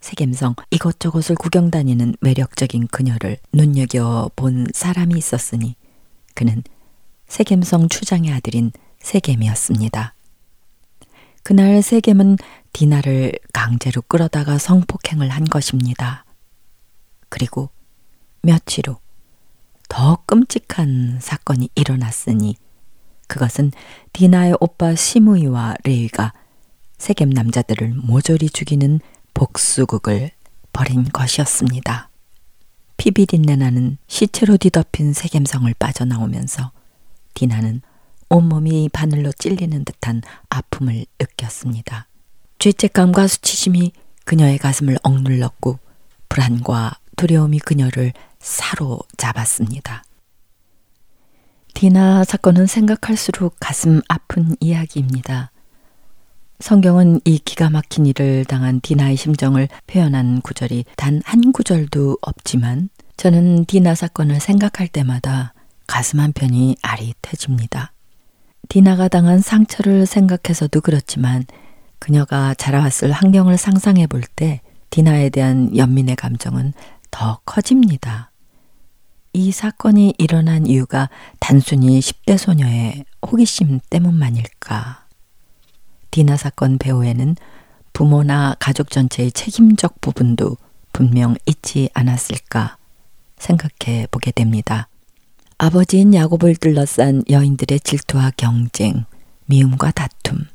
세겜성 0.04 0.54
이것저것을 0.70 1.34
구경 1.36 1.70
다니는 1.70 2.14
매력적인 2.20 2.88
그녀를 2.88 3.38
눈여겨 3.52 4.30
본 4.36 4.66
사람이 4.72 5.16
있었으니 5.16 5.76
그는 6.34 6.62
세겜성 7.26 7.88
추장의 7.88 8.32
아들인 8.32 8.70
세겜이었습니다. 9.00 10.14
그날 11.42 11.82
세겜은 11.82 12.36
디나를 12.72 13.32
강제로 13.52 14.02
끌어다가 14.02 14.58
성폭행을 14.58 15.28
한 15.30 15.44
것입니다. 15.44 16.24
그리고 17.28 17.70
며칠 18.42 18.88
후 18.88 19.04
더 19.88 20.18
끔찍한 20.26 21.18
사건이 21.20 21.68
일어났으니 21.74 22.56
그것은 23.28 23.70
디나의 24.12 24.56
오빠 24.60 24.94
시무이와 24.94 25.76
레이가 25.84 26.32
세겜 26.98 27.30
남자들을 27.30 27.94
모조리 28.02 28.50
죽이는 28.50 29.00
복수극을 29.34 30.30
벌인 30.72 31.04
것이었습니다. 31.04 32.08
피비린내 32.96 33.56
나는 33.56 33.98
시체로 34.06 34.56
뒤덮인 34.56 35.12
세겜성을 35.12 35.72
빠져나오면서 35.74 36.72
디나는 37.34 37.82
온몸이 38.28 38.88
바늘로 38.92 39.32
찔리는 39.32 39.84
듯한 39.84 40.22
아픔을 40.48 41.04
느꼈습니다. 41.20 42.08
죄책감과 42.58 43.26
수치심이 43.26 43.92
그녀의 44.24 44.58
가슴을 44.58 44.96
억눌렀고 45.02 45.78
불안과 46.28 46.98
두려움이 47.16 47.58
그녀를 47.58 48.12
사로잡았습니다. 48.38 50.04
디나 51.74 52.24
사건은 52.24 52.66
생각할수록 52.66 53.56
가슴 53.60 54.00
아픈 54.08 54.56
이야기입니다. 54.60 55.50
성경은 56.60 57.20
이 57.24 57.38
기가 57.38 57.68
막힌 57.68 58.06
일을 58.06 58.44
당한 58.44 58.80
디나의 58.80 59.16
심정을 59.16 59.68
표현한 59.86 60.40
구절이 60.40 60.84
단 60.96 61.20
한 61.24 61.52
구절도 61.52 62.18
없지만 62.22 62.88
저는 63.16 63.64
디나 63.66 63.94
사건을 63.94 64.40
생각할 64.40 64.88
때마다 64.88 65.54
가슴 65.86 66.20
한편이 66.20 66.76
아릿해집니다. 66.82 67.92
디나가 68.68 69.08
당한 69.08 69.40
상처를 69.40 70.06
생각해서도 70.06 70.80
그렇지만 70.80 71.44
그녀가 71.98 72.54
자라왔을 72.54 73.12
환경을 73.12 73.56
상상해 73.58 74.06
볼 74.06 74.22
때 74.36 74.60
디나에 74.90 75.28
대한 75.28 75.76
연민의 75.76 76.16
감정은 76.16 76.72
더 77.10 77.40
커집니다. 77.44 78.30
이 79.32 79.50
사건이 79.52 80.14
일어난 80.18 80.66
이유가 80.66 81.10
단순히 81.40 81.98
10대 82.00 82.38
소녀의 82.38 83.04
호기심 83.26 83.80
때문만일까? 83.90 85.03
디나 86.14 86.36
사건 86.36 86.78
배후에는 86.78 87.34
부모나 87.92 88.54
가족 88.60 88.88
전체의 88.90 89.32
책임적 89.32 90.00
부분도 90.00 90.56
분명 90.92 91.34
있지 91.44 91.90
않았을까 91.92 92.76
생각해 93.36 94.06
보게 94.12 94.30
됩니다. 94.30 94.86
아버지인 95.58 96.14
야곱을 96.14 96.54
둘러싼 96.54 97.24
여인들의 97.28 97.80
질투와 97.80 98.30
경쟁, 98.36 99.06
미움과 99.46 99.90
다툼, 99.90 100.46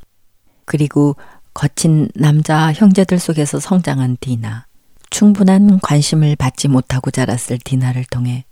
그리고 0.63 1.17
거친 1.53 2.07
남자 2.15 2.71
형제들 2.71 3.19
속에서 3.19 3.59
성장한 3.59 4.15
디나, 4.21 4.65
충분한 5.09 5.81
관심을 5.81 6.37
받지 6.37 6.69
못하고 6.69 7.11
자랐을 7.11 7.57
디나를 7.61 8.05
통해 8.05 8.45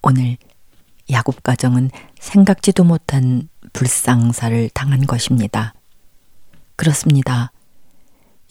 오늘 0.00 0.38
야곱 1.10 1.42
가정은 1.42 1.90
생각지도 2.18 2.84
못한 2.84 3.50
불상사를 3.74 4.70
당한 4.72 5.04
것입니다. 5.04 5.74
그렇습니다. 6.76 7.52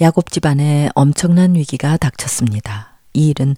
야곱 0.01 0.31
집안에 0.31 0.89
엄청난 0.95 1.55
위기가 1.55 1.97
닥쳤습니다. 1.97 2.99
이 3.13 3.29
일은 3.29 3.55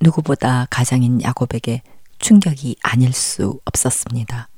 누구보다 0.00 0.66
가장인 0.70 1.22
야곱에게 1.22 1.82
충격이 2.18 2.76
아닐 2.82 3.12
수 3.12 3.60
없었습니다. 3.64 4.48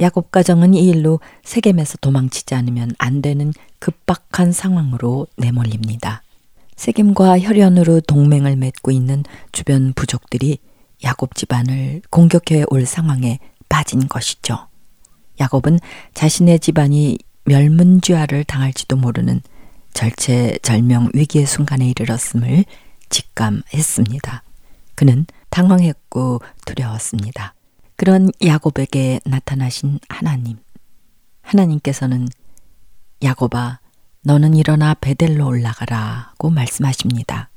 야곱 0.00 0.30
가정은 0.30 0.74
이 0.74 0.88
일로 0.88 1.20
세겜에서 1.44 1.98
도망치지 2.00 2.54
않으면 2.54 2.90
안 2.98 3.22
되는 3.22 3.52
급박한 3.78 4.52
상황으로 4.52 5.26
내몰립니다. 5.36 6.22
세겜과 6.76 7.40
혈연으로 7.40 8.00
동맹을 8.00 8.56
맺고 8.56 8.90
있는 8.90 9.22
주변 9.52 9.92
부족들이 9.92 10.58
야곱 11.04 11.34
집안을 11.34 12.02
공격해 12.10 12.64
올 12.68 12.86
상황에 12.86 13.38
빠진 13.68 14.08
것이죠. 14.08 14.68
야곱은 15.40 15.78
자신의 16.14 16.60
집안이 16.60 17.18
멸문죄화를 17.44 18.44
당할지도 18.44 18.96
모르는 18.96 19.40
절체절명 19.94 21.10
위기의 21.14 21.46
순간에 21.46 21.88
이르렀음을 21.88 22.64
직감했습니다. 23.10 24.42
그는 24.94 25.26
당황했고 25.50 26.40
두려웠습니다. 26.64 27.54
그런 27.96 28.30
야곱에게 28.44 29.20
나타나신 29.24 30.00
하나님. 30.08 30.58
하나님께서는 31.42 32.28
야곱아, 33.22 33.80
너는 34.22 34.54
일어나 34.54 34.94
베델로 34.94 35.46
올라가라고 35.46 36.50
말씀하십니다. 36.50 37.50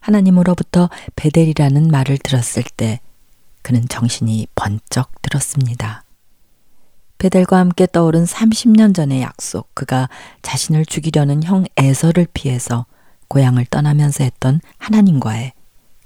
하나님으로부터 0.00 0.88
베델이라는 1.16 1.88
말을 1.88 2.18
들었을 2.18 2.62
때 2.76 3.00
그는 3.62 3.86
정신이 3.88 4.46
번쩍 4.54 5.20
들었습니다. 5.22 6.04
베델과 7.20 7.58
함께 7.58 7.86
떠오른 7.86 8.24
30년 8.24 8.94
전의 8.94 9.20
약속, 9.20 9.74
그가 9.74 10.08
자신을 10.40 10.86
죽이려는 10.86 11.42
형 11.42 11.66
에서를 11.76 12.26
피해서 12.32 12.86
고향을 13.28 13.66
떠나면서 13.66 14.24
했던 14.24 14.58
하나님과의 14.78 15.52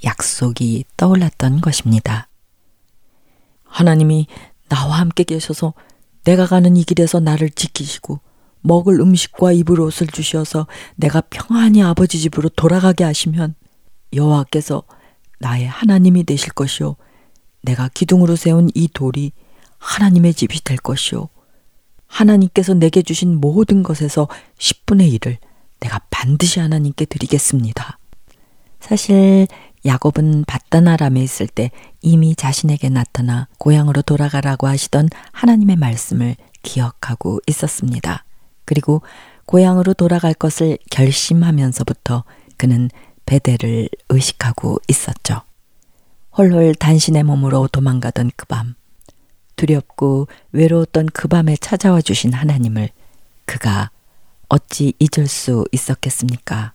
약속이 0.02 0.84
떠올랐던 0.96 1.60
것입니다. 1.60 2.26
하나님이 3.62 4.26
나와 4.68 4.98
함께 4.98 5.22
계셔서 5.22 5.74
내가 6.24 6.46
가는 6.46 6.76
이 6.76 6.82
길에서 6.82 7.20
나를 7.20 7.48
지키시고 7.50 8.18
먹을 8.62 8.98
음식과 9.00 9.52
입을 9.52 9.80
옷을 9.80 10.08
주셔서 10.08 10.66
내가 10.96 11.20
평안히 11.30 11.80
아버지 11.80 12.18
집으로 12.18 12.48
돌아가게 12.48 13.04
하시면 13.04 13.54
여호와께서 14.12 14.82
나의 15.38 15.68
하나님이 15.68 16.24
되실 16.24 16.52
것이요 16.54 16.96
내가 17.62 17.88
기둥으로 17.88 18.34
세운 18.34 18.68
이 18.74 18.88
돌이 18.88 19.30
하나님의 19.84 20.34
집이 20.34 20.64
될 20.64 20.78
것이요. 20.78 21.28
하나님께서 22.06 22.74
내게 22.74 23.02
주신 23.02 23.40
모든 23.40 23.82
것에서 23.82 24.28
10분의 24.58 25.18
1을 25.18 25.36
내가 25.80 26.00
반드시 26.10 26.60
하나님께 26.60 27.04
드리겠습니다. 27.04 27.98
사실 28.80 29.46
야곱은 29.84 30.44
바다나람에 30.46 31.22
있을 31.22 31.46
때 31.46 31.70
이미 32.00 32.34
자신에게 32.34 32.88
나타나 32.88 33.48
고향으로 33.58 34.02
돌아가라고 34.02 34.66
하시던 34.66 35.10
하나님의 35.32 35.76
말씀을 35.76 36.36
기억하고 36.62 37.40
있었습니다. 37.46 38.24
그리고 38.64 39.02
고향으로 39.44 39.92
돌아갈 39.92 40.32
것을 40.32 40.78
결심하면서부터 40.90 42.24
그는 42.56 42.88
베델을 43.26 43.88
의식하고 44.08 44.78
있었죠. 44.88 45.42
홀홀 46.36 46.74
단신의 46.76 47.24
몸으로 47.24 47.68
도망가던 47.68 48.30
그 48.36 48.46
밤, 48.46 48.74
두렵고 49.56 50.28
외로웠던 50.52 51.06
그 51.12 51.28
밤에 51.28 51.56
찾아와 51.56 52.00
주신 52.00 52.32
하나님을 52.32 52.88
그가 53.44 53.90
어찌 54.48 54.92
잊을 54.98 55.26
수 55.26 55.64
있었겠습니까? 55.72 56.72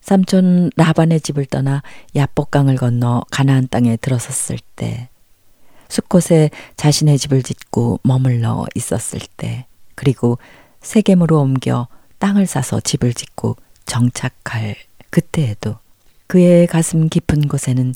삼촌 0.00 0.70
라반의 0.76 1.20
집을 1.20 1.46
떠나 1.46 1.82
야복강을 2.16 2.76
건너 2.76 3.22
가나안 3.30 3.68
땅에 3.68 3.96
들어섰을 3.96 4.58
때, 4.74 5.08
숲곳에 5.88 6.50
자신의 6.76 7.18
집을 7.18 7.42
짓고 7.42 8.00
머물러 8.02 8.66
있었을 8.74 9.20
때, 9.36 9.66
그리고 9.94 10.38
세겜으로 10.80 11.40
옮겨 11.40 11.86
땅을 12.18 12.46
사서 12.46 12.80
집을 12.80 13.14
짓고 13.14 13.56
정착할 13.86 14.74
그때에도 15.10 15.76
그의 16.26 16.66
가슴 16.66 17.08
깊은 17.08 17.46
곳에는 17.46 17.94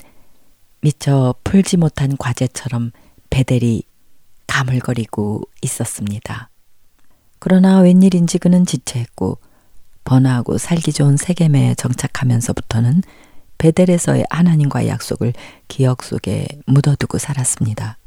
미처 0.81 1.33
풀지 1.43 1.77
못한 1.77 2.15
과제처럼 2.17 2.91
베델이 3.29 3.83
가물거리고 4.47 5.41
있었습니다. 5.61 6.49
그러나 7.39 7.79
웬일인지 7.79 8.39
그는 8.39 8.65
지체했고 8.65 9.37
번화하고 10.03 10.57
살기 10.57 10.93
좋은 10.93 11.17
세겜에 11.17 11.75
정착하면서부터는 11.75 13.03
베델에서의 13.57 14.25
하나님과의 14.29 14.87
약속을 14.87 15.33
기억 15.67 16.03
속에 16.03 16.47
묻어두고 16.65 17.17
살았습니다. 17.17 17.97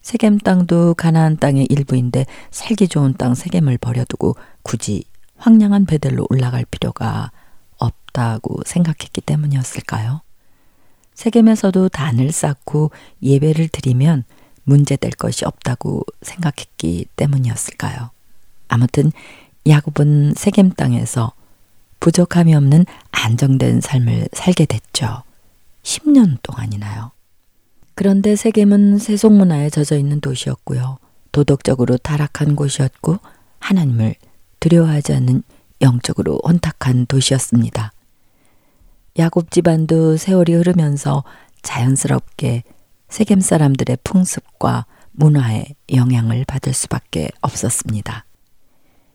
세겜 0.00 0.38
땅도 0.38 0.94
가나안 0.94 1.38
땅의 1.38 1.66
일부인데 1.70 2.26
살기 2.50 2.88
좋은 2.88 3.14
땅 3.14 3.34
세겜을 3.34 3.78
버려두고 3.78 4.36
굳이 4.62 5.04
황량한 5.36 5.86
베델로 5.86 6.26
올라갈 6.28 6.64
필요가 6.64 7.30
없다고 7.78 8.60
생각했기 8.64 9.20
때문이었을까요? 9.22 10.22
세겜에서도 11.14 11.88
단을 11.88 12.32
쌓고 12.32 12.90
예배를 13.22 13.68
드리면 13.68 14.24
문제될 14.64 15.12
것이 15.12 15.44
없다고 15.44 16.04
생각했기 16.22 17.06
때문이었을까요? 17.16 18.10
아무튼 18.68 19.12
야곱은 19.66 20.34
세겜 20.36 20.72
땅에서 20.72 21.32
부족함이 22.00 22.54
없는 22.54 22.84
안정된 23.12 23.80
삶을 23.80 24.28
살게 24.32 24.66
됐죠. 24.66 25.22
10년 25.82 26.38
동안이나요. 26.42 27.12
그런데 27.94 28.36
세겜은 28.36 28.98
세속 28.98 29.32
문화에 29.32 29.70
젖어 29.70 29.96
있는 29.96 30.20
도시였고요. 30.20 30.98
도덕적으로 31.32 31.96
타락한 31.96 32.56
곳이었고 32.56 33.18
하나님을 33.60 34.16
두려워하지 34.60 35.14
않는 35.14 35.42
영적으로 35.80 36.40
혼탁한 36.44 37.06
도시였습니다. 37.06 37.93
야곱 39.16 39.52
집안도 39.52 40.16
세월이 40.16 40.54
흐르면서 40.54 41.22
자연스럽게 41.62 42.64
세겜 43.08 43.40
사람들의 43.40 43.98
풍습과 44.02 44.86
문화에 45.12 45.66
영향을 45.92 46.44
받을 46.44 46.72
수밖에 46.72 47.28
없었습니다. 47.40 48.24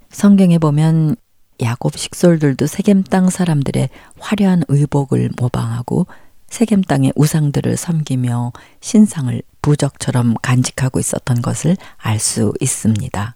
성경에 0.10 0.58
보면 0.58 1.18
야곱 1.62 1.98
식솔들도 1.98 2.66
세겜 2.66 3.04
땅 3.04 3.30
사람들의 3.30 3.90
화려한 4.20 4.64
의복을 4.70 5.32
모방하고 5.38 6.08
세겜 6.48 6.84
땅의 6.84 7.12
우상들을 7.16 7.76
섬기며 7.76 8.54
신상을 8.80 9.42
부적처럼 9.62 10.36
간직하고 10.42 11.00
있었던 11.00 11.42
것을 11.42 11.76
알 11.98 12.20
수 12.20 12.54
있습니다. 12.62 13.36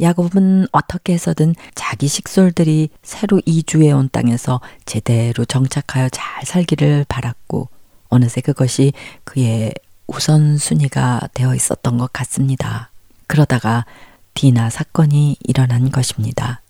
야곱은 0.00 0.66
어떻게 0.72 1.14
해서든 1.14 1.54
자기 1.74 2.08
식솔들이 2.08 2.90
새로 3.02 3.40
이주해 3.46 3.92
온 3.92 4.08
땅에서 4.10 4.60
제대로 4.84 5.44
정착하여 5.44 6.08
잘 6.10 6.44
살기를 6.44 7.06
바랐고 7.08 7.68
어느새 8.08 8.40
그것이 8.40 8.92
그의 9.24 9.72
우선순위가 10.06 11.28
되어 11.34 11.54
있었던 11.54 11.98
것 11.98 12.12
같습니다. 12.12 12.90
그러다가 13.26 13.86
디나 14.34 14.70
사건이 14.70 15.38
일어난 15.40 15.90
것입니다. 15.90 16.62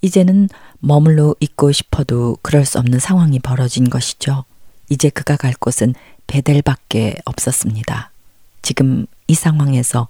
이제는 0.00 0.48
머물러 0.78 1.34
있고 1.40 1.72
싶어도 1.72 2.36
그럴 2.42 2.64
수 2.64 2.78
없는 2.78 2.98
상황이 2.98 3.38
벌어진 3.38 3.90
것이죠. 3.90 4.44
이제 4.88 5.10
그가 5.10 5.36
갈 5.36 5.52
곳은 5.54 5.94
베델밖에 6.26 7.18
없었습니다. 7.24 8.10
지금 8.62 9.06
이 9.26 9.34
상황에서 9.34 10.08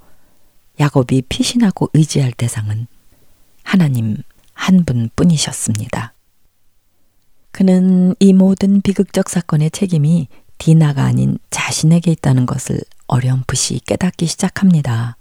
야곱이 0.81 1.23
피신하고 1.29 1.91
의지할 1.93 2.33
대상은 2.33 2.87
하나님 3.63 4.17
한 4.55 4.85
분뿐이셨습니다. 4.85 6.15
그는 7.51 8.15
이 8.21 8.33
모든 8.33 8.81
비극적 8.81 9.29
사건의 9.29 9.71
책임이 9.71 10.29
디나가 10.59 11.05
아닌 11.05 11.39
자신에게 11.51 12.13
있다는 12.13 12.47
것을 12.47 12.81
어렴풋이 13.07 13.81
깨닫기 13.87 14.27
시작합니다. 14.27 15.17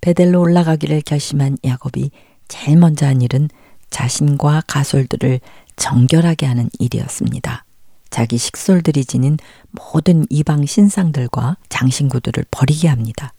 베델로 0.00 0.40
올라가기를 0.40 1.02
결심한 1.02 1.56
야곱이 1.64 2.10
제일 2.48 2.78
먼저 2.78 3.06
한 3.06 3.20
일은 3.20 3.48
자신과 3.90 4.62
가솔들을 4.66 5.40
정결하게 5.76 6.46
하는 6.46 6.70
일이었습니다. 6.78 7.64
자기 8.10 8.38
식솔들이 8.38 9.04
지닌 9.04 9.36
모든 9.70 10.26
이방 10.30 10.66
신상들과 10.66 11.56
장신구들을 11.68 12.44
버리게 12.50 12.88
합니다. 12.88 13.32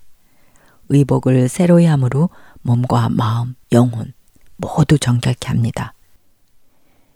의복을 0.92 1.50
새로이 1.50 1.86
함으로 1.86 2.30
몸과 2.62 3.10
마음, 3.10 3.56
영혼 3.72 4.14
모두 4.58 5.00
정결케 5.00 5.48
합니다. 5.48 5.94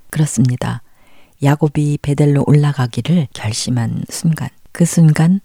그렇습니다. 0.10 0.82
야곱이 1.44 2.00
베델로 2.02 2.44
올라가기를 2.48 3.28
결심한 3.34 4.04
순간, 4.10 4.50
그 4.72 4.86
순간 4.86 5.42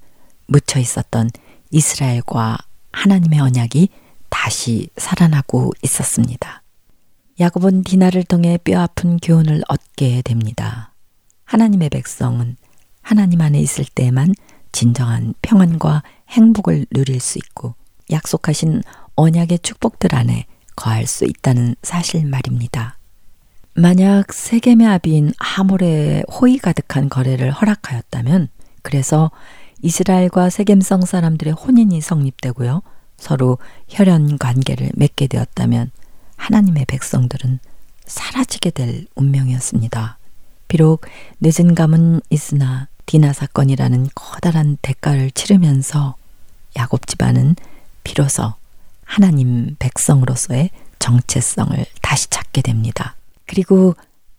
묻혀 0.46 0.78
있었던 0.80 1.30
이스라엘과 1.70 2.58
하나님의 2.92 3.40
언약이 3.40 3.88
다시 4.28 4.88
살아나고 4.96 5.72
있었습니다. 5.82 6.62
야곱은 7.38 7.82
디나를 7.84 8.24
통해 8.24 8.58
뼈아픈 8.62 9.18
교훈을 9.18 9.62
얻게 9.68 10.22
됩니다. 10.22 10.94
하나님의 11.44 11.90
백성은 11.90 12.56
하나님 13.02 13.40
안에 13.40 13.58
있을 13.60 13.84
때만 13.94 14.34
진정한 14.72 15.34
평안과 15.42 16.02
행복을 16.28 16.86
누릴 16.90 17.18
수 17.18 17.38
있고 17.38 17.74
약속하신 18.10 18.82
언약의 19.16 19.60
축복들 19.60 20.14
안에 20.14 20.46
거할 20.76 21.06
수 21.06 21.24
있다는 21.24 21.76
사실 21.82 22.24
말입니다. 22.26 22.96
만약 23.74 24.32
세겜의 24.32 24.86
아비인 24.86 25.32
하몰의 25.38 26.24
호의 26.30 26.58
가득한 26.58 27.08
거래를 27.08 27.50
허락하였다면 27.50 28.48
그래서 28.82 29.30
이스라엘과 29.82 30.50
세겜성 30.50 31.02
사람들의 31.02 31.52
혼인이 31.54 32.00
성립되고요. 32.00 32.82
서로 33.16 33.58
혈연 33.88 34.38
관계를 34.38 34.90
맺게 34.94 35.26
되었다면 35.26 35.90
하나님의 36.36 36.86
백성들은 36.86 37.60
사라지게 38.06 38.70
될 38.70 39.06
운명이었습니다. 39.14 40.18
비록 40.68 41.02
늦은 41.40 41.74
감은 41.74 42.20
있으나 42.30 42.88
디나 43.06 43.32
사건이라는 43.32 44.08
커다란 44.14 44.78
대가를 44.82 45.30
치르면서 45.32 46.16
야곱 46.76 47.06
집안은 47.06 47.56
비로소 48.04 48.54
하나님 49.04 49.76
백성으로서의 49.78 50.70
정체성을 50.98 51.84
다시 52.02 52.28
찾게 52.28 52.62
됩니다. 52.62 53.16
그리고 53.46 53.94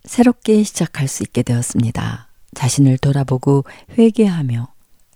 새롭게 0.05 0.63
시작할 0.63 1.07
수 1.07 1.23
있게 1.23 1.43
되었습니다. 1.43 2.27
자신을 2.55 2.97
돌아보고 2.97 3.65
회개하며 3.97 4.67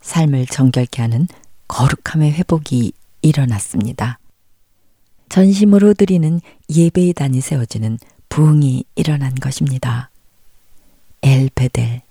삶을 0.01 0.47
정결케 0.47 1.01
하는 1.01 1.27
거룩함의 1.67 2.33
회복이 2.33 2.93
일어났습니다. 3.21 4.19
전심으로 5.29 5.93
드리는 5.93 6.39
예배의 6.69 7.13
단이 7.13 7.41
세워지는 7.41 7.97
부흥이 8.29 8.83
일어난 8.95 9.33
것입니다. 9.35 10.09
엘베델, 11.23 12.01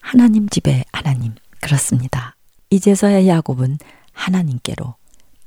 하나님 0.00 0.48
집의 0.48 0.84
하나님, 0.92 1.34
그렇습니다. 1.60 2.36
이제서야 2.70 3.26
야곱은 3.26 3.78
하나님께로 4.12 4.94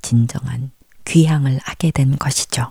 진정한 0.05 0.69
귀향을 1.05 1.59
하게 1.63 1.89
된 1.89 2.15
것이죠. 2.17 2.69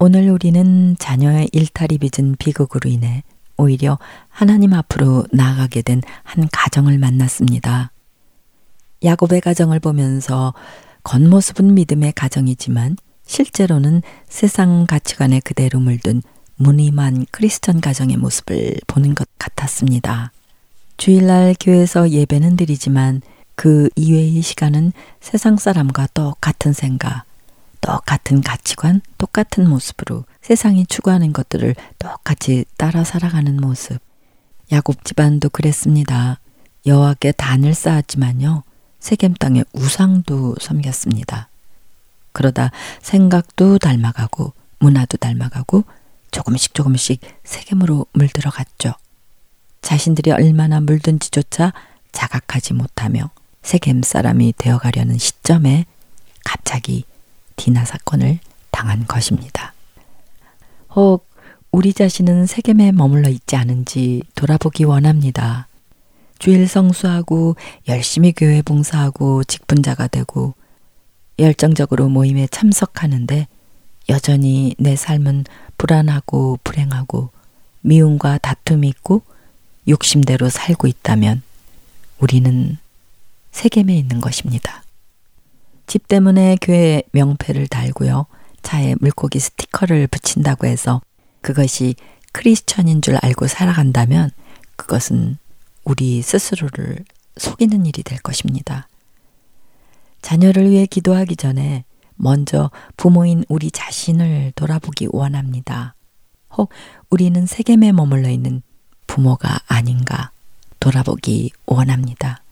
오늘 0.00 0.28
우리는 0.30 0.96
자녀의 0.98 1.50
일탈이 1.52 1.98
빚은 1.98 2.36
비극으로 2.38 2.90
인해 2.90 3.22
오히려 3.56 3.98
하나님 4.28 4.72
앞으로 4.74 5.26
나아가게 5.32 5.82
된 5.82 6.00
한 6.24 6.48
가정을 6.50 6.98
만났습니다. 6.98 7.92
야곱의 9.04 9.40
가정을 9.42 9.78
보면서 9.80 10.54
겉모습은 11.04 11.74
믿음의 11.74 12.12
가정이지만 12.14 12.96
실제로는 13.26 14.02
세상 14.28 14.86
가치관에 14.86 15.40
그대로 15.40 15.78
물든 15.78 16.22
무늬만 16.56 17.26
크리스천 17.30 17.80
가정의 17.80 18.16
모습을 18.16 18.74
보는 18.88 19.14
것 19.14 19.28
같았습니다. 19.38 20.32
주일날 20.96 21.54
교회에서 21.60 22.10
예배는 22.10 22.56
드리지만 22.56 23.22
그 23.60 23.90
이외의 23.94 24.40
시간은 24.40 24.94
세상 25.20 25.58
사람과 25.58 26.06
똑같은 26.14 26.72
생각, 26.72 27.24
똑같은 27.82 28.40
가치관, 28.40 29.02
똑같은 29.18 29.68
모습으로 29.68 30.24
세상이 30.40 30.86
추구하는 30.86 31.34
것들을 31.34 31.74
똑같이 31.98 32.64
따라 32.78 33.04
살아가는 33.04 33.54
모습. 33.60 33.98
야곱 34.72 35.04
집안도 35.04 35.50
그랬습니다. 35.50 36.40
여호와께 36.86 37.32
단을 37.32 37.74
쌓았지만요. 37.74 38.62
세겜 38.98 39.34
땅에 39.34 39.62
우상도 39.74 40.54
섬겼습니다. 40.58 41.50
그러다 42.32 42.70
생각도 43.02 43.76
닮아가고 43.76 44.54
문화도 44.78 45.18
닮아가고 45.18 45.84
조금씩 46.30 46.72
조금씩 46.72 47.20
세겜으로 47.44 48.06
물들어갔죠. 48.14 48.94
자신들이 49.82 50.30
얼마나 50.30 50.80
물든지조차 50.80 51.74
자각하지 52.12 52.72
못하며 52.72 53.28
세겜 53.62 54.02
사람이 54.02 54.54
되어가려는 54.56 55.18
시점에 55.18 55.86
갑자기 56.44 57.04
디나 57.56 57.84
사건을 57.84 58.38
당한 58.70 59.06
것입니다. 59.06 59.74
혹 60.94 61.28
우리 61.70 61.92
자신은 61.92 62.46
세겜에 62.46 62.92
머물러 62.92 63.28
있지 63.28 63.56
않은지 63.56 64.22
돌아보기 64.34 64.84
원합니다. 64.84 65.68
주일 66.38 66.66
성수하고 66.66 67.56
열심히 67.86 68.32
교회 68.32 68.62
봉사하고 68.62 69.44
직분자가 69.44 70.08
되고 70.08 70.54
열정적으로 71.38 72.08
모임에 72.08 72.48
참석하는데 72.50 73.46
여전히 74.08 74.74
내 74.78 74.96
삶은 74.96 75.44
불안하고 75.78 76.58
불행하고 76.64 77.30
미움과 77.82 78.38
다툼이 78.38 78.88
있고 78.88 79.22
욕심대로 79.86 80.48
살고 80.48 80.86
있다면 80.88 81.42
우리는 82.18 82.78
세겜에 83.52 83.96
있는 83.96 84.20
것입니다. 84.20 84.82
집 85.86 86.06
때문에 86.08 86.56
교회 86.60 87.02
명패를 87.12 87.66
달고요. 87.66 88.26
차에 88.62 88.94
물고기 89.00 89.40
스티커를 89.40 90.06
붙인다고 90.06 90.66
해서 90.66 91.00
그것이 91.40 91.94
크리스천인 92.32 93.02
줄 93.02 93.16
알고 93.20 93.48
살아간다면 93.48 94.30
그것은 94.76 95.38
우리 95.84 96.22
스스로를 96.22 97.04
속이는 97.36 97.86
일이 97.86 98.02
될 98.02 98.18
것입니다. 98.18 98.88
자녀를 100.22 100.70
위해 100.70 100.86
기도하기 100.86 101.36
전에 101.36 101.84
먼저 102.14 102.70
부모인 102.96 103.44
우리 103.48 103.70
자신을 103.70 104.52
돌아보기 104.54 105.08
원합니다. 105.10 105.94
혹 106.56 106.70
우리는 107.08 107.46
세겜에 107.46 107.92
머물러 107.92 108.28
있는 108.28 108.62
부모가 109.06 109.60
아닌가 109.66 110.30
돌아보기 110.78 111.52
원합니다. 111.66 112.42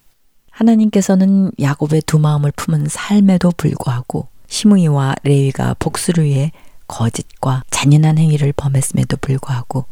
하나님께서는 0.58 1.52
야곱의 1.60 2.02
두 2.06 2.18
마음을 2.18 2.50
품은 2.52 2.86
삶에도 2.88 3.52
불구하고 3.56 4.26
시므이와 4.48 5.14
레위가 5.22 5.74
복수를 5.78 6.24
위해 6.24 6.50
거짓과 6.88 7.62
잔인한 7.70 8.18
행위를 8.18 8.52
범했음에도 8.56 9.18
불구하고 9.18 9.84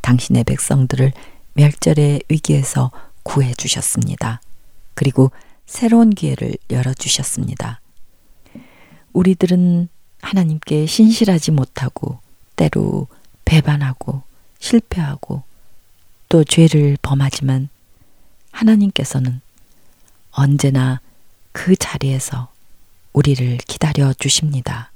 당신의 0.00 0.44
백성들을 0.44 1.12
멸절의 1.54 2.22
위기에서 2.28 2.90
구해 3.24 3.52
주셨습니다. 3.54 4.40
그리고 4.94 5.32
새로운 5.66 6.10
기회를 6.10 6.56
열어 6.70 6.94
주셨습니다. 6.94 7.80
우리들은 9.12 9.88
하나님께 10.22 10.86
신실하지 10.86 11.50
못하고 11.50 12.20
때로 12.54 13.06
배반하고 13.44 14.22
실패하고 14.60 15.42
또 16.28 16.44
죄를 16.44 16.96
범하지만 17.02 17.68
하나님께서는 18.52 19.40
언제나 20.36 21.00
그 21.52 21.74
자리에서 21.76 22.52
우리를 23.14 23.56
기다려 23.66 24.12
주십니다. 24.12 24.92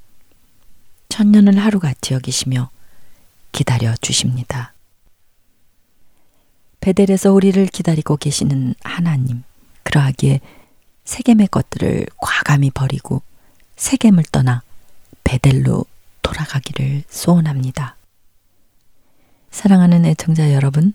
천년을 1.08 1.58
하루같이 1.58 2.12
여기시며 2.12 2.70
기다려 3.50 3.94
주십니다. 3.96 4.74
베델에서 6.80 7.32
우리를 7.32 7.66
기다리고 7.66 8.18
계시는 8.18 8.74
하나님, 8.82 9.42
그러하기에 9.82 10.40
세겜의 11.04 11.48
것들을 11.48 12.06
과감히 12.18 12.70
버리고 12.70 13.22
세겜을 13.76 14.24
떠나 14.30 14.62
베델로 15.24 15.86
돌아가기를 16.20 17.04
소원합니다. 17.08 17.96
사랑하는 19.50 20.04
애청자 20.04 20.52
여러분, 20.52 20.92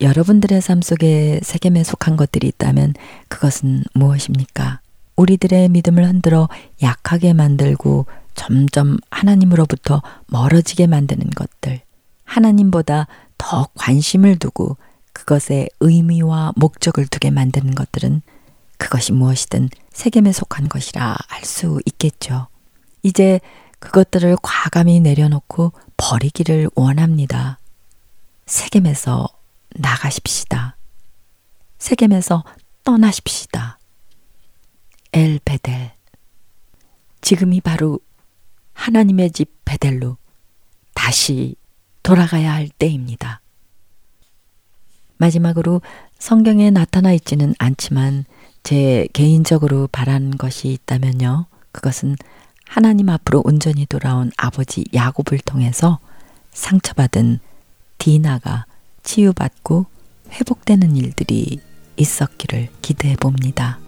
여러분들의 0.00 0.60
삶 0.60 0.82
속에 0.82 1.40
세겜에 1.42 1.84
속한 1.84 2.16
것들이 2.16 2.48
있다면 2.48 2.94
그것은 3.28 3.84
무엇입니까? 3.94 4.80
우리들의 5.16 5.68
믿음을 5.68 6.06
흔들어 6.06 6.48
약하게 6.82 7.32
만들고 7.32 8.06
점점 8.34 8.96
하나님으로부터 9.10 10.02
멀어지게 10.26 10.86
만드는 10.86 11.30
것들, 11.30 11.82
하나님보다 12.24 13.06
더 13.38 13.68
관심을 13.74 14.38
두고 14.38 14.76
그것에 15.12 15.68
의미와 15.80 16.52
목적을 16.56 17.06
두게 17.06 17.30
만드는 17.30 17.74
것들은 17.74 18.22
그것이 18.78 19.12
무엇이든 19.12 19.68
세겜에 19.92 20.32
속한 20.32 20.68
것이라 20.68 21.16
알 21.28 21.44
수 21.44 21.80
있겠죠. 21.84 22.48
이제 23.02 23.40
그것들을 23.78 24.36
과감히 24.42 25.00
내려놓고 25.00 25.72
버리기를 25.96 26.70
원합니다. 26.74 27.58
세겜에서 28.46 29.28
나가십시다. 29.76 30.76
세겜에서 31.78 32.44
떠나십시다. 32.84 33.78
엘 35.12 35.38
베델. 35.44 35.92
지금이 37.20 37.60
바로 37.60 38.00
하나님의 38.72 39.30
집 39.30 39.64
베델로 39.64 40.16
다시 40.94 41.54
돌아가야 42.02 42.52
할 42.52 42.68
때입니다. 42.68 43.40
마지막으로 45.18 45.82
성경에 46.18 46.70
나타나 46.70 47.12
있지는 47.12 47.54
않지만 47.58 48.24
제 48.62 49.06
개인적으로 49.12 49.88
바란 49.90 50.36
것이 50.36 50.68
있다면요. 50.68 51.46
그것은 51.70 52.16
하나님 52.66 53.08
앞으로 53.08 53.42
온전히 53.44 53.86
돌아온 53.86 54.30
아버지 54.36 54.84
야곱을 54.94 55.38
통해서 55.44 55.98
상처받은 56.52 57.38
디나가 57.98 58.66
치유받고 59.02 59.86
회복되는 60.30 60.96
일들이 60.96 61.60
있었기를 61.96 62.68
기대해 62.80 63.16
봅니다. 63.16 63.78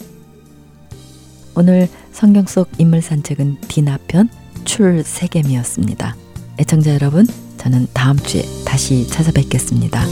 오늘 1.55 1.89
성경 2.13 2.47
속 2.47 2.69
인물 2.79 3.01
산책은 3.01 3.61
디나편 3.69 4.29
출세겜이었습니다. 4.65 6.17
애청자 6.59 6.95
여러분, 6.95 7.27
저는 7.59 7.87
다음 7.93 8.17
주에 8.19 8.43
다시 8.65 9.07
찾아뵙겠습니다. 9.09 10.05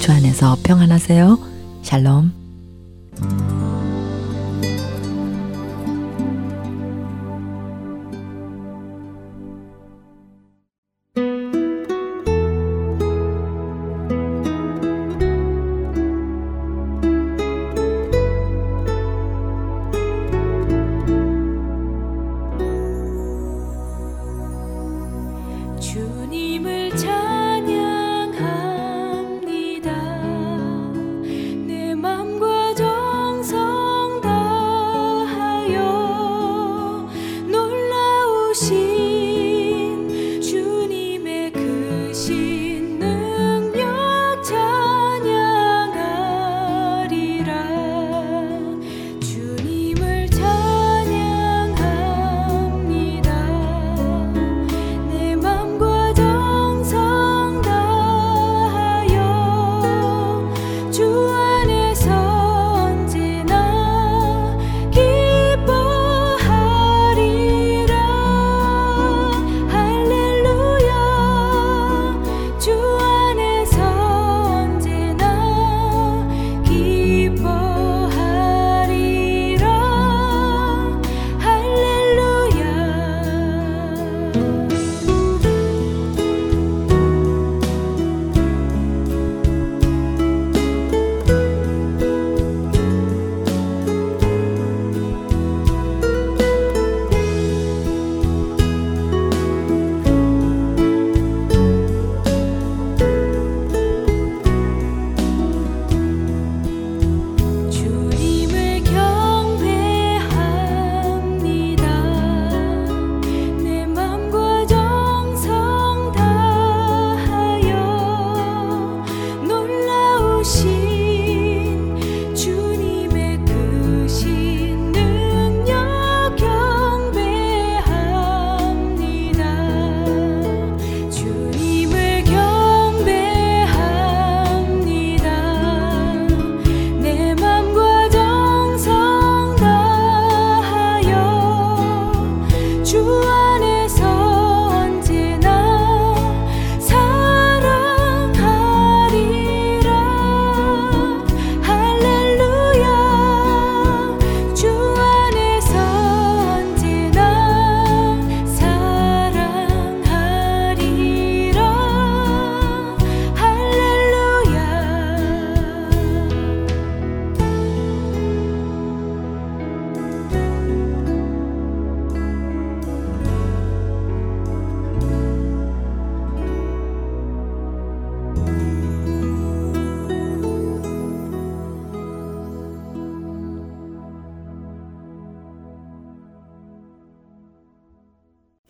주 0.00 0.12
안에서 0.12 0.56
평안하세요. 0.62 1.38
샬롬. 1.82 3.67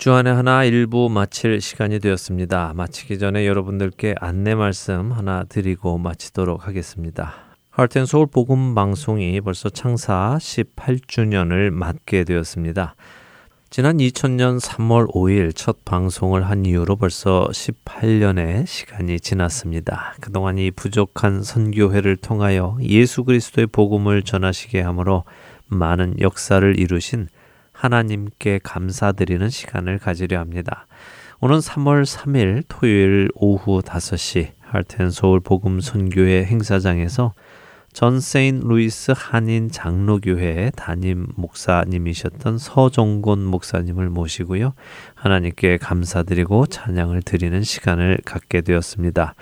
주안의 0.09 0.35
하나 0.35 0.65
일부 0.65 1.11
마칠 1.11 1.61
시간이 1.61 1.99
되었습니다. 1.99 2.73
마치기 2.75 3.19
전에 3.19 3.47
여러분들께 3.47 4.15
안내 4.19 4.55
말씀 4.55 5.13
하나 5.13 5.45
드리고 5.45 5.99
마치도록 5.99 6.67
하겠습니다. 6.67 7.35
하트앤소울 7.69 8.29
복음 8.29 8.75
방송이 8.75 9.39
벌써 9.43 9.69
창사 9.69 10.39
18주년을 10.41 11.69
맞게 11.69 12.25
되었습니다. 12.25 12.95
지난 13.69 13.99
2000년 13.99 14.59
3월 14.59 15.13
5일 15.13 15.55
첫 15.55 15.85
방송을 15.85 16.49
한 16.49 16.65
이후로 16.65 16.97
벌써 16.97 17.47
18년의 17.53 18.67
시간이 18.67 19.21
지났습니다. 19.21 20.15
그동안 20.23 20.57
이 20.57 20.71
부족한 20.71 21.43
선교회를 21.43 22.17
통하여 22.17 22.79
예수 22.81 23.25
그리스도의 23.25 23.67
복음을 23.67 24.23
전하시게 24.23 24.81
하므로 24.81 25.25
많은 25.67 26.15
역사를 26.21 26.81
이루신 26.81 27.29
하나님께 27.79 28.59
감사드리는 28.65 29.49
시간을 29.49 29.99
가지려 29.99 30.41
합니다. 30.41 30.89
오는 31.41 31.59
3월 31.59 32.05
3일 32.05 32.65
토요일 32.67 33.29
오후 33.37 33.83
5시 33.83 34.49
할텐 34.61 35.13
서울 35.13 35.39
복음 35.39 35.81
선교회 35.81 36.45
행사장에서 36.45 37.35
전 37.93 38.19
세인 38.19 38.63
루이스 38.65 39.13
한인 39.17 39.71
장로교회 39.71 40.73
담임 40.75 41.29
목사님이셨던 41.37 42.59
서종곤 42.59 43.45
목사님을 43.45 44.11
모시고요. 44.11 44.75
하나님께 45.15 45.77
감사드리고 45.77 46.67
찬양을 46.67 47.23
드리는 47.23 47.63
시간을 47.63 48.19
갖게 48.25 48.61
되었습니다. 48.61 49.35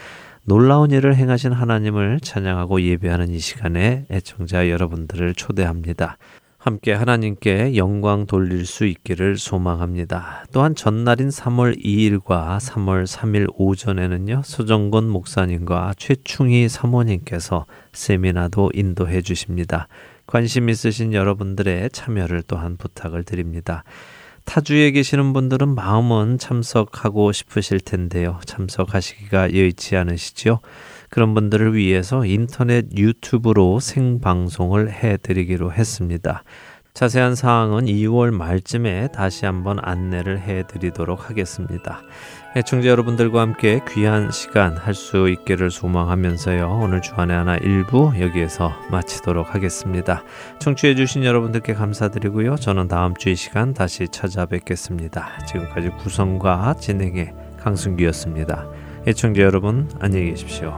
놀라운 0.44 0.90
일을 0.90 1.16
행하신 1.16 1.52
하나님을 1.52 2.20
찬양하고 2.20 2.82
예배하는 2.82 3.30
이 3.30 3.38
시간에 3.38 4.04
애청자 4.10 4.68
여러분들을 4.68 5.34
초대합니다. 5.34 6.18
함께 6.66 6.92
하나님께 6.92 7.76
영광 7.76 8.26
돌릴 8.26 8.66
수 8.66 8.86
있기를 8.86 9.36
소망합니다. 9.36 10.46
또한 10.52 10.74
전날인 10.74 11.28
3월 11.28 11.80
2일과 11.80 12.58
3월 12.58 13.06
3일 13.06 13.46
오전에는요, 13.56 14.42
소정건 14.44 15.08
목사님과 15.08 15.94
최충희 15.96 16.68
사모님께서 16.68 17.66
세미나도 17.92 18.72
인도해 18.74 19.22
주십니다. 19.22 19.86
관심 20.26 20.68
있으신 20.68 21.12
여러분들의 21.12 21.90
참여를 21.90 22.42
또한 22.48 22.76
부탁을 22.76 23.22
드립니다. 23.22 23.84
타주에 24.44 24.90
계시는 24.90 25.32
분들은 25.34 25.68
마음은 25.68 26.38
참석하고 26.38 27.30
싶으실 27.30 27.78
텐데요. 27.78 28.40
참석하시기가 28.44 29.54
여의치 29.54 29.96
않으시죠? 29.96 30.58
그런 31.10 31.34
분들을 31.34 31.74
위해서 31.74 32.24
인터넷 32.24 32.86
유튜브로 32.96 33.80
생방송을 33.80 34.92
해드리기로 34.92 35.72
했습니다. 35.72 36.42
자세한 36.94 37.34
사항은 37.34 37.84
2월 37.84 38.30
말쯤에 38.30 39.08
다시 39.12 39.44
한번 39.44 39.78
안내를 39.82 40.40
해드리도록 40.40 41.28
하겠습니다. 41.28 42.00
애청자 42.56 42.88
여러분들과 42.88 43.42
함께 43.42 43.82
귀한 43.90 44.30
시간 44.30 44.78
할 44.78 44.94
수 44.94 45.28
있기를 45.28 45.70
소망하면서요. 45.70 46.80
오늘 46.82 47.02
주안의 47.02 47.36
하나 47.36 47.56
일부 47.58 48.14
여기에서 48.18 48.72
마치도록 48.90 49.54
하겠습니다. 49.54 50.22
청취해 50.58 50.94
주신 50.94 51.22
여러분들께 51.22 51.74
감사드리고요. 51.74 52.56
저는 52.56 52.88
다음 52.88 53.14
주 53.14 53.28
이 53.28 53.36
시간 53.36 53.74
다시 53.74 54.08
찾아뵙겠습니다. 54.08 55.44
지금까지 55.46 55.90
구성과 55.98 56.76
진행의 56.80 57.34
강승기였습니다. 57.58 58.85
애청자 59.08 59.42
여러분 59.42 59.88
안녕히 60.00 60.30
계십시오. 60.30 60.74